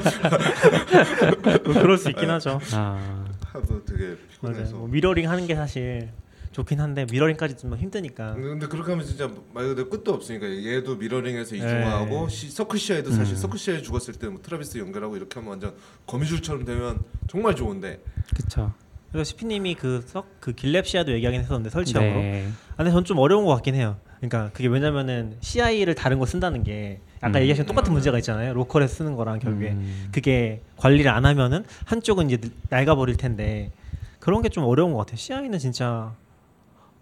[1.64, 2.60] 뭐 그럴 수 있긴 하죠.
[2.74, 4.76] 아, 하도 되게 피곤해서.
[4.76, 6.10] 뭐 미러링 하는 게 사실
[6.52, 11.54] 좋긴 한데 미러링까지 좀 힘드니까 근데 그렇게 하면 진짜 말 그대로 끝도 없으니까 얘도 미러링해서
[11.54, 13.36] 이중화하고 시, 서클 시아에도 사실 음.
[13.36, 15.74] 서클 시아에 죽었을 때 뭐 트라비스 연결하고 이렇게 하면 완전
[16.06, 16.98] 거미줄처럼 되면
[17.28, 18.00] 정말 좋은데
[18.34, 18.72] 그쵸.
[19.12, 22.48] 그래서 시피님이 그석그 길랩시아도 얘기하긴 했었는데 설치형으로 네.
[22.72, 23.96] 아, 근데 전 좀 어려운 것 같긴 해요.
[24.18, 27.42] 그러니까 그게 왜냐면은 CI를 다른 거 쓴다는 게 아까 음.
[27.42, 28.54] 얘기하신 똑같은 문제가 있잖아요.
[28.54, 30.08] 로컬에서 쓰는 거랑 결국에 음.
[30.12, 32.38] 그게 관리를 안 하면은 한쪽은 이제
[32.68, 33.72] 낡아 버릴 텐데
[34.20, 35.16] 그런 게 좀 어려운 것 같아요.
[35.16, 36.12] CI는 진짜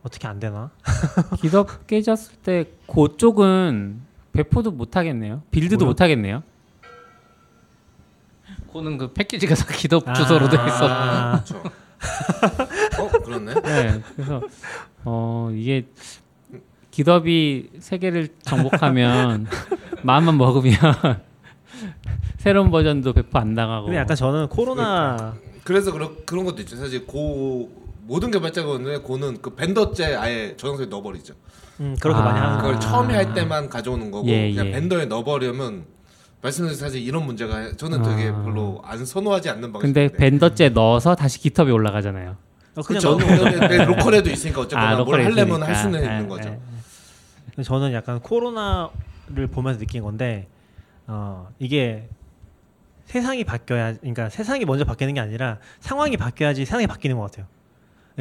[0.02, 0.70] 어떻게 안 되나?
[1.40, 4.00] 기덥 깨졌을 때 그쪽은
[4.32, 5.42] 배포도 못 하겠네요.
[5.50, 5.84] 빌드도?
[5.84, 6.42] 못 하겠네요.
[8.72, 10.88] 그는 그 패키지가 다 기덥 주소로 돼 있어.
[10.88, 11.62] 아, 그렇죠.
[12.98, 13.54] 어 그렇네.
[13.54, 14.02] 네.
[14.14, 14.42] 그래서
[15.04, 15.86] 어 이게
[16.90, 19.46] 기덥이 세계를 정복하면
[20.02, 20.74] 마음만 먹으면
[22.38, 23.86] 새로운 버전도 배포 안 나가고.
[23.86, 25.34] 근데 약간 저는 코로나
[25.64, 26.76] 그래서 그런 그런 것도 있죠.
[26.76, 31.34] 사실 고 모든 개발자가 오는데 고는 그 벤더째 아예 저장소에 넣어버리죠.
[31.80, 32.42] 음, 그렇게 많이 아.
[32.44, 32.62] 하는 거.
[32.62, 34.70] 그걸 처음에 할 때만 가져오는 거고 예, 그냥 예.
[34.72, 35.84] 벤더에 넣어버리면
[36.40, 38.42] 말씀드린 사실 이런 문제가 저는 되게 아.
[38.42, 40.16] 별로 안 선호하지 않는 근데 방식인데.
[40.16, 42.36] 벤더째 넣어서 다시 깃허브에 올라가잖아요.
[42.76, 43.68] 어, 그냥 그렇죠.
[43.68, 45.62] 내 로컬에도 있으니까 어쨌거나 뭘 로컬에 하려면.
[45.62, 46.48] 할 수는 예, 있는 거죠.
[46.48, 46.58] 예.
[47.54, 50.48] 근데 저는 약간 코로나를 보면서 느낀 건데
[51.06, 52.08] 어, 이게
[53.04, 57.46] 세상이 바뀌어야 그러니까 세상이 먼저 바뀌는 게 아니라 상황이 바뀌어야지 세상이 바뀌는 것 같아요.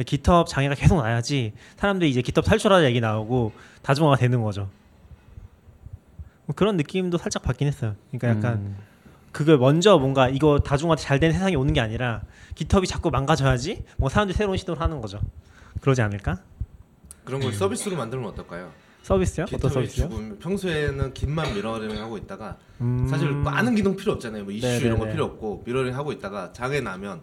[0.04, 4.68] 깃헙 장애가 계속 나야지 사람들이 이제 깃헙 탈출하자 얘기 나오고 다중화가 되는 거죠.
[6.46, 7.94] 뭐 그런 느낌도 살짝 받긴 했어요.
[8.10, 8.76] 그러니까 약간 음.
[9.32, 12.22] 그걸 먼저 뭔가 이거 다중화 잘 된 세상이 오는 게 아니라
[12.54, 15.20] 깃헙이 자꾸 망가져야지 뭐 사람들이 새로운 시도를 하는 거죠.
[15.80, 16.40] 그러지 않을까?
[17.24, 18.70] 그런 걸 서비스로 만들면 어떨까요?
[19.02, 19.46] 서비스요?
[19.52, 20.08] 어떤 서비스요?
[20.08, 23.06] 주고 평소에는 Git만 mirroring 하고 있다가 음...
[23.08, 24.44] 사실 많은 기능 필요 없잖아요.
[24.44, 24.84] 뭐 이슈 네네네.
[24.86, 27.20] 이런 거 필요 없고 미러링 하고 있다가 장애 나면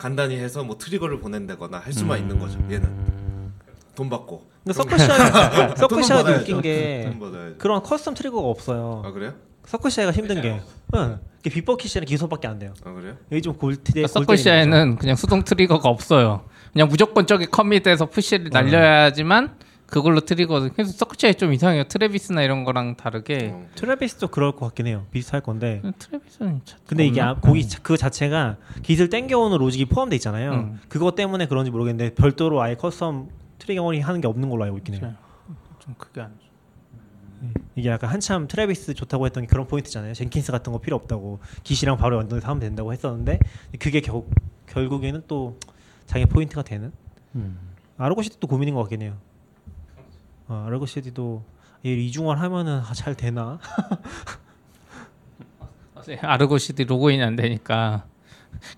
[0.00, 2.58] 간단히 해서 뭐 trigger를 보낸다거나 할 수만 있는 거죠.
[2.70, 3.52] 얘는 음.
[3.94, 4.48] 돈 받고.
[4.64, 6.32] 근데 CircleCI가 돈은 CircleCI도.
[6.32, 7.12] 웃긴 게.
[7.58, 9.02] 그런 custom trigger가 없어요.
[9.04, 9.34] 아 그래요?
[9.66, 10.60] CircleCI가 힘든 게,
[10.96, 12.72] 응, 이게 Bitbucket이랑 GitHub밖에 안 돼요.
[12.82, 13.14] 아 그래요?
[13.30, 13.92] 여기 좀 골대.
[13.92, 16.46] 그러니까 CircleCI에는 그냥 수동 trigger가 없어요.
[16.72, 19.54] 그냥 무조건 저기 commit에서 push를 날려야지만
[19.90, 20.70] 그걸로 trigger.
[20.74, 21.84] 그래서 CircleCI 좀 이상해요.
[21.84, 23.50] Travis나 이런 거랑 다르게.
[23.52, 23.66] 어.
[23.74, 25.06] Travis도 그럴 것 같긴 해요.
[25.10, 25.82] 비슷할 건데.
[25.98, 27.32] Travis는 참 근데 이게 없나?
[27.32, 30.52] 아- 그 자체가 Git을 땡겨오는 logic이 포함돼 있잖아요.
[30.52, 30.80] 음.
[30.88, 33.28] 그것 때문에 그런지 모르겠는데 별도로 아예 custom
[33.58, 35.14] trigger 뭐니 하는 게 없는 걸로 알고 있긴 해요.
[35.80, 36.34] 좀 크게 안.
[37.74, 40.12] 이게 약간 한참 Travis 좋다고 했던 게 그런 포인트잖아요.
[40.14, 43.38] Jenkins 같은 거 필요 없다고 Git이랑 바로 연동해서 하면 된다고 했었는데
[43.78, 44.24] 그게 겨,
[44.66, 45.58] 결국에는 또
[46.06, 46.92] 자기 포인트가 되는
[47.34, 47.58] 음.
[47.96, 49.14] 아르고시티도 고민인 것 같긴 해요.
[50.50, 51.42] 어, 아르고시티도
[51.86, 53.58] 얘 이중화를 하면은 아, 잘 되나?
[56.22, 58.04] 아르고시티 로그인이 안 되니까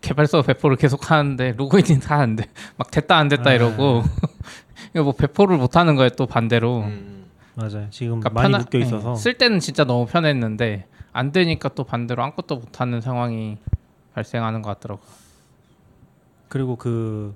[0.02, 2.44] 개발서 배포를 계속 하는데 로그인이 다 안 돼.
[2.76, 3.52] 막 됐다 안 됐다 아.
[3.54, 4.02] 이러고
[4.94, 6.80] 이거 뭐 배포를 못 하는 거예요 또 반대로.
[6.82, 7.24] 음.
[7.54, 7.86] 맞아요.
[7.90, 11.84] 지금 그러니까 많이 편하- 묶여 있어서 예, 쓸 때는 진짜 너무 편했는데 안 되니까 또
[11.84, 13.56] 반대로 아무것도 못 하는 상황이
[14.14, 15.00] 발생하는 것 같더라고.
[16.48, 17.34] 그리고 그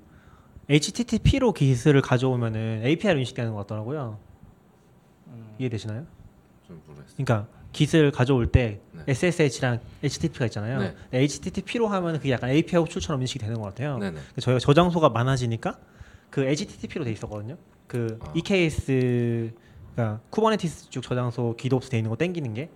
[0.69, 4.17] HTTP로 git을 가져오면은 API로 인식되는 것 같더라고요.
[5.27, 5.55] 음.
[5.59, 6.05] 이해되시나요?
[6.67, 7.15] 좀 모르겠어요.
[7.17, 9.03] 그러니까 git을 가져올 때 네.
[9.07, 10.79] SSH랑 HTTP가 있잖아요.
[10.79, 10.95] 네.
[11.13, 13.97] HTTP로 하면 그게 약간 API 호출처럼 인식이 되는 것 같아요.
[13.99, 14.19] 네네.
[14.39, 15.77] 저희가 저장소가 많아지니까
[16.29, 17.57] 그 HTTP로 돼 있었거든요.
[17.87, 18.33] 그 아.
[18.35, 22.69] EKS가 Kubernetes 쪽 저장소 GitOps 돼 있는 거 땡기는 게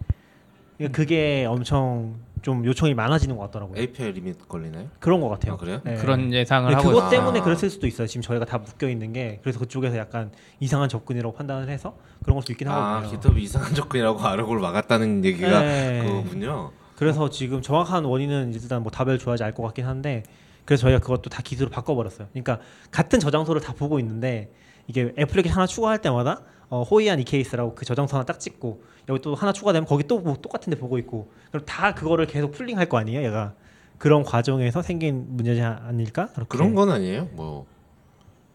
[0.78, 3.80] 그러니까 그게 엄청 좀 요청이 많아지는 것 같더라고요.
[3.80, 4.88] API limit 걸리나요?
[5.00, 5.54] 그런 것 같아요.
[5.54, 5.80] 아, 그래요?
[5.84, 5.96] 네.
[5.96, 7.10] 그런 예상을 근데 하고 그것.
[7.10, 7.44] 때문에 아.
[7.44, 8.08] 그랬을 수도 있어요.
[8.08, 12.42] 지금 저희가 다 묶여 있는 게 그래서 그쪽에서 약간 이상한 접근이라고 판단을 해서 그런 걸
[12.42, 13.20] 수도 있긴 아 하거든요.
[13.20, 16.04] GitHub 이상한 접근이라고 Argo를 막았다는 얘기가 네.
[16.06, 16.72] 그거군요.
[16.96, 20.24] 그래서 지금 정확한 원인은 일단 뭐 답을 줘야지 알 것 같긴 한데
[20.66, 22.28] 그래서 저희가 그것도 다 git을 바꿔버렸어요.
[22.32, 22.60] 그러니까
[22.92, 24.52] 같은 저장소를 다 보고 있는데
[24.88, 29.22] 이게 애플리케이션 하나 추가할 때마다 어, 호이안 이 케이스라고 그 저장소 하나 딱 찍고 여기
[29.22, 32.97] 또 하나 추가되면 거기 또 뭐 똑같은데 보고 있고 그럼 다 그거를 계속 풀링할 거
[32.97, 33.53] 아니에요, 얘가
[33.97, 36.28] 그런 과정에서 생긴 문제지 아닐까?
[36.34, 36.47] 그렇게.
[36.57, 37.26] 그런 건 아니에요.
[37.34, 37.65] 뭐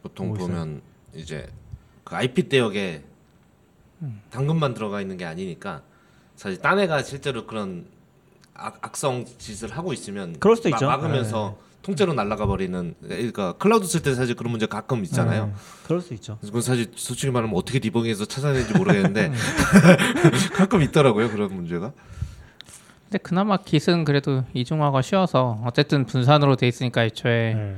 [0.03, 0.37] 보통 뭐?
[0.39, 0.81] 보면
[1.15, 1.47] 이제
[2.05, 3.05] 그 IP 대역에
[4.31, 5.83] 당근만 들어가 있는 게 아니니까
[6.37, 7.87] 사실 딴 애가 실제로 그런
[8.55, 10.87] 악, 악성 짓을 하고 있으면 그럴 수도 마- 있죠.
[10.87, 15.47] 막으면서 통째로 날아가 버리는 그러니까 클라우드 쓸 때 사실 그런 문제 가끔 있잖아요.
[15.47, 15.53] 네,
[15.87, 16.37] 그럴 수 있죠.
[16.43, 19.31] 그건 사실 솔직히 말하면 어떻게 디버깅해서 찾아내는지 모르겠는데
[20.55, 21.93] 가끔 있더라고요 그런 문제가.
[23.05, 27.77] 근데 그나마 깃은 그래도 이중화가 쉬워서 어쨌든 분산으로 돼 있으니까 애초에 네.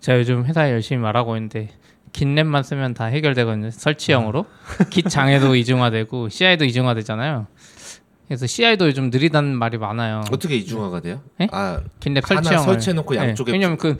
[0.00, 1.68] 제가 요즘 회사에 열심히 말하고 있는데
[2.12, 4.46] 깃랩만 쓰면 다 해결되거든요 설치형으로
[4.88, 7.48] 깃 장애도 이중화되고 CI도 이중화되잖아요
[8.28, 11.20] 그래서 CI도 요즘 느리다는 말이 많아요 어떻게 이중화가 돼요?
[11.40, 11.48] 예?
[11.52, 13.96] 아 깃랩 하나 설치형을 설치해놓고 네, 양쪽에 왜냐면 그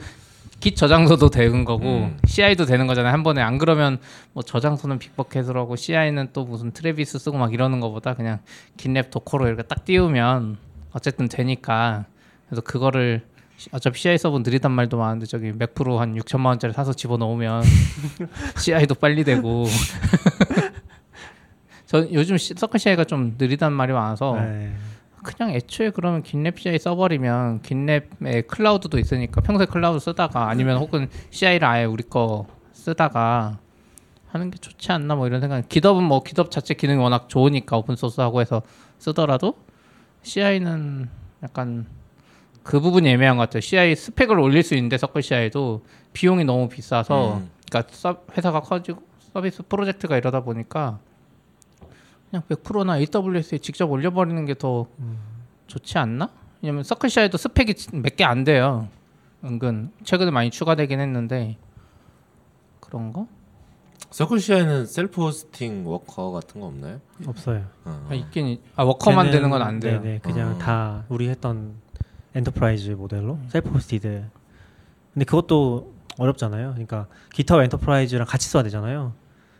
[0.59, 2.17] git 저장소도 되는 거고 음.
[2.25, 3.99] CI도 되는 거잖아요 한 번에 안 그러면
[4.33, 8.39] 뭐 저장소는 Bitbucket으로 하고 CI는 또 무슨 Travis 쓰고 막 이러는 거보다 그냥
[8.77, 10.57] GitLab Docker로 이렇게 딱 띄우면
[10.93, 12.05] 어쨌든 되니까
[12.49, 13.21] 그래서 그거를
[13.57, 17.61] 시- 어차피 CI 서버 느리단 말도 많은데 저기 Mac Pro 한 6천만 원짜리 사서 집어넣으면
[18.57, 19.65] CI도 빨리 되고
[21.87, 24.73] 저 요즘 시- Circle CI가 좀 느리단 말이 많아서 네.
[25.23, 31.67] 그냥 애초에 그러면 GitLab CI 써버리면 GitLab에 클라우드도 있으니까 평소에 클라우드 쓰다가 아니면 혹은 CI를
[31.67, 33.57] 아예 우리 거 쓰다가
[34.27, 35.67] 하는 게 좋지 않나 뭐 이런 생각.
[35.69, 38.61] GitHub은 뭐 GitHub 자체 기능이 워낙 좋으니까 오픈 소스하고 해서
[38.99, 39.55] 쓰더라도
[40.23, 41.09] CI는
[41.43, 41.85] 약간
[42.63, 43.61] 그 부분이 애매한 것 같아요.
[43.61, 47.49] CI 스펙을 올릴 수 있는데 Circle CI도 비용이 너무 비싸서 음.
[47.69, 49.01] 그러니까 서, 회사가 커지고
[49.33, 50.99] 서비스 프로젝트가 이러다 보니까
[52.29, 54.87] 그냥 100%나 AWS에 직접 올려버리는 게더
[55.67, 56.29] 좋지 않나?
[56.61, 58.87] 왜냐면 Circle CI에도 스펙이 몇 개 안 돼요.
[59.43, 61.57] 은근 최근에 많이 추가되긴 했는데
[62.79, 63.27] 그런 거?
[64.09, 66.99] Circle CI는 self hosting worker 같은 거 없나요?
[67.25, 67.65] 없어요.
[67.85, 68.07] 어.
[68.09, 70.01] 아, 있긴 있- 아 worker만 걔는- 되는 건 안 돼요.
[70.01, 70.57] 네네, 그냥 어.
[70.57, 71.75] 다 우리 했던
[72.33, 73.47] enterprise 모델로 음.
[73.49, 74.25] self hosted.
[75.13, 76.69] 근데 그것도 어렵잖아요.
[76.71, 79.13] 그러니까 GitHub enterprise랑 같이 써야 되잖아요.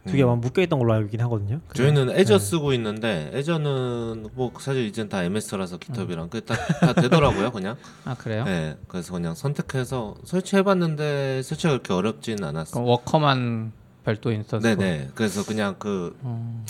[0.07, 0.41] 두 개가 음.
[0.41, 1.59] 묶여 있던 걸로 알고 있긴 하거든요.
[1.73, 2.45] 저희는 Azure 네.
[2.45, 7.75] 쓰고 있는데 Azure는 뭐 사실 이젠 다 MS라서 GitHub랑 그다 다 되더라고요 그냥.
[8.05, 8.43] 아 그래요?
[8.45, 12.71] 네, 그래서 그냥 선택해서 설치해봤는데 설치가 그렇게 어렵진 않았어.
[12.73, 13.71] 그럼 worker만
[14.03, 14.65] 별도 instance.
[14.65, 15.09] 네네.
[15.15, 16.65] 그래서 그냥 그 음,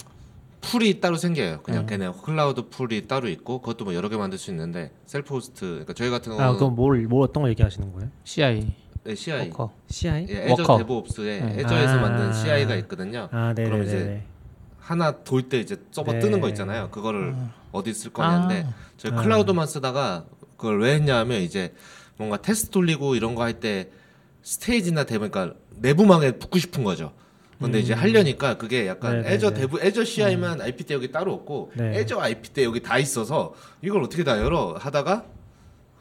[0.62, 1.62] pool이 따로 생겨요.
[1.62, 1.88] 그냥 음.
[1.88, 5.66] 걔네 클라우드 pool이 따로 있고 그것도 뭐 여러 개 만들 수 있는데 self host.
[5.66, 8.10] 그러니까 저희 같은 아 경우는 그럼 뭘, 뭘 어떤 걸 얘기하시는 거예요?
[8.24, 8.74] CI
[9.08, 9.48] 네, CI.
[9.50, 9.72] 워커.
[9.90, 10.26] CI?
[10.30, 10.78] 예, Azure worker.
[10.80, 11.60] DevOps에 네.
[11.62, 12.02] 애저에서 아.
[12.02, 13.30] 만든 CI가 있거든요.
[13.32, 14.24] 아 그럼 이제 네네네.
[14.80, 16.20] 하나 돌 때 이제 서버 네.
[16.20, 16.90] 뜨는 거 있잖아요.
[16.92, 17.50] 그거를 음.
[17.72, 18.74] 어디 쓸 거냐인데 아.
[18.98, 19.22] 저희 아.
[19.22, 20.26] 클라우드만 쓰다가
[20.58, 21.74] 그걸 왜 했냐면 이제
[22.18, 23.90] 뭔가 테스트 돌리고 이런 거 할 때
[24.44, 27.12] stage나 되면 그러니까 내부망에 붙고 싶은 거죠.
[27.60, 28.00] 근데 이제 음.
[28.00, 29.34] 하려니까 그게 약간 네네네.
[29.36, 32.00] Azure 데브 Azure CI만 IP 대역이 따로 없고 네.
[32.00, 35.26] Azure IP 대역이 다 있어서 이걸 어떻게 다 열어 하다가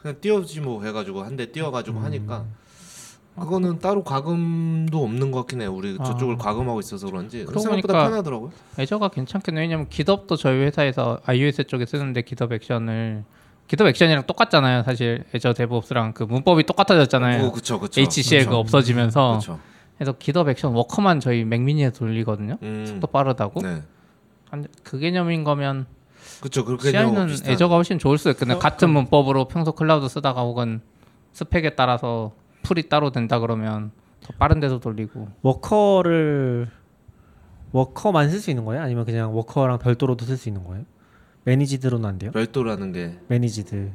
[0.01, 1.51] 그냥 띄우지 뭐 해가지고 한대 음.
[1.51, 2.45] 띄워가지고 하니까
[3.39, 5.73] 그거는 따로 과금도 없는 것 같긴 해요.
[5.73, 6.03] 우리 아.
[6.03, 8.51] 저쪽을 과금하고 있어서 그런지 생각보다 보니까 편하더라고요.
[8.79, 9.61] Azure가 괜찮겠네.
[9.61, 13.23] 왜냐면 GitHub도 저희 회사에서 iOS 쪽에 쓰는데 GitHub Action을
[13.67, 14.83] GitHub Action이랑 똑같잖아요.
[14.83, 17.45] 사실 Azure DevOps랑 그 문법이 똑같아졌잖아요.
[17.45, 18.01] 어, 그쵸 그쵸.
[18.01, 18.57] HCL가 그쵸.
[18.59, 19.59] 없어지면서 그쵸.
[19.97, 22.57] 그래서 GitHub Action worker만 저희 Mac mini에 돌리거든요.
[22.61, 22.97] 음.
[23.01, 23.61] 또 빠르다고.
[23.61, 23.83] 네.
[24.49, 25.85] 한- 그 개념인 거면
[26.41, 27.29] 그쵸 그렇게 CI는.
[27.45, 28.55] Azure가 훨씬 좋을 수 있겠네.
[28.55, 30.81] 어, 같은 문법으로 평소 클라우드 쓰다가 혹은
[31.33, 32.31] 스펙에 따라서
[32.67, 33.91] pool이 따로 된다 그러면
[34.21, 36.67] 더 빠른 데서 돌리고 worker를
[37.71, 38.81] worker만 쓸 수 있는 거예요?
[38.83, 40.83] 아니면 그냥 worker랑 별도로도 쓸 수 있는 거예요?
[41.45, 42.31] managed로는 안 돼요?
[42.31, 43.91] 별도라는 게 managed.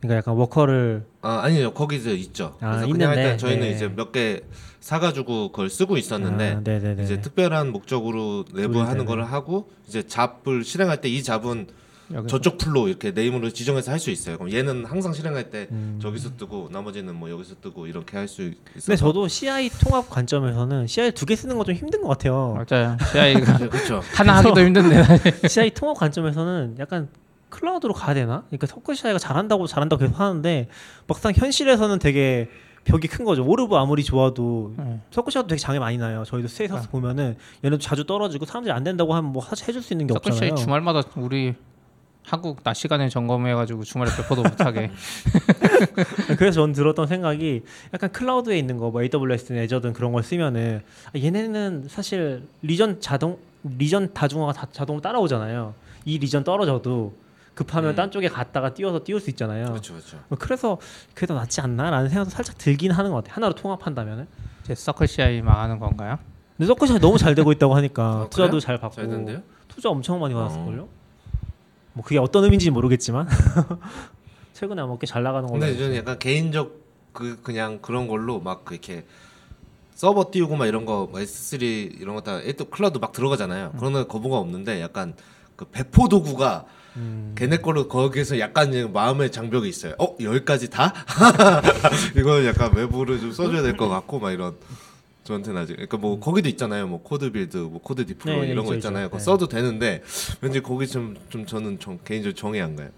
[0.00, 2.56] 그러니까 약간 워커를 아, 아니요 거기서 있죠.
[2.60, 3.70] 아, 그래서 그냥 있는데, 일단 저희는 네.
[3.72, 4.40] 이제 몇 개
[4.80, 7.02] 사가지고 그걸 쓰고 있었는데 아.
[7.02, 8.86] 이제 특별한 목적으로 내부 돌리는.
[8.86, 11.66] 하는 거를 하고 이제 job을 실행할 때 이 job은
[12.12, 14.36] 여기서 저쪽 pool로 이렇게 name으로 지정해서 할 수 있어요.
[14.38, 15.98] 그럼 얘는 항상 실행할 때 음.
[16.00, 18.86] 저기서 뜨고 나머지는 뭐 여기서 뜨고 이렇게 할 수 있어서.
[18.86, 22.54] 근데 저도 CI 통합 관점에서는 CI 두 개 쓰는 거좀 힘든 것 같아요.
[22.70, 22.96] 맞아요.
[23.12, 24.00] CI가 그렇죠.
[24.14, 25.04] 하나 하기도 힘든데
[25.48, 27.08] CI 통합 관점에서는 약간
[27.48, 28.42] 클라우드로 가야 되나?
[28.48, 30.68] 그러니까 Circle CI가 잘한다고 잘한다고 계속 하는데
[31.06, 32.48] 막상 현실에서는 되게
[32.84, 33.44] 벽이 큰 거죠.
[33.44, 35.00] Orb 아무리 좋아도 네.
[35.10, 36.22] Circle CI도 되게 장애 많이 나요.
[36.24, 40.06] 저희도 status 보면은 얘네도 자주 떨어지고 사람들이 안 된다고 하면 뭐 사실 해줄 수 있는
[40.06, 40.54] 게 없잖아요.
[40.54, 41.54] 주말마다 우리
[42.26, 44.90] 한국 낮 시간에 점검해가지고 주말에 배포도 못하게
[46.36, 47.62] 그래서 저는 들었던 생각이
[47.94, 50.82] 약간 클라우드에 있는 거, 뭐 AWS든 애저든 그런 걸 쓰면은
[51.14, 55.74] 아, 얘네는 사실 리전 자동 리전 다중화가 다 자동으로 따라오잖아요.
[56.04, 57.14] 이 리전 떨어져도
[57.54, 57.96] 급하면 음.
[57.96, 59.66] 딴 쪽에 갔다가 띄워서 띄울 수 있잖아요.
[59.66, 60.18] 그렇죠, 그렇죠.
[60.38, 60.78] 그래서
[61.26, 63.34] 더 낫지 않나라는 생각도 살짝 들긴 하는 것 같아요.
[63.36, 64.26] 하나로 통합한다면은.
[64.64, 66.18] 이제 Circle CI 망하는 건가요?
[66.56, 68.60] 근데 Circle CI 너무 잘 되고 있다고 하니까 아, 투자도 그래요?
[68.60, 69.42] 잘 받고 잘 된대요?
[69.68, 70.88] 투자 엄청 많이 받았을걸요.
[71.96, 73.26] 뭐 그게 어떤 의미인지 모르겠지만
[74.52, 75.60] 최근에 아마 꽤잘 나가는 걸로.
[75.60, 75.96] 근데 저는.
[75.96, 76.84] 약간 개인적
[77.14, 79.06] 그 그냥 그런 걸로 막 이렇게
[79.94, 81.62] 서버 띄우고 막 이런 거뭐 S3
[81.98, 83.72] 이런 거다 또 클라우드 막 들어가잖아요.
[83.78, 85.14] 그런 거 거부가 없는데 약간
[85.56, 86.66] 그 배포 도구가
[86.96, 87.34] 음.
[87.36, 89.94] 걔네 거로 거기에서 약간 마음의 장벽이 있어요.
[89.98, 90.92] 어 여기까지 다?
[92.14, 94.54] 이거 약간 외부를 좀 써줘야 될 것 같고 막 이런
[95.26, 96.86] 저한테는 아직 그러니까 뭐 거기도 있잖아요.
[96.86, 99.04] 뭐 CodeBuild, 뭐 CodeDeploy 네, 이런 있죠, 거 있잖아요.
[99.06, 99.10] 있죠.
[99.10, 99.24] 그거 네.
[99.24, 100.02] 써도 되는데
[100.40, 102.88] 왠지 거기 좀 좀 저는 좀 개인적으로 정이 안 가요.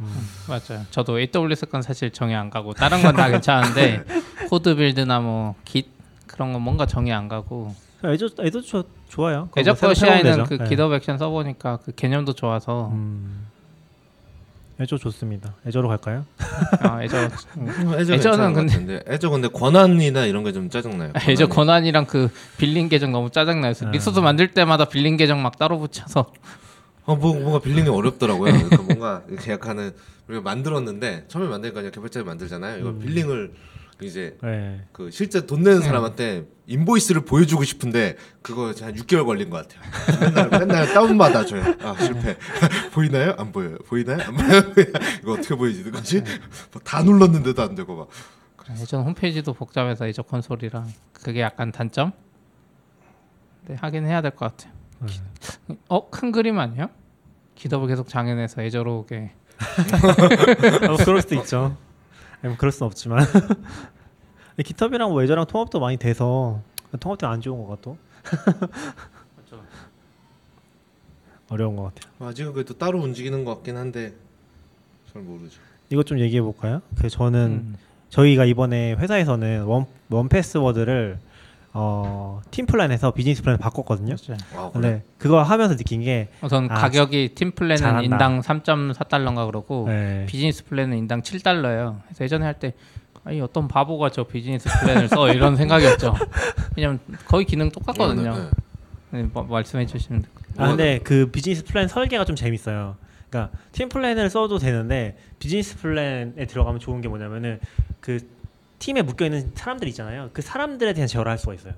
[0.48, 0.84] 맞아요.
[0.90, 4.04] 저도 AWS 건 사실 정이 안 가고 다른 건 다 괜찮은데
[4.48, 5.88] CodeBuild나 뭐 git
[6.26, 7.74] 그런 건 뭔가 정이 안 가고
[8.04, 9.48] 애저 애저 저 좋아요.
[9.48, 10.54] 그거 Azure 뭐 새로 새로운 그.
[10.58, 10.64] 네.
[10.68, 13.46] GitHub Action 써보니까 그 개념도 좋아서 음.
[14.80, 15.54] Azure 좋습니다.
[15.66, 16.24] Azure로 갈까요?
[16.80, 17.94] 아, Azure 음.
[17.98, 21.12] 애저 애저는 근데- 같은데 Azure 근데 권한이나 이런 게 좀 짜증나요.
[21.28, 21.54] Azure 권한이.
[21.56, 23.72] 권한이랑 그 billing 계정 너무 짜증나요.
[23.84, 23.90] 아.
[23.90, 26.32] resource 만들 때마다 billing 계정 막 따로 붙여서
[27.06, 28.52] 어, 뭐, 뭔가 billing이 어렵더라고요.
[28.68, 29.92] 그러니까 뭔가 이렇게 약간은
[30.28, 32.78] 우리가 만들었는데 처음에 만드니까 그냥 개발자를 만들잖아요.
[32.78, 32.98] 이거 음.
[33.00, 33.52] billing을
[34.00, 34.84] 이제 네.
[34.92, 40.20] 그 실제 돈 내는 사람한테 인보이스를 보여주고 싶은데 그거 한 6개월 걸린 것 같아요.
[40.20, 41.64] 맨날 맨날 다운받아 줘요.
[41.82, 42.36] 아 실패.
[42.92, 43.34] 보이나요?
[43.38, 43.76] 안 보여요.
[43.86, 44.18] 보이나요?
[44.24, 44.62] 안 보여요.
[45.22, 46.22] 이거 어떻게 보여지는 거지?
[46.72, 48.08] 뭐다 눌렀는데도 안 되고 막.
[48.78, 52.12] 예전 홈페이지도 복잡해서 애저 콘솔이랑 그게 약간 단점.
[53.66, 54.72] 네, 하긴 해야 될 것 같아요.
[55.88, 56.88] 어큰 그림 아니에요?
[57.54, 59.32] 기덥을 계속 장애내서 애저로 오게.
[59.58, 61.76] 아, 뭐 그럴 수도 있죠.
[62.42, 63.24] 뭐 그럴 수는 없지만.
[64.64, 66.60] 기탑이랑 뭐 애저랑 통합도 많이 돼서
[66.98, 67.96] 통합도 안 좋은 것 같도.
[71.50, 72.28] 어려운 것 같아요.
[72.28, 74.14] 아직은 그래도 따로 움직이는 것 같긴 한데
[75.12, 75.60] 잘 모르죠.
[75.90, 76.82] 이것 좀 얘기해 볼까요?
[76.96, 77.76] 그 저는 음.
[78.10, 81.18] 저희가 이번에 회사에서는 원, 1Password를
[81.80, 84.16] 어, 팀 플랜에서 비즈니스 플랜을 바꿨거든요.
[84.56, 84.70] 아, 그래?
[84.72, 88.02] 근데 그거 하면서 느낀 게 우선 아, 가격이 팀 플랜은 잘한다.
[88.02, 90.26] 인당 3.4달러인가 그러고 네.
[90.28, 92.00] 비즈니스 플랜은 인당 7달러예요.
[92.06, 92.74] 그래서 예전에 할 때
[93.24, 96.14] 아니 어떤 바보가 저 비즈니스 플랜을 써 이런 생각이었죠.
[96.76, 98.34] 왜냐면 거의 기능 똑같거든요.
[98.34, 98.40] 네,
[99.10, 99.22] 네.
[99.22, 100.32] 네, 뭐, 말씀해 주시면 돼요.
[100.56, 102.96] 아 근데 그 비즈니스 플랜 설계가 좀 재밌어요.
[103.30, 107.60] 그러니까 팀 플랜을 써도 되는데 비즈니스 플랜에 들어가면 좋은 게 뭐냐면은
[108.00, 108.18] 그
[108.78, 110.30] 팀에 묶여 있는 사람들 있잖아요.
[110.32, 111.74] 그 사람들에 대한 제어를 할 수가 있어요.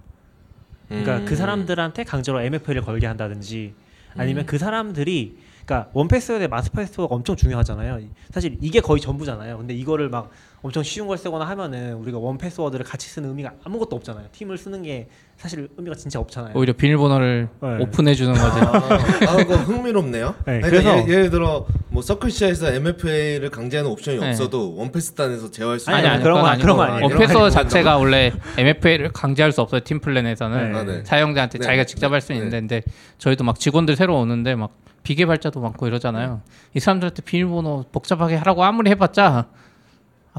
[0.88, 1.24] 그러니까 음.
[1.24, 3.74] 그 사람들한테 강제로 MFA를 걸게 한다든지
[4.16, 4.46] 아니면 음.
[4.46, 8.00] 그 사람들이 그러니까 1Password 마스터 패스워드가 엄청 중요하잖아요.
[8.30, 9.58] 사실 이게 거의 전부잖아요.
[9.58, 10.30] 근데 이거를 막
[10.62, 14.26] 엄청 쉬운 걸 쓰거나 하면은 우리가 원 패스워드를 같이 쓰는 의미가 아무것도 없잖아요.
[14.32, 15.08] 팀을 쓰는 게
[15.38, 16.52] 사실 의미가 진짜 없잖아요.
[16.54, 17.76] 오히려 비밀번호를 네.
[17.80, 18.60] 오픈해 주는 거지.
[18.60, 20.34] 아, 아, 그거 흥미롭네요.
[20.44, 24.28] 네, 그러니까 그래서- 예, 예를 들어 뭐 서클시아에서 MFA를 강제하는 옵션이 네.
[24.28, 27.28] 없어도 원패스단에서 제어할 수 아니, 있는 아니, 그런 거- 아니고 그런 거 아니에요.
[27.38, 29.80] 거 자체가 원래 MFA를 강제할 수 없어요.
[29.82, 30.78] 팀 플랜에서는 네.
[30.78, 31.02] 아, 네.
[31.04, 31.64] 사용자한테 네.
[31.64, 32.34] 자기가 직접 할수 네.
[32.34, 32.82] 있는데 근데
[33.16, 36.42] 저희도 막 직원들 새로 오는데 막 비개발자도 많고 이러잖아요.
[36.74, 39.59] 이 사람들한테 비밀번호 복잡하게 하라고 아무리 해봤자 아,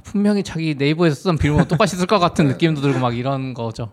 [0.04, 3.92] 분명히 자기 네이버에서 쓰던 비밀번호 똑같이 쓸 것 같은 느낌도 들고 막 이런 거죠.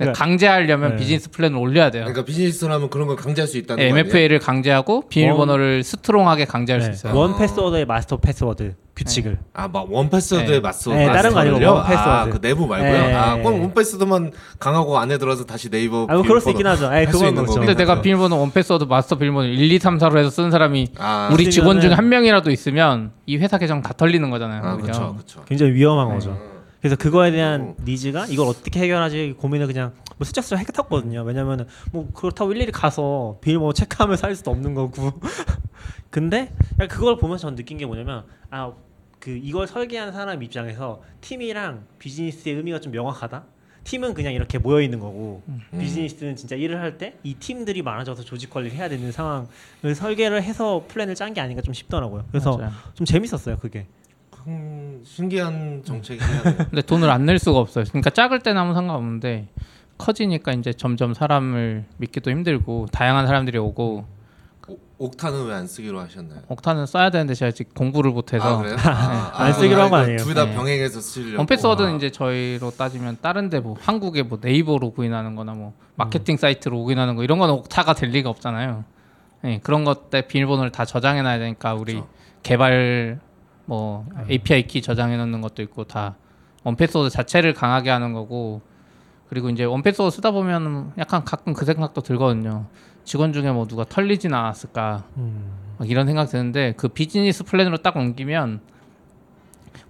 [0.00, 0.96] 그러니까- 강제하려면 네.
[0.96, 2.04] 비즈니스 플랜을 올려야 돼요.
[2.04, 4.06] 그러니까 비즈니스라면 그런 걸 강제할 수 있다는 네, 거 아니에요?
[4.06, 6.94] MFA를 강제하고 비밀번호를 strong하게 강제할 수 네.
[6.94, 7.14] 있어요.
[7.16, 10.60] 원 패스워드의 마스터 패스워드 규칙을 아, 막 1Password에 네.
[10.60, 11.72] 맞서 네, 다른 거 아니고 맞서요?
[11.74, 12.08] 1Password.
[12.08, 12.90] 아, 그 내부 말고요.
[12.92, 13.14] 네.
[13.14, 16.84] 아, 그럼 원 패스워드만 강하고 안에 들어서 다시 네이버 아, 뭐 그럴 수 있긴 하죠.
[16.86, 17.54] 예, 할수 그건 그렇죠.
[17.60, 18.00] 근데 내가.
[18.02, 21.92] 비밀번호 1Password 마스터 비밀번호 1, 2, 3, 4로 해서 쓰는 사람이 아, 우리 직원 중에
[21.92, 24.62] 한 명이라도 있으면 이 회사 계정 다 털리는 거잖아요.
[24.64, 24.76] 아.
[24.76, 25.14] 그렇죠.
[25.14, 25.42] 그렇죠.
[25.46, 26.14] 굉장히 위험한 네.
[26.14, 26.36] 거죠.
[26.80, 27.76] 그래서 그거에 대한 어.
[27.84, 31.22] needs가 이걸 어떻게 해결하지 고민을 그냥 뭐 슬쩍슬쩍 했었거든요.
[31.22, 35.12] 왜냐면은 뭐 그렇다고 일일이 가서 비밀번호 체크하면서 할 수도 없는 거고.
[36.10, 36.52] 근데
[36.88, 38.72] 그걸 보면서 전 느낀 게 뭐냐면 아
[39.20, 43.44] 그 이걸 설계한 사람 입장에서 팀이랑 비즈니스의 의미가 좀 명확하다.
[43.84, 45.60] 팀은 그냥 이렇게 모여 있는 거고 음.
[45.78, 50.86] 비즈니스는 진짜 일을 할 때 이 팀들이 많아져서 조직 관리를 해야 되는 상황을 설계를 해서
[50.88, 52.24] 플랜을 짠 게 아닌가 좀 싶더라고요.
[52.30, 52.72] 그래서 맞아요.
[52.94, 53.84] 좀 재밌었어요 그게.
[54.46, 56.56] 음, 신기한 하네요.
[56.70, 57.84] 근데 돈을 안 낼 수가 없어요.
[57.88, 59.48] 그러니까 작을 때는 아무 상관없는데
[59.98, 64.04] 커지니까 이제 점점 사람을 믿기도 힘들고 다양한 사람들이 오고
[64.68, 66.40] 오- Okta는 왜 안 쓰기로 하셨나요?
[66.48, 68.76] Okta는 써야 되는데 제가 아직 공부를 못해서 아, 그래요?
[68.84, 70.18] 아, 안 쓰기로 한 거 아니에요?
[70.18, 70.54] 둘다 네.
[70.54, 71.38] 병행해서 쓰려고.
[71.38, 71.96] 1Password는 아.
[71.96, 77.24] 이제 저희로 따지면 다른데 뭐 한국에 뭐 네이버 로그인하는 거나 뭐 마케팅 사이트 로그인하는 거
[77.24, 78.84] 이런 거는 Okta가 될 리가 없잖아요.
[79.42, 82.08] 네, 그런 것 때 비밀번호를 다 저장해 놔야 되니까 우리 그렇죠.
[82.42, 83.20] 개발
[83.70, 86.16] 뭐 API 키 저장해 놓는 것도 있고 다
[86.64, 88.62] 1Password 자체를 강하게 하는 거고
[89.28, 92.66] 그리고 이제 1Password 쓰다 보면 약간 가끔 그 생각도 들거든요.
[93.04, 95.52] 직원 중에 뭐 누가 털리진 않았을까 음.
[95.78, 98.58] 막 이런 생각 드는데 그 비즈니스 플랜으로 딱 옮기면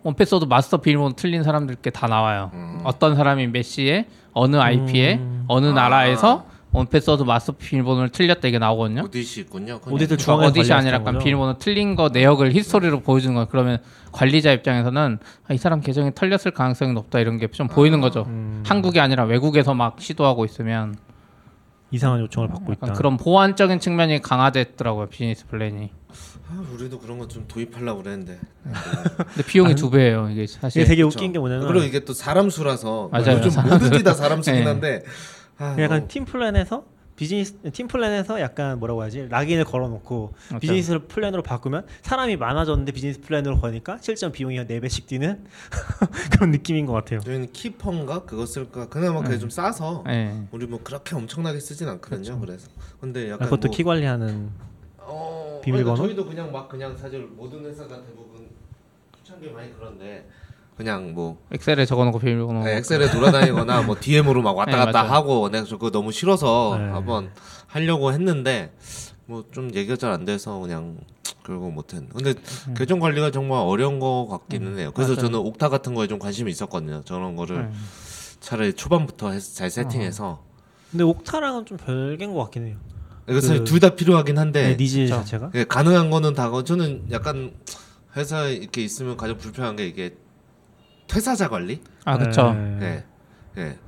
[0.03, 2.51] 1Password 마스터 비밀번호 틀린 사람들 게 다 나와요.
[2.53, 2.81] 음.
[2.85, 5.45] 어떤 사람이 몇 시에 어느 IP에 음.
[5.49, 5.73] 어느 아.
[5.73, 9.03] 나라에서 1Password 마스터 비밀번호를 틀렸다 이게 나오거든요.
[9.03, 9.81] audit이 있군요.
[9.81, 9.95] 그냥.
[9.95, 11.25] audit을 그러니까 중앙에 audit이 아니라 약간 거죠?
[11.25, 13.49] 비밀번호 틀린 거 내역을 history로 보여주는 거예요.
[13.51, 13.79] 그러면
[14.13, 15.19] 관리자 입장에서는
[15.49, 18.25] 아, 이 사람 계정이 털렸을 가능성이 높다 이런 게좀 보이는 거죠.
[18.29, 18.63] 음.
[18.65, 20.95] 한국이 아니라 외국에서 막 시도하고 있으면
[21.91, 22.93] 이상한 요청을 받고 있다.
[22.93, 25.91] 그런 보안적인 측면이 강화됐더라고요 비즈니스 플랜이.
[26.49, 28.39] 아, 우리도 그런 거 좀 도입하려고 그랬는데.
[28.63, 30.83] 근데 비용이 두 배예요 이게 사실.
[30.83, 31.03] 이게 되게.
[31.03, 33.39] 웃긴 게 뭐냐면 그리고 이게 또 사람 수라서 뭐 맞아요.
[33.39, 34.67] 요즘 사람 모든 게 다 사람 수긴 네.
[34.67, 35.03] 한데.
[35.61, 36.85] 아, 약간 너무- 팀 플랜에서
[37.17, 40.59] 비즈니스 팀 플랜에서 약간 뭐라고 하지 lock-in을 걸어놓고 맞죠.
[40.59, 45.45] 비즈니스 플랜으로 바꾸면 사람이 많아졌는데 비즈니스 플랜으로 거니까 실전 비용이 한 4 배씩 뛰는
[46.33, 47.21] 그런 느낌인 것 같아요.
[47.21, 50.47] 저희는 Keeper인가 그거 쓸까 그나마 그게 좀 싸서 네.
[50.51, 52.41] 우리 뭐 그렇게 엄청나게 쓰진 않거든요.
[52.41, 52.71] 그래서
[53.03, 54.49] 근데 약간 그것도 뭐, 키 관리하는
[54.97, 55.97] 어, 비밀번호?
[55.97, 58.49] 그러니까 저희도 그냥 막 그냥 사실 모든 회사가 대부분
[59.19, 60.27] 초창기 많이 그런데
[60.81, 62.65] 그냥 뭐 엑셀에 적어놓고 비밀번호.
[62.65, 65.13] 네, 엑셀에 돌아다니거나 뭐 DM으로 막 왔다 네, 갔다 맞아요.
[65.13, 66.85] 하고 내가 저 그거 너무 싫어서 네.
[66.89, 67.31] 한번
[67.67, 68.73] 하려고 했는데
[69.27, 70.97] 뭐 좀 얘기가 잘 안 돼서 그냥
[71.45, 72.07] 결국 못했네.
[72.15, 72.33] 근데
[72.75, 74.91] 계정 관리가 정말 어려운 거 같기는 해요.
[74.95, 75.17] 그래서 음.
[75.17, 75.27] 맞아요.
[75.27, 77.03] 저는 옥타 같은 거에 좀 관심이 있었거든요.
[77.05, 77.73] 저런 거를 네.
[78.41, 80.43] 차라리 초반부터 해서 잘 세팅해서
[80.91, 82.77] 근데 옥타랑은 좀 별개인 것 같긴 해요.
[83.29, 85.09] 이거 사실 그- 둘다 필요하긴 한데 네, 니즈.
[85.09, 87.53] 자체가 예, 가능한 거는 다 거- 저는 약간
[88.17, 90.17] 회사에 이렇게 있으면 가장 불편한 게 이게
[91.11, 91.81] 퇴사자 관리.
[92.05, 92.53] 아 그렇죠.
[92.55, 93.05] 네.
[93.59, 93.63] 예.
[93.63, 93.79] 예.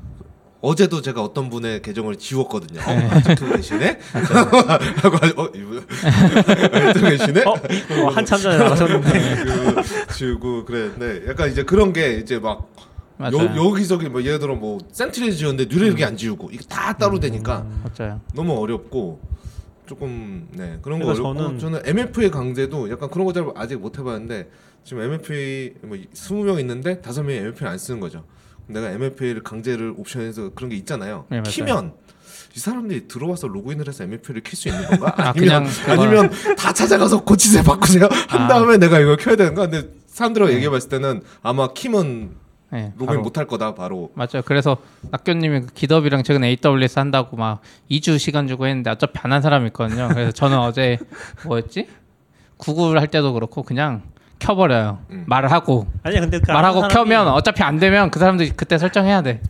[0.60, 2.80] 어제도 제가 어떤 분의 계정을 지웠거든요.
[2.80, 3.08] 어, 네.
[3.10, 3.98] 아직도 계시네?
[4.12, 7.42] 하고 어, 이분 아직도 계시네?
[7.44, 12.68] 어, 어, 한참 전에 나가셨는데 그, 지우고 그랬는데 약간 이제 그런 게 이제 막
[13.16, 13.38] 맞아요.
[13.38, 17.66] 여, 여기저기 뭐 예를 들어 뭐 센트리 지웠는데 뉴레릭이 안 지우고 이게 다 따로 되니까
[17.98, 18.20] 맞아요.
[18.34, 19.20] 너무 어렵고
[19.86, 23.98] 조금 네 그런 거 어렵고 저는- 저는, MFA 강제도 약간 그런 거 잘 아직 못
[23.98, 24.48] 해봤는데
[24.84, 28.24] 지금 MFA 뭐 20명 있는데 다섯 명이 MFA 안 쓰는 거죠.
[28.66, 31.26] 내가 MFA를 강제를 옵션에서 그런 게 있잖아요.
[31.28, 31.42] 네.
[31.42, 31.92] 키면
[32.54, 35.14] 이 사람들이 들어와서 로그인을 해서 MFA를 킬수 있는 건가?
[35.18, 38.48] 아, 아니면 그냥 그거- 아니면 다 찾아가서 고치세요 바꾸세요 한 아.
[38.48, 39.68] 다음에 내가 이걸 켜야 되는가?
[39.68, 42.36] 근데 사람들하고 얘기해봤을 때는 아마 키면
[42.70, 43.20] 네, 로그인.
[43.20, 44.10] 못할 거다 바로.
[44.14, 44.42] 맞아요.
[44.46, 44.78] 그래서
[45.10, 47.60] 낙교님이 그 기덥이랑 최근 AWS 한다고 막
[47.90, 50.08] 2주 시간 주고 했는데 어차피 안 한 사람이 있거든요.
[50.08, 50.98] 그래서 저는 어제
[51.46, 51.88] 뭐였지?
[52.56, 54.02] 구글 할 때도 그렇고 그냥
[54.42, 54.98] 켜버려요.
[55.10, 55.24] 음.
[55.26, 59.40] 말을 하고 아니야 근데 그 말하고 켜면 어차피 안 되면 그 사람들이 그때 설정해야 돼.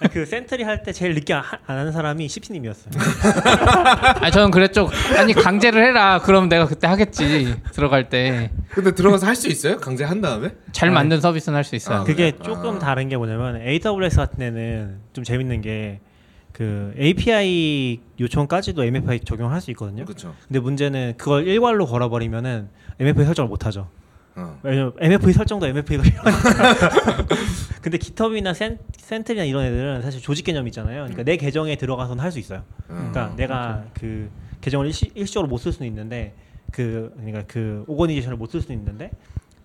[0.00, 2.92] 아니, 그 센트리 할 때 제일 늦게 하- 안 하는 사람이 시피님이었어요.
[4.20, 4.90] 아니 저는 그랬죠.
[5.16, 6.20] 아니 강제를 해라.
[6.20, 7.54] 그럼 내가 그때 하겠지.
[7.72, 9.78] 들어갈 때잘 근데 들어가서 할 수 있어요?
[9.78, 10.50] 강제 한 다음에?
[10.92, 11.98] 만든 서비스는 할 수 있어요.
[12.00, 12.32] 아, 그게?
[12.42, 12.78] 조금 아.
[12.78, 20.04] 다른 게 뭐냐면 AWS 같은 데는 좀 재밌는 게그 API 요청까지도 MFI 적용할 수 있거든요.
[20.04, 20.34] 그렇죠.
[20.46, 22.68] 근데 문제는 그걸 일괄로 걸어버리면은
[23.00, 23.88] MFA 설정을 못 하죠.
[24.36, 24.58] 어.
[24.62, 27.26] 왜냐면 MFA 설정도 MFA가 필요하니까.
[27.82, 31.02] 근데 기텁이나 센, 센트리나 이런 애들은 사실 조직 개념이 있잖아요.
[31.02, 32.62] 그러니까 내 계정에 들어가서는 할 수 있어요.
[32.88, 33.36] 그러니까 음.
[33.36, 34.28] 내가 그
[34.60, 36.34] 계정을 일시, 일시적으로 못 쓸 수는 있는데
[36.72, 39.10] 그 그러니까 그 organization을 못 쓸 수는 있는데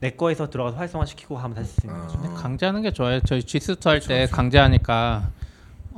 [0.02, 2.20] 내 거에서 들어가서 활성화시키고 하면 다시 쓸수 있는 거죠.
[2.24, 2.34] 아.
[2.36, 3.20] 강제하는 게 좋아요.
[3.22, 5.32] 저희 G Suite 할 때 강제하니까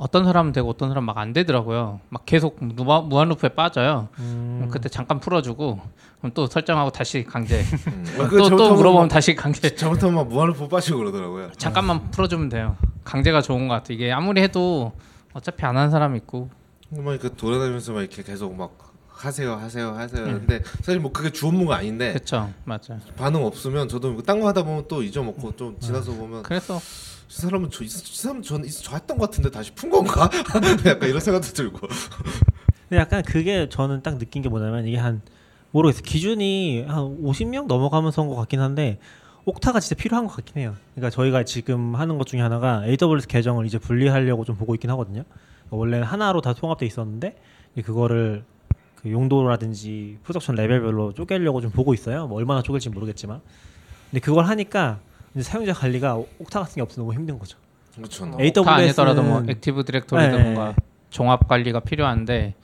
[0.02, 2.00] 어떤 사람은 되고 어떤 사람은 막안 되더라고요.
[2.08, 4.08] 막 계속 무한, 무한 루프에 빠져요.
[4.18, 4.68] 음.
[4.70, 5.80] 그때 잠깐 풀어주고
[6.18, 7.60] 그럼 또 설정하고 다시 강제.
[7.86, 8.04] 음.
[8.18, 9.72] 아, 그거 또, 또 잘못하면 물어보면 막- 다시 강제.
[9.76, 11.52] 잘못하면 막 무한 루프 빠지고 그러더라고요.
[11.56, 12.76] 잠깐만 풀어주면 돼요.
[13.04, 13.92] 강제가 좋은 것 같아.
[13.92, 14.92] 이게 아무리 해도
[15.34, 16.50] 어차피 안 하는 사람 있고.
[16.90, 18.76] 막 이렇게 돌아다니면서 막 이렇게 계속 막
[19.08, 20.24] 하세요 하세요 하세요.
[20.24, 22.98] 근데 사실 뭐 그게 주 업무가 아닌데 그렇죠, 맞아.
[23.16, 26.80] 반응 없으면 저도 딴거 하다 보면 또 잊어먹고 좀 지나서 보면 그래서
[27.32, 30.28] 이 사람은 저, 이 사람은 있어 저 했던 것 같은데 다시 푼 건가?
[30.84, 31.78] 약간 이런 생각도 들고.
[32.88, 35.22] 근데 약간 그게 저는 딱 느낀 게 뭐냐면 이게 한
[35.70, 36.02] 모르겠어요.
[36.02, 38.98] 기준이 한 50명 넘어가면서 한것 같긴 한데
[39.46, 40.76] Okta가 진짜 필요한 것 같긴 해요.
[40.94, 45.24] 그러니까 저희가 지금 하는 것 중에 하나가 AWS 계정을 이제 분리하려고 좀 보고 있긴 하거든요.
[45.70, 47.36] 원래는 하나로 다 통합돼 있었는데
[47.82, 48.44] 그거를
[48.96, 52.26] 그 용도라든지 production 레벨별로 쪼개려고 좀 보고 있어요.
[52.26, 53.40] 뭐 얼마나 쪼갤지 모르겠지만.
[54.10, 55.00] 근데 그걸 하니까
[55.34, 57.56] 이제 사용자 관리가 Okta 같은 게 없어 너무 힘든 거죠.
[57.94, 58.24] 그렇죠.
[58.40, 60.42] AWS 다 아니더라도 뭐 는- Active Directory든 네.
[60.44, 60.74] 뭔가
[61.10, 62.54] 종합 관리가 필요한데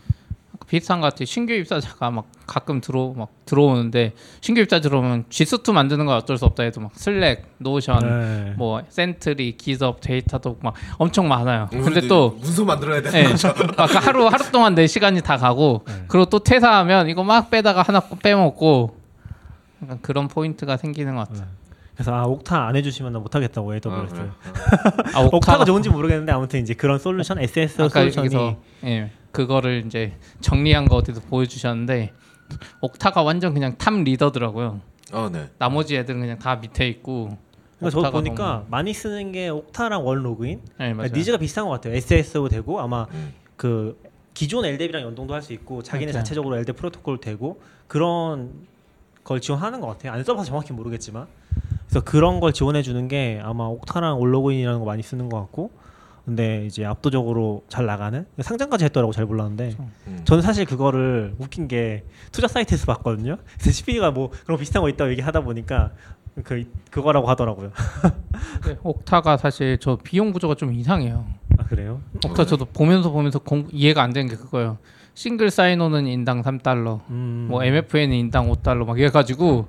[0.67, 1.25] 비슷한 것 같아요.
[1.25, 4.13] 신규 입사자가 막 가끔 들어 막 들어오는데
[4.43, 8.55] 신규 입사 들어오면 G Suite 만드는 건 어쩔 수 없다 해도 막 Slack, Notion, 네.
[8.57, 11.69] 뭐 Sentry, GitHub, Datadog 막 엄청 많아요.
[11.71, 13.19] 근데 우리도 또 문서 만들어야 돼.
[13.21, 13.27] 예.
[13.79, 16.05] 아까 하루 하루 동안 내 시간이 다 가고 네.
[16.09, 18.97] 그리고 또 퇴사하면 이거 막 빼다가 하나 빼먹고
[19.85, 21.47] 약간 그런 포인트가 생기는 것 같아요.
[21.99, 23.89] 그래서 아 Okta 안 해주시면 나 못하겠다고 AWS.
[23.91, 24.31] 아, 그래.
[25.15, 30.95] 아, Okta가 좋은지 모르겠는데 아무튼 이제 그런 솔루션 SSO 여기서 예 그거를 이제 정리한 거
[30.95, 32.13] 어디서 보여주셨는데
[32.83, 34.81] Okta가 완전 그냥 top 리더더라고요.
[35.13, 35.49] 어, 네.
[35.59, 37.37] 나머지 애들은 그냥 다 밑에 있고.
[37.81, 41.11] 그러니까 저 보니까 너무- 많이 쓰는 게 Okta랑 OneLogin 네, 맞아요.
[41.13, 41.95] needs가 비슷한 것 같아요.
[41.95, 43.33] SSO도 되고 아마 음.
[43.57, 44.01] 그
[44.35, 46.23] 기존 LDAP랑 연동도 할 수 있고 자기네 맞아요.
[46.23, 48.53] 자체적으로 LDAP 프로토콜 되고 그런
[49.25, 50.13] 걸 지원하는 것 같아요.
[50.13, 51.27] 안 써봐서 정확히 모르겠지만
[51.89, 55.71] 그래서 그런 걸 지원해 주는 게 아마 Okta랑 OneLogin이라는 거 많이 쓰는 것 같고
[56.27, 59.77] 근데 이제 압도적으로 잘 나가는 상장까지 했더라고 잘 몰랐는데
[60.07, 60.21] 음.
[60.25, 63.39] 저는 사실 그거를 웃긴 게 투자 사이트에서 봤거든요.
[63.59, 65.93] 그래서 CP가 뭐 그런 거 비슷한 거 있다고 얘기하다 보니까
[66.45, 67.73] 그 그거라고 하더라고요.
[68.67, 71.25] 네, Okta가 사실 저 비용 구조가 좀 이상해요.
[71.57, 72.03] 아 그래요?
[72.23, 74.77] Okta 저도 보면서 보면서 공, 이해가 안 되는 게 그거예요.
[75.15, 77.47] single sign-on은 인당 3달러, 음.
[77.51, 79.67] 뭐 MFA는 인당 5달러 막 이래가지고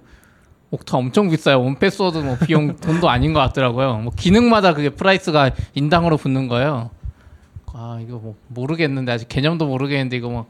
[0.71, 1.61] Okta 엄청 비싸요.
[1.63, 3.97] 1Password 뭐 비용 돈도 아닌 것 같더라고요.
[3.97, 6.91] 뭐 기능마다 그게 price가 인당으로 붙는 거예요.
[7.73, 10.45] 아 이거 뭐 모르겠는데 아직 개념도 모르겠는데 이거 막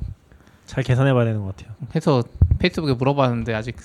[0.66, 1.74] 잘 계산해봐야 되는 것 같아요.
[1.96, 2.22] 해서
[2.60, 3.76] 페이스북에 물어봤는데 아직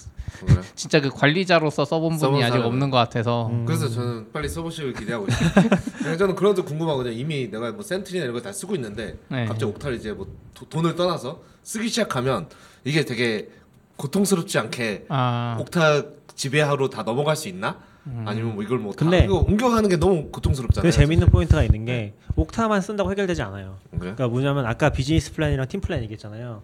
[0.41, 0.61] 그래.
[0.76, 2.66] 진짜 그 관리자로서 써본 분이 아직 사람은.
[2.66, 3.64] 없는 것 같아서 음.
[3.64, 5.49] 그래서 저는 빨리 써보시길 기대하고 있어요.
[6.18, 7.14] 저는 그런 것도 궁금하거든요.
[7.14, 9.47] 이미 내가 뭐 센트리나 이런 거다 쓰고 있는데 네.
[9.47, 12.49] 갑자기 옥타를 이제 뭐 도- 돈을 떠나서 쓰기 시작하면
[12.85, 13.49] 이게 되게
[13.97, 16.03] 고통스럽지 않게 아 옥타
[16.35, 17.78] 지배하로 다 넘어갈 수 있나?
[18.07, 18.24] 음.
[18.26, 20.91] 아니면 뭐 이걸 뭐 근데- 다 이거 옮겨가는 게 너무 고통스럽잖아요.
[20.93, 23.78] 재밌는 포인트가 있는 게 Okta만 쓴다고 해결되지 않아요.
[23.91, 24.14] 그래요?
[24.14, 26.62] 그러니까 뭐냐면 아까 비즈니스 플랜이랑 팀 플랜 얘기했잖아요.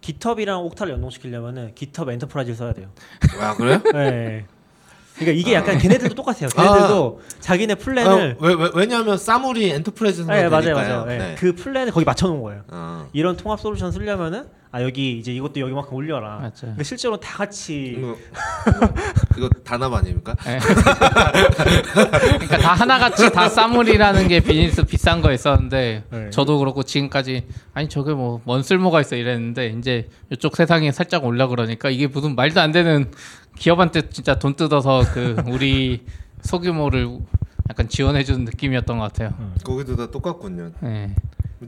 [0.00, 2.88] GitHub랑 Okta를 연동시키려면은 GitHub enterprise를 써야 돼요.
[3.40, 3.82] 아 그래요?
[3.92, 4.46] 네.
[5.20, 6.48] 그러니까 이게 약간 걔네들도 똑같아요.
[6.48, 10.74] 걔네들도 자기네 플랜을 아, 왜, 왜, 왜냐하면 SAML이 enterprise에서 네, 맞아요.
[10.74, 11.04] 맞아요.
[11.04, 11.18] 네.
[11.18, 11.34] 네.
[11.38, 12.62] 그 플랜을 거기 맞춰놓은 거예요.
[12.68, 13.08] 어.
[13.12, 16.36] 이런 통합 솔루션 쓰려면은 아 여기 이제 이것도 여기만큼 올려라.
[16.36, 16.52] 맞아요.
[16.62, 18.16] 근데 실제로 다 같이 이거,
[18.68, 18.88] 이거,
[19.36, 20.36] 이거 단합 아닙니까?
[20.44, 20.58] 네.
[20.60, 26.30] 그러니까 다 하나같이 다 싸물이라는 게 비즈니스 비싼 거 있었는데 네.
[26.30, 31.46] 저도 그렇고 지금까지 아니 저게 뭐 뭔 쓸모가 있어 이랬는데 이제 이쪽 세상에 살짝 올라
[31.48, 33.10] 그러니까 이게 무슨 말도 안 되는
[33.64, 36.02] 기업한테 진짜 돈 뜯어서 그 우리
[36.42, 37.18] 소규모를
[37.68, 39.34] 약간 지원해주는 느낌이었던 것 같아요.
[39.62, 40.72] 거기도 다 똑같군요.
[40.80, 41.14] 네.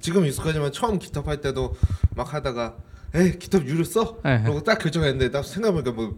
[0.01, 1.76] 지금 익숙하지만 처음 기탑 할 때도
[2.16, 2.74] 막 하다가
[3.14, 4.16] 에 GitHub 유료를 써?
[4.24, 4.40] 네.
[4.43, 6.16] 그러고 딱 결정했는데 나 생각해보니까 뭐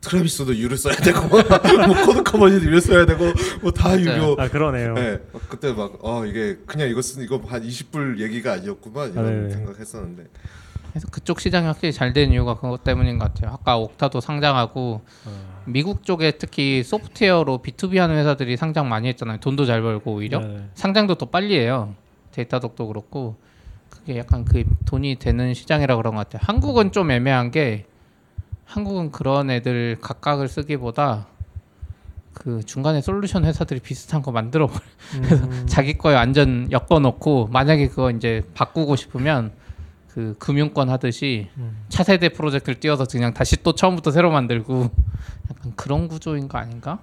[0.00, 3.24] Travis도 유료를 써야 되고 뭐 코드 커머니도 유료를 써야 되고
[3.62, 4.00] 뭐 다.
[4.00, 4.36] 유료.
[4.38, 4.94] 아 그러네요.
[4.94, 9.26] 네, 막 그때 막 어 이게 그냥 이거 쓰 이거 한 20불 얘기가 아니었구만 이런
[9.26, 9.50] 아, 네네.
[9.50, 10.26] 생각했었는데
[10.96, 13.52] 그래서 그쪽 시장이 확실히 잘 된 이유가 그것 때문인 것 같아요.
[13.52, 15.02] 아까 Okta도 상장하고
[15.66, 19.38] 미국 쪽에 특히 소프트웨어로 B2B 하는 회사들이 상장 많이 했잖아요.
[19.40, 20.64] 돈도 잘 벌고 오히려 네.
[20.72, 21.94] 상장도 더 빨리 해요.
[22.32, 23.36] 데이터독도 그렇고
[23.90, 26.40] 그게 약간 그 돈이 되는 시장이라 그런 것 같아요.
[26.46, 27.84] 한국은 좀 애매한 게
[28.64, 31.26] 한국은 그런 애들 각각을 쓰기보다
[32.32, 34.80] 그 중간에 솔루션 회사들이 비슷한 거 만들어 버려.
[35.16, 39.52] 음, 자기 거에 완전 엮어 놓고 만약에 그거 이제 바꾸고 싶으면
[40.16, 41.84] 그 금융권 하듯이 음.
[41.90, 44.88] 차세대 프로젝트를 띄워서 그냥 다시 또 처음부터 새로 만들고
[45.50, 47.00] 약간 그런 구조인 거 아닌가?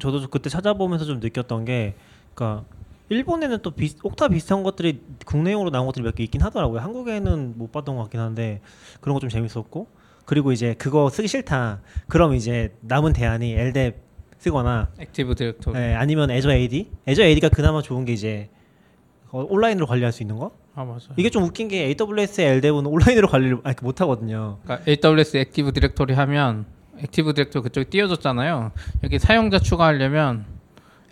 [0.00, 1.96] 저도 그때 찾아보면서 좀 느꼈던 게,
[2.34, 2.64] 그러니까
[3.10, 6.80] 일본에는 또 비, Okta 비슷한 것들이 국내용으로 나온 것들이 몇 개 있긴 하더라고요.
[6.80, 8.62] 한국에는 못 봤던 것 같긴 한데
[9.02, 9.86] 그런 거 좀 재밌었고,
[10.24, 11.80] 그리고 이제 그거 쓰기 싫다.
[12.08, 13.98] 그럼 이제 남은 대안이 LDAP
[14.38, 15.78] 쓰거나 Active Directory.
[15.78, 16.90] 예, 아니면 Azure AD.
[17.06, 18.48] Azure AD가 그나마 좋은 게 이제
[19.30, 20.52] 어, 온라인으로 관리할 수 있는 거.
[20.78, 21.08] 아 맞아.
[21.16, 24.58] 이게 좀 웃긴 게 AWS의 LDAP은 온라인으로 관리를 아, 못 하거든요.
[24.62, 26.66] 그러니까 AWS Active Directory 하면
[27.00, 28.70] Active Directory 그쪽에 띄워줬잖아요.
[29.02, 30.44] 여기 사용자 추가하려면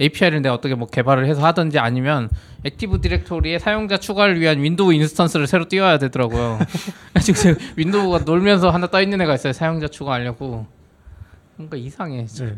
[0.01, 2.31] API를 내가 어떻게 뭐 개발을 해서 하든지 아니면
[2.63, 6.61] Active Directory에 사용자 추가를 위한 Windows instance를 새로 띄워야 되더라고요.
[7.21, 9.53] 지금 Windows가 놀면서 하나 떠 있는 애가 있어요.
[9.53, 10.65] 사용자 추가하려고.
[11.57, 12.25] 뭔가 이상해.
[12.27, 12.53] 진짜.
[12.53, 12.57] 네.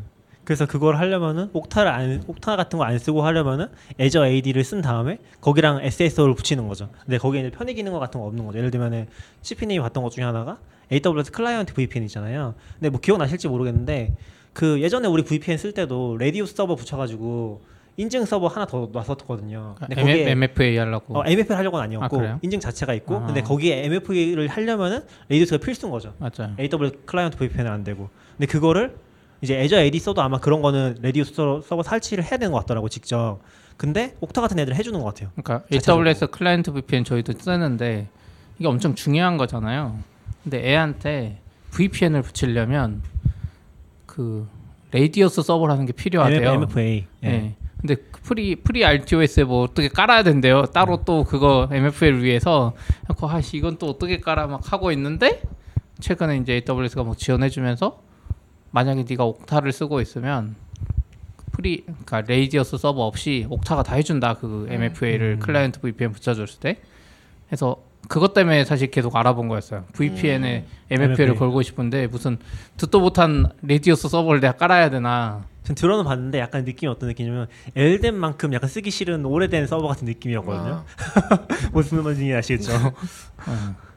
[0.48, 3.66] 그래서 그걸 하려면은 Okta를 안 Okta 같은 거 안 쓰고 하려면은
[4.00, 6.88] Azure AD를 쓴 다음에 거기랑 SSO를 붙이는 거죠.
[7.04, 8.56] 근데 거기에 이제 편의 기능 같은 거 없는 거죠.
[8.56, 9.08] 예를 들면은
[9.42, 10.56] CP님이 봤던 것 중에 하나가
[10.90, 12.54] AWS Client VPN 있잖아요.
[12.78, 14.14] 근데 뭐 기억나실지 모르겠는데
[14.54, 17.60] 그 예전에 우리 VPN 쓸 때도 RADIUS 서버 붙여가지고
[17.98, 19.74] 인증 서버 하나 더 놨었거든요.
[19.78, 21.18] 근데 M- 거기에 MFA 하려고.
[21.18, 22.38] 어, MFA를 하려고는 아, 아니었고 그래요?
[22.40, 23.26] 인증 자체가 있고 아.
[23.26, 26.14] 근데 거기에 MFA를 하려면은 RADIUS가 필수인 거죠.
[26.18, 26.54] 맞아요.
[26.58, 28.08] AWS Client VPN은 안 되고.
[28.38, 28.96] 근데 그거를
[29.40, 33.38] 이제 Azure AD 써도 아마 그런 거는 RADIUS 서버, 설치를 해야 되는 것 같더라고 직접.
[33.76, 35.30] 근데 Okta 같은 애들은 해주는 것 같아요.
[35.36, 36.08] 그러니까 자체적으로.
[36.08, 38.08] AWS Client VPN 저희도 쓰는데
[38.58, 39.98] 이게 엄청 중요한 거잖아요.
[40.42, 43.02] 근데 애한테 VPN을 붙이려면
[44.06, 44.48] 그
[44.90, 46.54] RADIUS 서버라는 게 필요하대요.
[46.54, 47.06] MFA.
[47.24, 47.28] 예.
[47.28, 47.54] 예.
[47.80, 50.64] 근데 그 Free FreeRADIUS에 뭐 어떻게 깔아야 된대요.
[50.66, 52.74] 따로 또 그거 MFA를 위해서
[53.06, 55.42] 그래서 아씨 이건 또 어떻게 깔아 막 하고 있는데
[56.00, 58.07] 최근에 이제 AWS가 뭐 지원해주면서
[58.70, 60.56] 만약에 네가 Okta를 쓰고 있으면
[61.52, 65.40] Free 그러니까 RADIUS 서버 없이 Okta가 다 해준다 그 MFA를 음.
[65.40, 66.80] Client VPN 붙여줬을 때
[67.50, 67.76] 해서
[68.08, 69.84] 그것 때문에 사실 계속 알아본 거였어요.
[69.92, 71.38] VPN에 MFA를 MFA.
[71.38, 72.38] 걸고 싶은데 무슨
[72.76, 78.54] 듣도 못한 RADIUS 서버를 내가 깔아야 되나 전 들어는 봤는데 약간 느낌이 어떤 느낌이냐면 LDAP만큼
[78.54, 80.84] 약간 쓰기 싫은 오래된 서버 같은 느낌이었거든요.
[80.84, 81.38] 아,
[81.72, 82.72] 무슨 말인지 아시겠죠?
[82.72, 83.87] 어.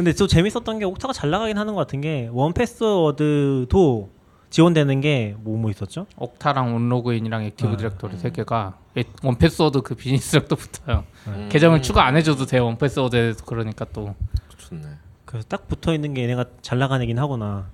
[0.00, 4.08] 근데 또 재밌었던 게 Okta가 잘 나가긴 하는 것 같은 게 원패스워드도
[4.48, 6.06] 지원되는 게 뭐뭐 있었죠?
[6.16, 8.78] Okta랑 OneLogin이랑 Active 아, Directory 세 개가
[9.22, 11.04] 원패스워드 그 비즈니스력도 붙어요.
[11.26, 11.50] 음.
[11.52, 12.64] 계정을 추가 안 해줘도 돼요.
[12.64, 14.14] 원패스워드에서 그러니까 또
[14.56, 14.86] 좋네.
[15.26, 17.66] 그래서 딱 붙어 있는 게 얘네가 잘 나가는 애긴 하구나.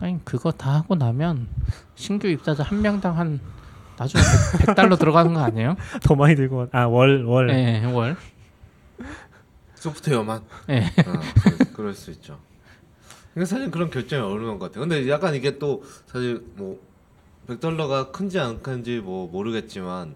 [0.00, 1.46] 아니 그거 다 하고 나면
[1.94, 3.38] 신규 입사자 한 명당 한
[3.96, 4.20] 나중에
[4.66, 5.76] 100, 달러 들어가는 거 아니에요?
[6.02, 7.46] 더 많이 들고 아월 월.
[7.46, 8.16] 네, 월.
[9.78, 10.42] 소프트웨어만.
[10.66, 10.86] 네.
[10.86, 11.12] 어,
[11.42, 12.38] 그럴, 그럴 수 있죠.
[13.34, 14.86] 그러니까 사실 그런 결정이 어려운 것 같아요.
[14.86, 16.80] 근데 약간 이게 또 사실 뭐
[17.46, 20.14] 100달러가 큰지 안 큰지 뭐 모르겠지만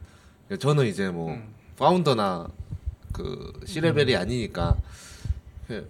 [0.58, 1.54] 저는 이제 뭐 음.
[1.78, 2.48] 파운더나
[3.12, 4.76] 그 C레벨이 아니니까
[5.68, 5.88] 그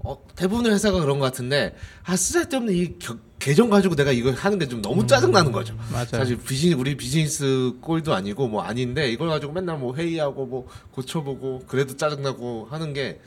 [0.00, 4.58] 어, 대부분의 회사가 그런 것 같은데 아 쓰잘데없는 이 겨- 계정 가지고 내가 이걸 하는
[4.58, 5.74] 게 좀 너무 짜증 나는 거죠.
[5.92, 6.06] 맞아요.
[6.12, 11.64] 사실 비즈니 우리 비즈니스 꼴도 아니고 뭐 아닌데 이걸 가지고 맨날 뭐 회의하고 뭐 고쳐보고
[11.66, 13.20] 그래도 짜증 나고 하는 게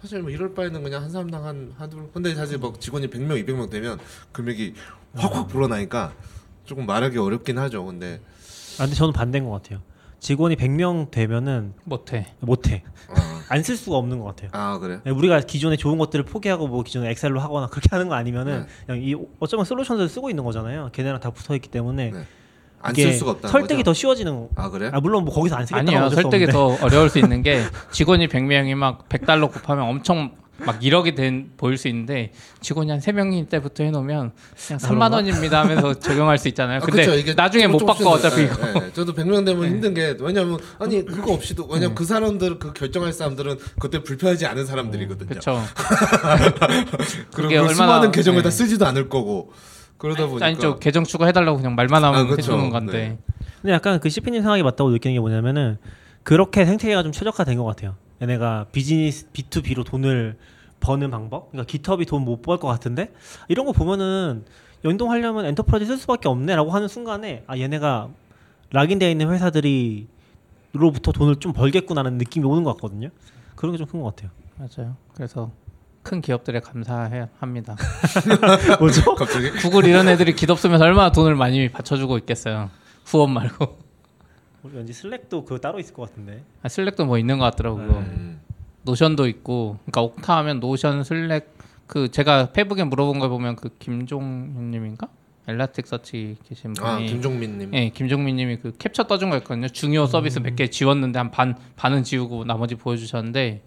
[0.00, 3.70] 사실 뭐 이럴 바에는 그냥 한 사람당 한 한두 근데 사실 막 직원이 100명 200명
[3.70, 3.98] 되면
[4.32, 4.74] 금액이
[5.14, 6.12] 확확 불어나니까
[6.64, 7.84] 조금 말하기 어렵긴 하죠.
[7.84, 8.20] 근데
[8.78, 9.80] 아 근데 저는 반대인 것 같아요.
[10.22, 12.28] 직원이 100명 되면은 못해.
[12.38, 12.84] 못해.
[13.08, 13.14] 어,
[13.50, 14.50] 안쓸 수가 없는 것 같아요.
[14.52, 15.00] 아 그래?
[15.02, 18.66] 네, 우리가 기존에 좋은 것들을 포기하고 뭐 기존에 엑셀로 하거나 그렇게 하는 거 아니면은 네.
[18.86, 20.90] 그냥 이 어쩌면 솔루션을 쓰고 있는 거잖아요.
[20.92, 22.24] 걔네랑 다 붙어 있기 때문에 네.
[22.80, 23.48] 안 이게 쓸 수가 없다.
[23.48, 24.48] 설득이 더 쉬워지는.
[24.54, 24.90] 아 그래?
[24.92, 26.08] 아 물론 뭐 거기서 안 쓰겠다고 아니요.
[26.10, 26.46] 설득이.
[26.46, 27.60] 더 어려울 수 있는 게
[27.90, 33.48] 직원이 100명이 막 100달러 곱하면 엄청 막 1억이 된 보일 수 있는데 직원이 한 3명일
[33.48, 34.32] 때부터 해놓으면
[34.66, 36.78] 그냥 3만 원입니다 하면서 적용할 수 있잖아요.
[36.78, 37.16] 아, 근데 그쵸.
[37.16, 38.84] 이게 나중에 못 바꿔 어차피 예, 이거.
[38.86, 38.92] 예.
[38.92, 43.58] 저도 100명 되면 힘든 게 왜냐면 아니 그거 없이도 왜냐면 그 사람들 그 결정할 사람들은
[43.80, 45.28] 그때 불편하지 않은 사람들이거든요.
[45.28, 45.62] 그렇죠.
[47.34, 48.44] 그리고 얼마나- 수많은 계정을 네.
[48.44, 49.52] 다 쓰지도 않을 거고
[49.98, 52.36] 그러다 보니까 아니 저 계정 추가해달라고 그냥 말만 하면 아, 그쵸.
[52.52, 53.18] 해주는 건데
[53.60, 55.78] 근데 약간 그 CP님 생각이 맞다고 느끼는 게 뭐냐면은
[56.24, 57.96] 그렇게 생태계가 좀 최적화된 것 같아요.
[58.20, 60.36] 얘네가 비즈니스 B2B로 돈을
[60.82, 61.50] 버는 방법.
[61.50, 63.12] 그러니까 GitHub이 돈 못 벌 것 같은데
[63.48, 64.44] 이런 거 보면은
[64.84, 68.08] 연동하려면 enterprise 쓸 수밖에 없네라고 하는 순간에 아 얘네가
[68.72, 70.08] lock-in되어 있는 회사들이
[70.72, 73.08] 로부터 돈을 좀 벌겠구나라는 느낌이 오는 것 같거든요.
[73.54, 74.30] 그런 게 좀 큰 것 같아요.
[74.58, 74.96] 맞아요.
[75.14, 75.50] 그래서
[76.02, 77.76] 큰 기업들에 감사해야 합니다.
[78.80, 79.14] 뭐죠?
[79.16, 82.70] 갑자기 구글 이런 애들이 GitHub 쓰면서 얼마나 돈을 많이 받쳐주고 있겠어요.
[83.04, 83.78] 후원 말고.
[84.64, 86.42] 우리 왠지 Slack도 그거 따로 있을 것 같은데.
[86.62, 87.78] 아, Slack도 뭐 있는 것 같더라고.
[87.82, 88.40] 요 음.
[88.84, 89.78] Notion도 있고.
[89.84, 91.52] 그러니까 Okta 하면 Notion, Slack.
[91.86, 95.08] 그 제가 페북에 물어본 걸 보면 그 김종현님인가?
[95.48, 96.86] Elasticsearch 계신 분이.
[96.88, 97.74] 아 김종민님.
[97.74, 99.68] 예, 김종민님이 그 캡처 떠준 거였거든요.
[99.68, 103.62] 중요 서비스 몇개 지웠는데 한 반 반은 지우고 나머지 보여주셨는데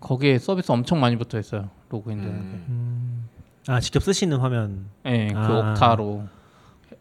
[0.00, 1.70] 거기에 서비스 엄청 많이 붙어 있어요.
[1.88, 2.56] 로그인 되는 게.
[2.68, 3.28] 음.
[3.66, 4.86] 아 직접 쓰시는 화면.
[5.06, 5.70] 예, 그 아.
[5.72, 6.24] 옥타로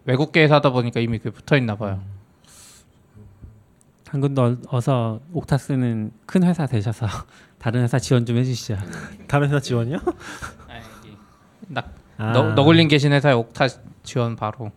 [0.05, 2.01] 외국계 회사다 보니까 이미 그게 붙어 있나 봐요.
[4.13, 7.07] 한군 더 어서 옥타 쓰는 큰 회사 되셔서
[7.57, 8.77] 다른 회사 지원 좀 해주시죠.
[9.27, 9.97] 다른 회사 지원이요?
[11.69, 11.83] 나,
[12.17, 12.31] 아.
[12.31, 13.65] 너, 너굴린 계신 회사에 옥타
[14.03, 14.71] 지원 바로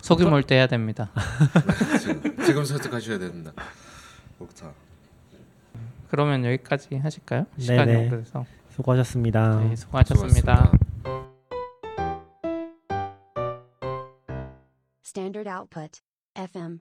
[0.00, 1.10] 소규모 올때 해야 됩니다.
[1.98, 3.50] 지금, 지금 선택하셔야 됩니다.
[4.38, 4.70] 옥타.
[6.08, 7.46] 그러면 여기까지 하실까요?
[7.56, 7.64] 네네.
[7.64, 9.64] 시간이 오래돼서 수고하셨습니다.
[9.64, 10.70] 네, 수고하셨습니다.
[15.04, 16.02] Standard output.
[16.36, 16.74] FM.